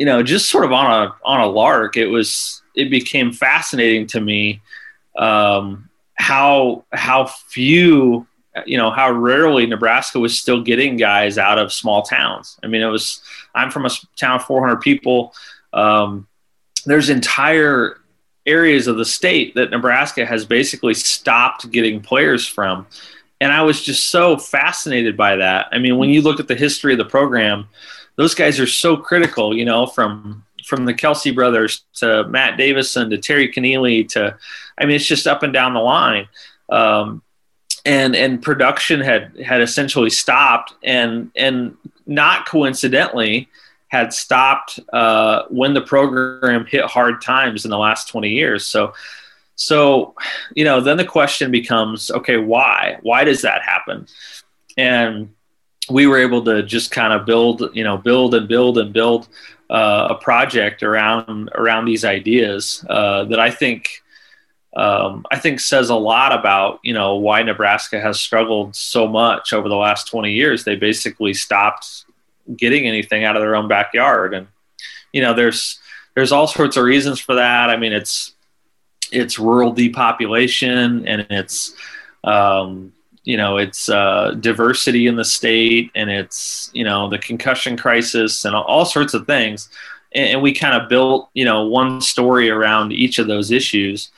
you 0.00 0.06
know, 0.06 0.22
just 0.22 0.48
sort 0.48 0.64
of 0.64 0.72
on 0.72 0.90
a 0.90 1.14
on 1.26 1.42
a 1.42 1.46
lark, 1.46 1.98
it 1.98 2.06
was 2.06 2.62
it 2.74 2.88
became 2.88 3.32
fascinating 3.32 4.06
to 4.06 4.18
me 4.18 4.62
um, 5.18 5.90
how 6.14 6.86
how 6.90 7.26
few 7.26 8.26
you 8.66 8.76
know 8.76 8.90
how 8.90 9.10
rarely 9.10 9.66
Nebraska 9.66 10.18
was 10.18 10.38
still 10.38 10.62
getting 10.62 10.96
guys 10.96 11.38
out 11.38 11.58
of 11.58 11.72
small 11.72 12.02
towns. 12.02 12.58
I 12.62 12.66
mean, 12.66 12.82
it 12.82 12.86
was 12.86 13.22
I'm 13.54 13.70
from 13.70 13.86
a 13.86 13.90
town 14.16 14.36
of 14.36 14.44
400 14.44 14.80
people. 14.80 15.34
Um, 15.72 16.26
there's 16.86 17.10
entire 17.10 18.00
areas 18.46 18.86
of 18.86 18.96
the 18.96 19.04
state 19.04 19.54
that 19.54 19.70
Nebraska 19.70 20.24
has 20.24 20.44
basically 20.44 20.94
stopped 20.94 21.70
getting 21.70 22.00
players 22.00 22.46
from. 22.46 22.86
And 23.40 23.52
I 23.52 23.62
was 23.62 23.82
just 23.82 24.08
so 24.08 24.36
fascinated 24.36 25.16
by 25.16 25.36
that. 25.36 25.68
I 25.72 25.78
mean, 25.78 25.96
when 25.96 26.10
you 26.10 26.22
look 26.22 26.40
at 26.40 26.48
the 26.48 26.54
history 26.54 26.92
of 26.92 26.98
the 26.98 27.04
program, 27.04 27.68
those 28.16 28.34
guys 28.34 28.60
are 28.60 28.66
so 28.66 28.96
critical, 28.96 29.56
you 29.56 29.64
know, 29.64 29.86
from 29.86 30.44
from 30.66 30.84
the 30.84 30.94
Kelsey 30.94 31.30
brothers 31.30 31.84
to 31.94 32.28
Matt 32.28 32.56
Davison 32.56 33.10
to 33.10 33.18
Terry 33.18 33.50
Connealy 33.50 34.04
to, 34.10 34.36
I 34.78 34.84
mean, 34.84 34.96
it's 34.96 35.06
just 35.06 35.26
up 35.26 35.42
and 35.42 35.52
down 35.52 35.74
the 35.74 35.80
line. 35.80 36.28
Um, 36.68 37.22
and 37.84 38.14
and 38.14 38.42
production 38.42 39.00
had 39.00 39.36
had 39.44 39.60
essentially 39.60 40.10
stopped, 40.10 40.74
and 40.82 41.30
and 41.36 41.76
not 42.06 42.46
coincidentally 42.46 43.48
had 43.88 44.12
stopped 44.12 44.78
uh, 44.92 45.44
when 45.48 45.74
the 45.74 45.80
program 45.80 46.64
hit 46.66 46.84
hard 46.84 47.20
times 47.20 47.64
in 47.64 47.70
the 47.70 47.78
last 47.78 48.08
20 48.08 48.28
years. 48.28 48.66
So 48.66 48.94
so 49.56 50.14
you 50.54 50.64
know 50.64 50.80
then 50.80 50.96
the 50.96 51.04
question 51.04 51.50
becomes 51.50 52.10
okay 52.10 52.38
why 52.38 52.96
why 53.02 53.24
does 53.24 53.42
that 53.42 53.60
happen 53.62 54.06
and 54.78 55.28
we 55.90 56.06
were 56.06 56.18
able 56.18 56.42
to 56.44 56.62
just 56.62 56.90
kind 56.90 57.12
of 57.12 57.26
build, 57.26 57.70
you 57.74 57.84
know, 57.84 57.96
build 57.96 58.34
and 58.34 58.48
build 58.48 58.78
and 58.78 58.92
build 58.92 59.28
uh, 59.68 60.08
a 60.10 60.14
project 60.14 60.82
around 60.82 61.50
around 61.54 61.84
these 61.84 62.04
ideas 62.04 62.84
uh, 62.88 63.24
that 63.24 63.38
I 63.38 63.50
think 63.50 64.02
um, 64.76 65.26
I 65.30 65.38
think 65.38 65.58
says 65.58 65.90
a 65.90 65.96
lot 65.96 66.32
about 66.32 66.78
you 66.82 66.94
know 66.94 67.16
why 67.16 67.42
Nebraska 67.42 68.00
has 68.00 68.20
struggled 68.20 68.76
so 68.76 69.08
much 69.08 69.52
over 69.52 69.68
the 69.68 69.76
last 69.76 70.08
20 70.08 70.32
years. 70.32 70.64
They 70.64 70.76
basically 70.76 71.34
stopped 71.34 72.04
getting 72.56 72.86
anything 72.86 73.24
out 73.24 73.36
of 73.36 73.42
their 73.42 73.56
own 73.56 73.66
backyard, 73.66 74.32
and 74.32 74.46
you 75.12 75.22
know 75.22 75.34
there's 75.34 75.80
there's 76.14 76.30
all 76.30 76.46
sorts 76.46 76.76
of 76.76 76.84
reasons 76.84 77.18
for 77.18 77.34
that. 77.34 77.68
I 77.68 77.76
mean, 77.76 77.92
it's 77.92 78.34
it's 79.10 79.40
rural 79.40 79.72
depopulation, 79.72 81.06
and 81.06 81.26
it's 81.30 81.74
um, 82.22 82.92
you 83.24 83.36
know 83.36 83.56
it's 83.56 83.88
uh, 83.88 84.36
diversity 84.38 85.08
in 85.08 85.16
the 85.16 85.24
state, 85.24 85.90
and 85.96 86.08
it's 86.10 86.70
you 86.72 86.84
know 86.84 87.08
the 87.08 87.18
concussion 87.18 87.76
crisis, 87.76 88.44
and 88.44 88.54
all 88.54 88.84
sorts 88.84 89.14
of 89.14 89.26
things. 89.26 89.68
And, 90.12 90.28
and 90.28 90.42
we 90.42 90.54
kind 90.54 90.80
of 90.80 90.88
built 90.88 91.28
you 91.34 91.44
know 91.44 91.66
one 91.66 92.00
story 92.00 92.50
around 92.50 92.92
each 92.92 93.18
of 93.18 93.26
those 93.26 93.50
issues 93.50 94.12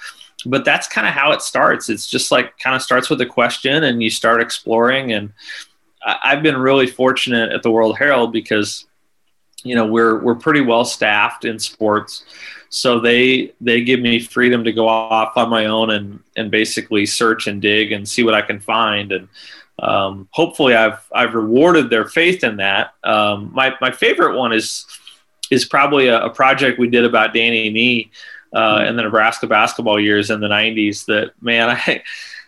but 0.45 0.64
that's 0.64 0.88
kind 0.88 1.07
of 1.07 1.14
how 1.14 1.32
it 1.32 1.43
starts. 1.43 1.88
It's 1.88 2.09
just 2.09 2.30
like 2.32 2.59
kind 2.59 2.76
of 2.76 2.82
starts 2.82 3.11
with 3.11 3.20
a 3.20 3.26
question 3.26 3.84
and 3.84 4.03
you 4.03 4.11
start 4.11 4.40
exploring. 4.40 5.12
And 5.12 5.32
I've 6.05 6.43
been 6.43 6.57
really 6.57 6.86
fortunate 6.86 7.53
at 7.53 7.62
the 7.62 7.70
World 7.70 7.97
Herald 7.97 8.32
because, 8.32 8.86
you 9.62 9.74
know, 9.74 9.86
we're, 9.86 10.20
we're 10.20 10.34
pretty 10.34 10.61
well 10.61 10.84
staffed 10.84 11.45
in 11.45 11.59
sports. 11.59 12.24
So 12.70 12.99
they, 12.99 13.53
they 13.61 13.84
give 13.84 14.01
me 14.01 14.18
freedom 14.18 14.64
to 14.64 14.72
go 14.72 14.88
off 14.88 15.36
on 15.36 15.51
my 15.51 15.66
own 15.66 15.90
and, 15.90 16.20
and 16.36 16.51
basically 16.51 17.07
search 17.07 17.47
and 17.47 17.61
dig 17.61 17.93
and 17.93 18.09
see 18.09 18.22
what 18.22 18.34
I 18.34 18.43
can 18.43 18.61
find. 18.61 19.12
And, 19.12 19.28
um, 19.78 20.28
hopefully 20.30 20.74
I've, 20.74 21.07
I've 21.14 21.34
rewarded 21.34 21.90
their 21.90 22.07
faith 22.07 22.45
in 22.45 22.57
that. 22.57 22.95
Um, 23.05 23.51
my, 23.53 23.74
my 23.80 23.90
favorite 23.90 24.36
one 24.36 24.53
is, 24.53 24.86
is 25.51 25.64
probably 25.66 26.09
a, 26.09 26.24
a 26.24 26.30
project 26.30 26.78
we 26.78 26.88
did 26.88 27.05
about 27.05 27.34
Danny 27.34 27.68
Nee 27.70 28.11
uh, 28.53 28.84
in 28.86 28.96
the 28.96 29.03
Nebraska 29.03 29.46
basketball 29.46 30.00
years 30.00 30.30
in 30.30 30.40
the 30.40 30.48
90s 30.48 31.07
that, 31.07 31.32
man, 31.40 31.70
I, 31.86 32.03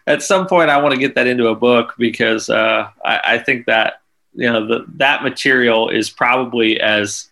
at 0.07 0.23
some 0.23 0.47
point 0.47 0.71
I 0.71 0.79
want 0.79 0.95
to 0.95 1.01
get 1.01 1.15
that 1.15 1.27
into 1.27 1.49
a 1.49 1.55
book 1.55 1.95
because 1.99 2.51
uh, 2.51 2.89
I, 3.05 3.21
I, 3.25 3.39
think 3.39 3.67
that, 3.67 4.03
you 4.35 4.53
know, 4.53 4.67
the, 4.67 4.85
that 4.97 5.23
material 5.23 5.89
is 5.89 6.11
probably 6.11 6.81
as, 6.81 7.31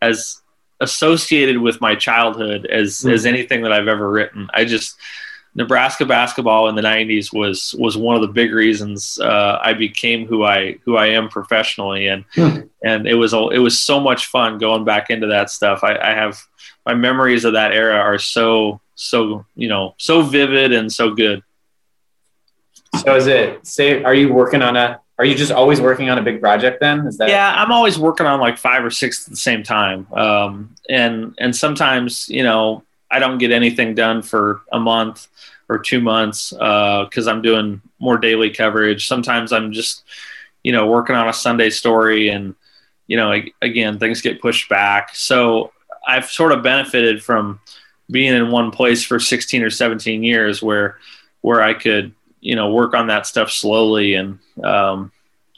as 0.00 0.40
associated 0.80 1.58
with 1.58 1.80
my 1.80 1.94
childhood 1.94 2.66
as, 2.66 2.98
mm-hmm. 2.98 3.10
as 3.10 3.26
anything 3.26 3.62
that 3.62 3.72
I've 3.72 3.88
ever 3.88 4.10
written. 4.10 4.48
I 4.54 4.64
just, 4.64 4.96
Nebraska 5.54 6.06
basketball 6.06 6.68
in 6.68 6.74
the 6.74 6.82
'90s 6.82 7.32
was 7.32 7.74
was 7.78 7.96
one 7.96 8.16
of 8.16 8.22
the 8.22 8.28
big 8.28 8.52
reasons 8.52 9.20
uh, 9.20 9.58
I 9.62 9.74
became 9.74 10.26
who 10.26 10.44
I 10.44 10.78
who 10.84 10.96
I 10.96 11.08
am 11.08 11.28
professionally, 11.28 12.06
and 12.06 12.24
hmm. 12.34 12.60
and 12.82 13.06
it 13.06 13.14
was 13.14 13.34
it 13.34 13.58
was 13.58 13.78
so 13.78 14.00
much 14.00 14.26
fun 14.26 14.58
going 14.58 14.84
back 14.84 15.10
into 15.10 15.26
that 15.26 15.50
stuff. 15.50 15.84
I, 15.84 15.96
I 15.98 16.14
have 16.14 16.42
my 16.86 16.94
memories 16.94 17.44
of 17.44 17.54
that 17.54 17.72
era 17.72 17.96
are 17.96 18.18
so 18.18 18.80
so 18.94 19.44
you 19.54 19.68
know 19.68 19.94
so 19.98 20.22
vivid 20.22 20.72
and 20.72 20.92
so 20.92 21.14
good. 21.14 21.42
So 23.04 23.16
is 23.16 23.26
it 23.26 23.66
say 23.66 24.02
are 24.02 24.14
you 24.14 24.32
working 24.32 24.62
on 24.62 24.76
a 24.76 25.00
are 25.18 25.24
you 25.24 25.34
just 25.34 25.52
always 25.52 25.80
working 25.80 26.10
on 26.10 26.18
a 26.18 26.22
big 26.22 26.40
project 26.40 26.80
then? 26.80 27.06
Is 27.06 27.18
that 27.18 27.28
Yeah, 27.28 27.54
I'm 27.56 27.70
always 27.70 27.98
working 27.98 28.26
on 28.26 28.40
like 28.40 28.58
five 28.58 28.84
or 28.84 28.90
six 28.90 29.26
at 29.26 29.30
the 29.30 29.36
same 29.36 29.62
time. 29.62 30.06
Um, 30.12 30.74
and 30.88 31.34
and 31.38 31.54
sometimes, 31.54 32.28
you 32.28 32.42
know, 32.42 32.82
I 33.10 33.18
don't 33.18 33.38
get 33.38 33.52
anything 33.52 33.94
done 33.94 34.22
for 34.22 34.62
a 34.72 34.80
month 34.80 35.28
or 35.68 35.78
two 35.78 36.00
months 36.00 36.50
because 36.50 37.28
uh, 37.28 37.30
I'm 37.30 37.42
doing 37.42 37.80
more 37.98 38.18
daily 38.18 38.50
coverage. 38.50 39.06
Sometimes 39.06 39.52
I'm 39.52 39.72
just, 39.72 40.02
you 40.64 40.72
know, 40.72 40.86
working 40.86 41.14
on 41.14 41.28
a 41.28 41.32
Sunday 41.32 41.70
story 41.70 42.30
and, 42.30 42.54
you 43.06 43.16
know, 43.16 43.42
again, 43.60 43.98
things 43.98 44.22
get 44.22 44.40
pushed 44.40 44.68
back. 44.68 45.14
So 45.14 45.72
I've 46.06 46.30
sort 46.30 46.52
of 46.52 46.62
benefited 46.62 47.22
from 47.22 47.60
being 48.10 48.34
in 48.34 48.50
one 48.50 48.70
place 48.70 49.04
for 49.04 49.18
16 49.18 49.62
or 49.62 49.70
17 49.70 50.22
years 50.22 50.62
where 50.62 50.98
where 51.40 51.62
I 51.62 51.74
could 51.74 52.14
you 52.40 52.56
know 52.56 52.70
work 52.70 52.94
on 52.94 53.06
that 53.06 53.26
stuff 53.26 53.50
slowly. 53.50 54.14
And 54.14 54.38
um, 54.62 55.10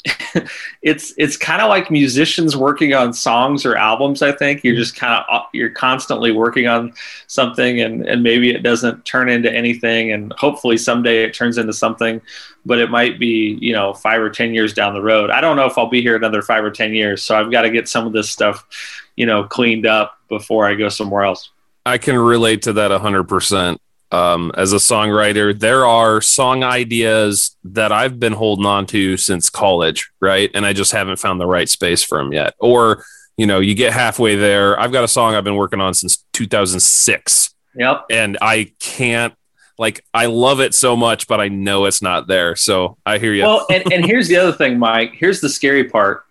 it's 0.83 1.15
it's 1.17 1.37
kind 1.37 1.63
of 1.63 1.69
like 1.69 1.91
musicians 1.91 2.57
working 2.57 2.93
on 2.93 3.13
songs 3.13 3.65
or 3.65 3.75
albums 3.75 4.21
i 4.21 4.31
think. 4.31 4.63
You're 4.63 4.77
just 4.77 4.95
kind 4.95 5.25
of 5.29 5.43
you're 5.53 5.71
constantly 5.71 6.31
working 6.31 6.69
on 6.69 6.93
something 7.27 7.81
and 7.81 8.07
and 8.07 8.23
maybe 8.23 8.51
it 8.55 8.63
doesn't 8.63 9.05
turn 9.05 9.29
into 9.29 9.51
anything. 9.53 10.13
And 10.13 10.33
hopefully 10.35 10.77
someday 10.77 11.25
it 11.25 11.35
turns 11.35 11.59
into 11.59 11.73
something 11.73 12.21
but 12.67 12.79
it 12.79 12.91
might 12.91 13.19
be 13.19 13.59
you 13.61 13.73
know 13.73 13.93
five 13.93 14.21
or 14.21 14.31
ten 14.31 14.55
years 14.55 14.73
down 14.75 14.95
the 14.95 15.03
road. 15.03 15.31
I 15.31 15.41
don't 15.41 15.57
know 15.57 15.67
if 15.67 15.77
i'll 15.79 15.89
be 15.89 16.03
here 16.03 16.17
another 16.17 16.43
five 16.43 16.63
or 16.63 16.71
ten 16.71 16.95
years. 16.95 17.23
So 17.23 17.35
i've 17.35 17.51
got 17.51 17.63
to 17.63 17.71
get 17.71 17.89
some 17.89 18.07
of 18.07 18.13
this 18.13 18.31
stuff 18.31 18.67
you 19.17 19.27
know 19.27 19.45
cleaned 19.45 19.87
up 19.87 20.19
before 20.29 20.67
i 20.67 20.75
go 20.75 20.89
somewhere 20.89 21.25
else 21.25 21.51
i 21.87 21.99
can 21.99 22.17
relate 22.17 22.62
to 22.62 22.73
that 22.73 22.91
100% 22.91 23.79
um, 24.15 24.53
as 24.57 24.73
a 24.73 24.77
songwriter, 24.77 25.59
there 25.59 25.85
are 25.87 26.21
song 26.21 26.62
ideas 26.62 27.57
that 27.65 27.91
I've 27.91 28.21
been 28.21 28.33
holding 28.33 28.65
on 28.65 28.87
to 28.87 29.17
since 29.17 29.51
college, 29.51 30.11
right? 30.21 30.51
And 30.55 30.65
I 30.65 30.73
just 30.73 30.93
haven't 30.93 31.19
found 31.19 31.41
the 31.41 31.47
right 31.47 31.69
space 31.69 32.05
for 32.05 32.19
them 32.19 32.33
yet. 32.33 32.55
Or, 32.61 33.05
you 33.37 33.47
know, 33.47 33.59
you 33.59 33.75
get 33.75 33.93
halfway 33.93 34.37
there. 34.37 34.79
I've 34.79 34.93
got 34.93 35.03
a 35.03 35.09
song 35.09 35.35
I've 35.35 35.43
been 35.43 35.57
working 35.57 35.81
on 35.81 35.95
since 35.95 36.25
2006. 36.33 37.55
Yep. 37.75 38.07
And 38.09 38.39
I 38.41 38.73
can't, 38.79 39.35
like, 39.79 40.05
I 40.15 40.27
love 40.27 40.61
it 40.61 40.75
so 40.75 40.95
much, 40.95 41.27
but 41.27 41.41
I 41.41 41.49
know 41.49 41.87
it's 41.87 42.01
not 42.01 42.29
there. 42.29 42.55
So 42.55 42.97
I 43.05 43.19
hear 43.19 43.33
you. 43.33 43.43
Well, 43.43 43.67
and, 43.69 43.93
and 43.93 44.05
here's 44.07 44.29
the 44.29 44.37
other 44.37 44.53
thing, 44.53 44.79
Mike. 44.79 45.15
Here's 45.15 45.41
the 45.41 45.49
scary 45.49 45.85
part 45.85 46.25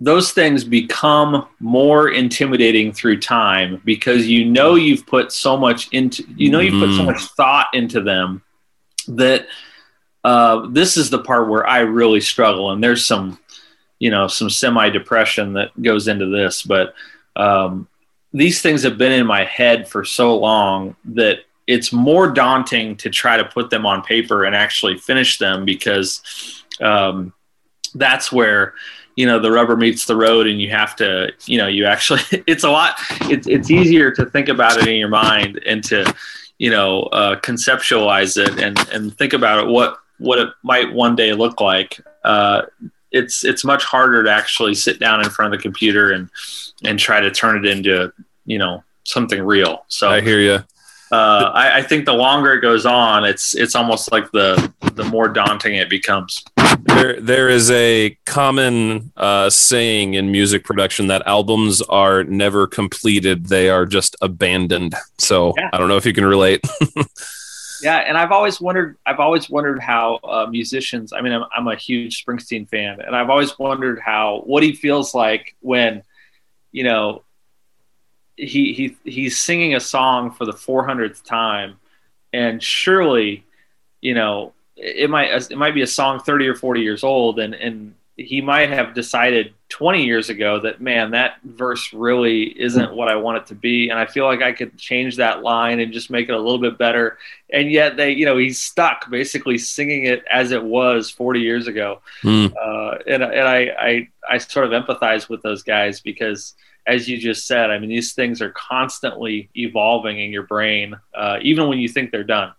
those 0.00 0.32
things 0.32 0.64
become 0.64 1.46
more 1.60 2.08
intimidating 2.08 2.92
through 2.92 3.20
time 3.20 3.80
because 3.84 4.26
you 4.26 4.46
know 4.46 4.74
you've 4.74 5.06
put 5.06 5.30
so 5.30 5.56
much 5.56 5.88
into 5.92 6.24
you 6.36 6.50
know 6.50 6.60
you've 6.60 6.80
put 6.80 6.94
so 6.94 7.02
mm-hmm. 7.02 7.06
much 7.06 7.22
thought 7.36 7.68
into 7.74 8.00
them 8.00 8.42
that 9.08 9.46
uh, 10.24 10.66
this 10.70 10.96
is 10.96 11.10
the 11.10 11.18
part 11.18 11.48
where 11.48 11.66
I 11.66 11.80
really 11.80 12.20
struggle 12.20 12.70
and 12.70 12.82
there's 12.82 13.04
some 13.04 13.38
you 13.98 14.10
know 14.10 14.26
some 14.26 14.48
semi 14.48 14.88
depression 14.88 15.52
that 15.54 15.70
goes 15.80 16.08
into 16.08 16.26
this 16.26 16.62
but 16.62 16.94
um, 17.36 17.86
these 18.32 18.62
things 18.62 18.82
have 18.82 18.96
been 18.96 19.12
in 19.12 19.26
my 19.26 19.44
head 19.44 19.88
for 19.88 20.04
so 20.04 20.36
long 20.38 20.96
that 21.04 21.40
it's 21.66 21.92
more 21.92 22.28
daunting 22.32 22.96
to 22.96 23.10
try 23.10 23.36
to 23.36 23.44
put 23.44 23.70
them 23.70 23.86
on 23.86 24.02
paper 24.02 24.44
and 24.44 24.56
actually 24.56 24.96
finish 24.98 25.38
them 25.38 25.64
because 25.64 26.64
um, 26.80 27.32
that's 27.94 28.32
where 28.32 28.74
you 29.20 29.26
know 29.26 29.38
the 29.38 29.52
rubber 29.52 29.76
meets 29.76 30.06
the 30.06 30.16
road 30.16 30.46
and 30.46 30.62
you 30.62 30.70
have 30.70 30.96
to 30.96 31.30
you 31.44 31.58
know 31.58 31.66
you 31.66 31.84
actually 31.84 32.22
it's 32.46 32.64
a 32.64 32.70
lot 32.70 32.94
it's, 33.22 33.46
it's 33.46 33.70
easier 33.70 34.10
to 34.10 34.24
think 34.24 34.48
about 34.48 34.78
it 34.78 34.88
in 34.88 34.96
your 34.96 35.08
mind 35.08 35.62
and 35.66 35.84
to 35.84 36.10
you 36.56 36.70
know 36.70 37.02
uh, 37.20 37.38
conceptualize 37.40 38.42
it 38.42 38.58
and 38.58 38.78
and 38.94 39.16
think 39.18 39.34
about 39.34 39.62
it 39.62 39.70
what 39.70 39.98
what 40.20 40.38
it 40.38 40.50
might 40.62 40.92
one 40.92 41.16
day 41.16 41.32
look 41.32 41.60
like. 41.60 42.00
Uh, 42.24 42.62
it's 43.10 43.44
it's 43.44 43.64
much 43.64 43.82
harder 43.82 44.22
to 44.22 44.30
actually 44.30 44.74
sit 44.74 45.00
down 45.00 45.24
in 45.24 45.28
front 45.28 45.52
of 45.52 45.58
the 45.58 45.62
computer 45.62 46.12
and 46.12 46.30
and 46.84 46.98
try 46.98 47.20
to 47.20 47.30
turn 47.30 47.56
it 47.56 47.66
into 47.66 48.12
you 48.46 48.58
know 48.58 48.84
something 49.04 49.42
real. 49.42 49.84
So 49.88 50.08
i 50.10 50.20
hear 50.20 50.40
you 50.40 50.64
uh, 51.12 51.50
I, 51.52 51.78
I, 51.78 51.82
think 51.82 52.04
the 52.04 52.12
longer 52.12 52.52
it 52.52 52.60
goes 52.60 52.86
on, 52.86 53.24
it's 53.24 53.56
it's 53.56 53.74
almost 53.74 54.12
like 54.12 54.30
the 54.30 54.72
the 54.94 55.02
more 55.02 55.28
daunting 55.28 55.74
it 55.74 55.90
becomes. 55.90 56.44
There, 57.00 57.20
there 57.20 57.48
is 57.48 57.70
a 57.70 58.18
common 58.26 59.10
uh, 59.16 59.48
saying 59.48 60.14
in 60.14 60.30
music 60.30 60.64
production 60.64 61.06
that 61.06 61.22
albums 61.26 61.80
are 61.82 62.24
never 62.24 62.66
completed; 62.66 63.46
they 63.46 63.70
are 63.70 63.86
just 63.86 64.16
abandoned. 64.20 64.94
So 65.18 65.54
yeah. 65.56 65.70
I 65.72 65.78
don't 65.78 65.88
know 65.88 65.96
if 65.96 66.04
you 66.04 66.12
can 66.12 66.26
relate. 66.26 66.60
yeah, 67.82 67.98
and 67.98 68.18
I've 68.18 68.32
always 68.32 68.60
wondered. 68.60 68.98
I've 69.06 69.18
always 69.18 69.48
wondered 69.48 69.80
how 69.80 70.16
uh, 70.16 70.46
musicians. 70.50 71.12
I 71.12 71.22
mean, 71.22 71.32
I'm, 71.32 71.44
I'm 71.56 71.68
a 71.68 71.76
huge 71.76 72.24
Springsteen 72.24 72.68
fan, 72.68 73.00
and 73.00 73.16
I've 73.16 73.30
always 73.30 73.58
wondered 73.58 73.98
how 73.98 74.42
what 74.44 74.62
he 74.62 74.72
feels 74.72 75.14
like 75.14 75.56
when, 75.60 76.02
you 76.72 76.84
know, 76.84 77.22
he 78.36 78.74
he 78.74 78.96
he's 79.10 79.38
singing 79.38 79.74
a 79.74 79.80
song 79.80 80.32
for 80.32 80.44
the 80.44 80.52
400th 80.52 81.24
time, 81.24 81.76
and 82.32 82.62
surely, 82.62 83.46
you 84.02 84.14
know, 84.14 84.52
it 84.80 85.10
might 85.10 85.30
it 85.50 85.58
might 85.58 85.74
be 85.74 85.82
a 85.82 85.86
song 85.86 86.20
30 86.20 86.48
or 86.48 86.54
40 86.54 86.80
years 86.80 87.04
old, 87.04 87.38
and 87.38 87.54
and 87.54 87.94
he 88.16 88.42
might 88.42 88.68
have 88.68 88.92
decided 88.92 89.54
20 89.70 90.04
years 90.04 90.28
ago 90.28 90.60
that 90.60 90.80
man 90.80 91.12
that 91.12 91.36
verse 91.42 91.92
really 91.94 92.42
isn't 92.60 92.92
what 92.92 93.08
i 93.08 93.14
want 93.16 93.38
it 93.38 93.46
to 93.46 93.54
be 93.54 93.88
and 93.88 93.98
i 93.98 94.04
feel 94.04 94.26
like 94.26 94.42
i 94.42 94.52
could 94.52 94.76
change 94.76 95.16
that 95.16 95.42
line 95.42 95.80
and 95.80 95.92
just 95.92 96.10
make 96.10 96.28
it 96.28 96.34
a 96.34 96.38
little 96.38 96.58
bit 96.58 96.76
better 96.76 97.16
and 97.50 97.70
yet 97.70 97.96
they 97.96 98.10
you 98.10 98.26
know 98.26 98.36
he's 98.36 98.60
stuck 98.60 99.08
basically 99.10 99.56
singing 99.56 100.04
it 100.04 100.22
as 100.30 100.50
it 100.50 100.62
was 100.62 101.08
40 101.08 101.40
years 101.40 101.66
ago 101.66 102.02
mm. 102.22 102.52
uh, 102.54 102.98
and, 103.06 103.22
and 103.22 103.48
I, 103.48 103.58
I 103.78 104.08
i 104.28 104.38
sort 104.38 104.70
of 104.70 104.84
empathize 104.84 105.30
with 105.30 105.40
those 105.42 105.62
guys 105.62 106.00
because 106.00 106.54
as 106.86 107.08
you 107.08 107.18
just 107.18 107.46
said, 107.46 107.70
I 107.70 107.78
mean, 107.78 107.90
these 107.90 108.14
things 108.14 108.40
are 108.42 108.50
constantly 108.50 109.50
evolving 109.54 110.18
in 110.18 110.30
your 110.32 110.44
brain, 110.44 110.98
uh, 111.14 111.38
even 111.42 111.68
when 111.68 111.78
you 111.78 111.88
think 111.88 112.10
they're 112.10 112.24
done. 112.24 112.52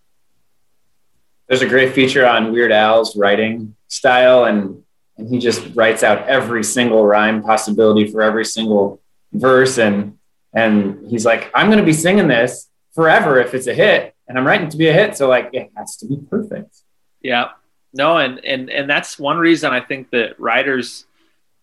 There's 1.52 1.62
a 1.62 1.68
great 1.68 1.94
feature 1.94 2.26
on 2.26 2.54
Weird 2.54 2.72
Al's 2.72 3.18
writing 3.18 3.76
style, 3.90 4.46
and, 4.46 4.84
and 5.18 5.28
he 5.28 5.38
just 5.38 5.76
writes 5.76 6.02
out 6.02 6.26
every 6.30 6.64
single 6.64 7.06
rhyme 7.06 7.44
possibility 7.44 8.10
for 8.10 8.22
every 8.22 8.46
single 8.46 9.02
verse. 9.34 9.78
And, 9.78 10.18
and 10.54 11.06
he's 11.10 11.26
like, 11.26 11.52
I'm 11.54 11.68
going 11.68 11.80
to 11.80 11.84
be 11.84 11.92
singing 11.92 12.30
this 12.30 12.70
forever 12.96 13.38
if 13.42 13.54
it's 13.54 13.68
a 13.68 13.74
hit. 13.74 14.16
and 14.30 14.38
I'm 14.38 14.48
writing 14.48 14.70
to 14.70 14.78
be 14.78 14.88
a 14.88 14.94
hit. 14.94 15.18
So 15.18 15.28
like 15.28 15.50
it 15.52 15.70
has 15.76 15.98
to 15.98 16.06
be 16.08 16.16
perfect. 16.30 16.78
Yeah. 17.22 17.50
No, 17.94 18.18
and 18.18 18.40
and 18.46 18.70
and 18.70 18.90
that's 18.90 19.20
one 19.20 19.38
reason 19.38 19.74
I 19.74 19.82
think 19.82 20.10
that 20.12 20.40
writers, 20.40 21.06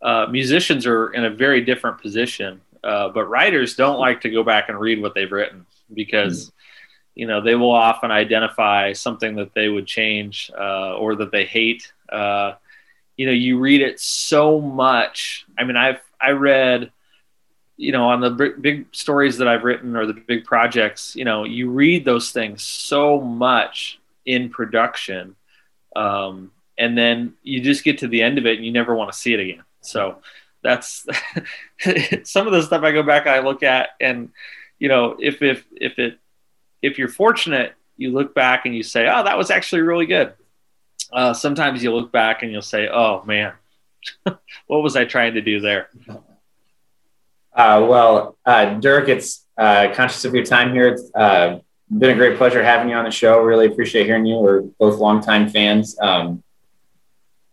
uh, 0.02 0.26
musicians 0.30 0.86
are 0.86 1.14
in 1.14 1.24
a 1.24 1.30
very 1.30 1.62
different 1.62 2.02
position. 2.02 2.60
Uh, 2.84 3.08
but 3.08 3.24
writers 3.24 3.74
don't 3.74 3.98
like 3.98 4.20
to 4.20 4.28
go 4.28 4.42
back 4.42 4.68
and 4.68 4.78
read 4.78 5.00
what 5.00 5.14
they've 5.14 5.32
written 5.32 5.64
because, 5.94 6.50
mm. 6.50 6.52
You 7.18 7.26
know, 7.26 7.40
they 7.40 7.56
will 7.56 7.72
often 7.72 8.12
identify 8.12 8.92
something 8.92 9.34
that 9.34 9.52
they 9.52 9.68
would 9.68 9.88
change 9.88 10.52
uh, 10.56 10.94
or 10.94 11.16
that 11.16 11.32
they 11.32 11.44
hate. 11.44 11.92
Uh, 12.08 12.52
you 13.16 13.26
know, 13.26 13.32
you 13.32 13.58
read 13.58 13.80
it 13.80 13.98
so 13.98 14.60
much. 14.60 15.44
I 15.58 15.64
mean, 15.64 15.76
I've 15.76 16.00
I 16.20 16.30
read 16.30 16.92
you 17.76 17.90
know 17.90 18.08
on 18.08 18.20
the 18.20 18.54
big 18.60 18.86
stories 18.90 19.38
that 19.38 19.46
i've 19.46 19.62
written 19.62 19.94
or 19.94 20.04
the 20.04 20.12
big 20.12 20.44
projects 20.44 21.14
you 21.14 21.24
know 21.24 21.44
you 21.44 21.70
read 21.70 22.04
those 22.04 22.32
things 22.32 22.60
so 22.60 23.20
much 23.20 24.00
in 24.26 24.50
production 24.50 25.36
um, 25.94 26.50
and 26.76 26.98
then 26.98 27.34
you 27.44 27.60
just 27.60 27.84
get 27.84 27.98
to 27.98 28.08
the 28.08 28.20
end 28.20 28.36
of 28.36 28.46
it 28.46 28.56
and 28.56 28.66
you 28.66 28.72
never 28.72 28.96
want 28.96 29.12
to 29.12 29.16
see 29.16 29.32
it 29.32 29.38
again 29.38 29.62
so 29.80 30.18
that's 30.60 31.06
some 32.24 32.48
of 32.48 32.52
the 32.52 32.62
stuff 32.62 32.82
i 32.82 32.90
go 32.90 33.04
back 33.04 33.26
and 33.26 33.36
i 33.36 33.38
look 33.38 33.62
at 33.62 33.90
and 34.00 34.30
you 34.80 34.88
know 34.88 35.16
if 35.20 35.40
if 35.40 35.64
if 35.80 36.00
it 36.00 36.18
if 36.82 36.98
you're 36.98 37.08
fortunate 37.08 37.74
you 37.96 38.12
look 38.12 38.34
back 38.34 38.66
and 38.66 38.74
you 38.74 38.82
say 38.82 39.08
oh 39.08 39.24
that 39.24 39.38
was 39.38 39.50
actually 39.50 39.82
really 39.82 40.06
good 40.06 40.32
uh, 41.12 41.32
sometimes 41.32 41.82
you 41.82 41.94
look 41.94 42.12
back 42.12 42.42
and 42.42 42.52
you'll 42.52 42.62
say 42.62 42.88
oh 42.88 43.22
man 43.24 43.52
what 44.66 44.82
was 44.82 44.96
i 44.96 45.04
trying 45.04 45.34
to 45.34 45.40
do 45.40 45.60
there 45.60 45.88
uh, 47.58 47.84
well, 47.84 48.38
uh, 48.46 48.74
Dirk, 48.74 49.08
it's 49.08 49.44
uh, 49.58 49.92
conscious 49.92 50.24
of 50.24 50.32
your 50.32 50.44
time 50.44 50.72
here. 50.72 50.86
It's 50.86 51.10
uh, 51.12 51.58
been 51.90 52.10
a 52.10 52.14
great 52.14 52.38
pleasure 52.38 52.62
having 52.62 52.88
you 52.88 52.94
on 52.94 53.04
the 53.04 53.10
show. 53.10 53.40
Really 53.40 53.66
appreciate 53.66 54.06
hearing 54.06 54.26
you. 54.26 54.36
We're 54.36 54.60
both 54.60 55.00
longtime 55.00 55.48
fans. 55.48 55.98
Um, 56.00 56.44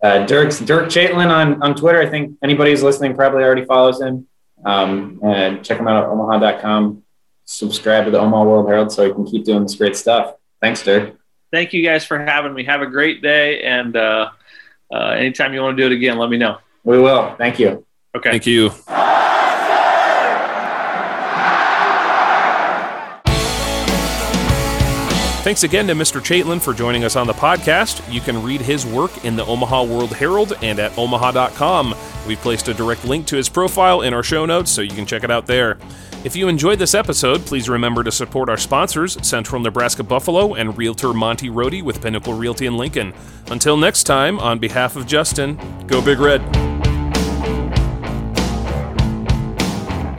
uh, 0.03 0.23
Dirk's 0.27 0.59
Dirk 0.59 0.89
Chatelain 0.89 1.31
on, 1.31 1.63
on 1.63 1.73
Twitter. 1.73 1.99
I 1.99 2.05
think 2.05 2.37
anybody 2.43 2.69
who's 2.69 2.83
listening 2.83 3.15
probably 3.15 3.41
already 3.41 3.65
follows 3.65 3.99
him. 3.99 4.27
Um, 4.63 5.19
and 5.23 5.65
check 5.65 5.79
him 5.79 5.87
out 5.87 6.03
at 6.03 6.09
omaha.com. 6.09 7.03
Subscribe 7.45 8.05
to 8.05 8.11
the 8.11 8.19
Omaha 8.19 8.43
World 8.43 8.67
Herald 8.67 8.91
so 8.91 9.05
he 9.05 9.13
can 9.13 9.25
keep 9.25 9.45
doing 9.45 9.63
this 9.63 9.75
great 9.75 9.95
stuff. 9.95 10.35
Thanks, 10.61 10.83
Dirk. 10.83 11.15
Thank 11.51 11.73
you 11.73 11.83
guys 11.83 12.03
for 12.03 12.19
having 12.19 12.53
me. 12.53 12.63
Have 12.63 12.81
a 12.81 12.87
great 12.87 13.21
day. 13.21 13.61
And 13.61 13.95
uh, 13.95 14.31
anytime 14.91 15.53
you 15.53 15.61
want 15.61 15.77
to 15.77 15.83
do 15.83 15.87
it 15.87 15.95
again, 15.95 16.17
let 16.17 16.29
me 16.29 16.37
know. 16.37 16.57
We 16.83 16.99
will. 16.99 17.35
Thank 17.37 17.59
you. 17.59 17.85
Okay. 18.15 18.31
Thank 18.31 18.45
you. 18.45 18.71
Thanks 25.45 25.63
again 25.63 25.85
to 25.85 25.93
Mr. 25.93 26.19
Chatelain 26.23 26.59
for 26.59 26.73
joining 26.73 27.03
us 27.03 27.15
on 27.15 27.27
the 27.27 27.33
podcast. 27.33 28.11
You 28.11 28.19
can 28.19 28.41
read 28.41 28.61
his 28.61 28.83
work 28.83 29.23
in 29.23 29.35
the 29.35 29.45
Omaha 29.45 29.83
World 29.83 30.11
Herald 30.11 30.53
and 30.63 30.79
at 30.79 30.97
omaha.com. 30.97 31.93
We've 32.27 32.39
placed 32.39 32.67
a 32.67 32.73
direct 32.73 33.05
link 33.05 33.27
to 33.27 33.35
his 33.35 33.47
profile 33.47 34.01
in 34.01 34.11
our 34.11 34.23
show 34.23 34.47
notes, 34.47 34.71
so 34.71 34.81
you 34.81 34.89
can 34.89 35.05
check 35.05 35.23
it 35.23 35.29
out 35.29 35.45
there. 35.45 35.77
If 36.25 36.35
you 36.35 36.47
enjoyed 36.47 36.79
this 36.79 36.95
episode, 36.95 37.45
please 37.45 37.69
remember 37.69 38.03
to 38.03 38.11
support 38.11 38.49
our 38.49 38.57
sponsors, 38.57 39.15
Central 39.21 39.61
Nebraska 39.61 40.03
Buffalo 40.03 40.55
and 40.55 40.75
Realtor 40.75 41.13
Monty 41.13 41.49
Rohde 41.49 41.83
with 41.83 42.01
Pinnacle 42.01 42.33
Realty 42.33 42.65
in 42.65 42.77
Lincoln. 42.77 43.13
Until 43.51 43.77
next 43.77 44.05
time, 44.05 44.39
on 44.39 44.57
behalf 44.57 44.95
of 44.95 45.05
Justin, 45.05 45.55
go 45.85 46.01
Big 46.03 46.17
Red. 46.17 46.74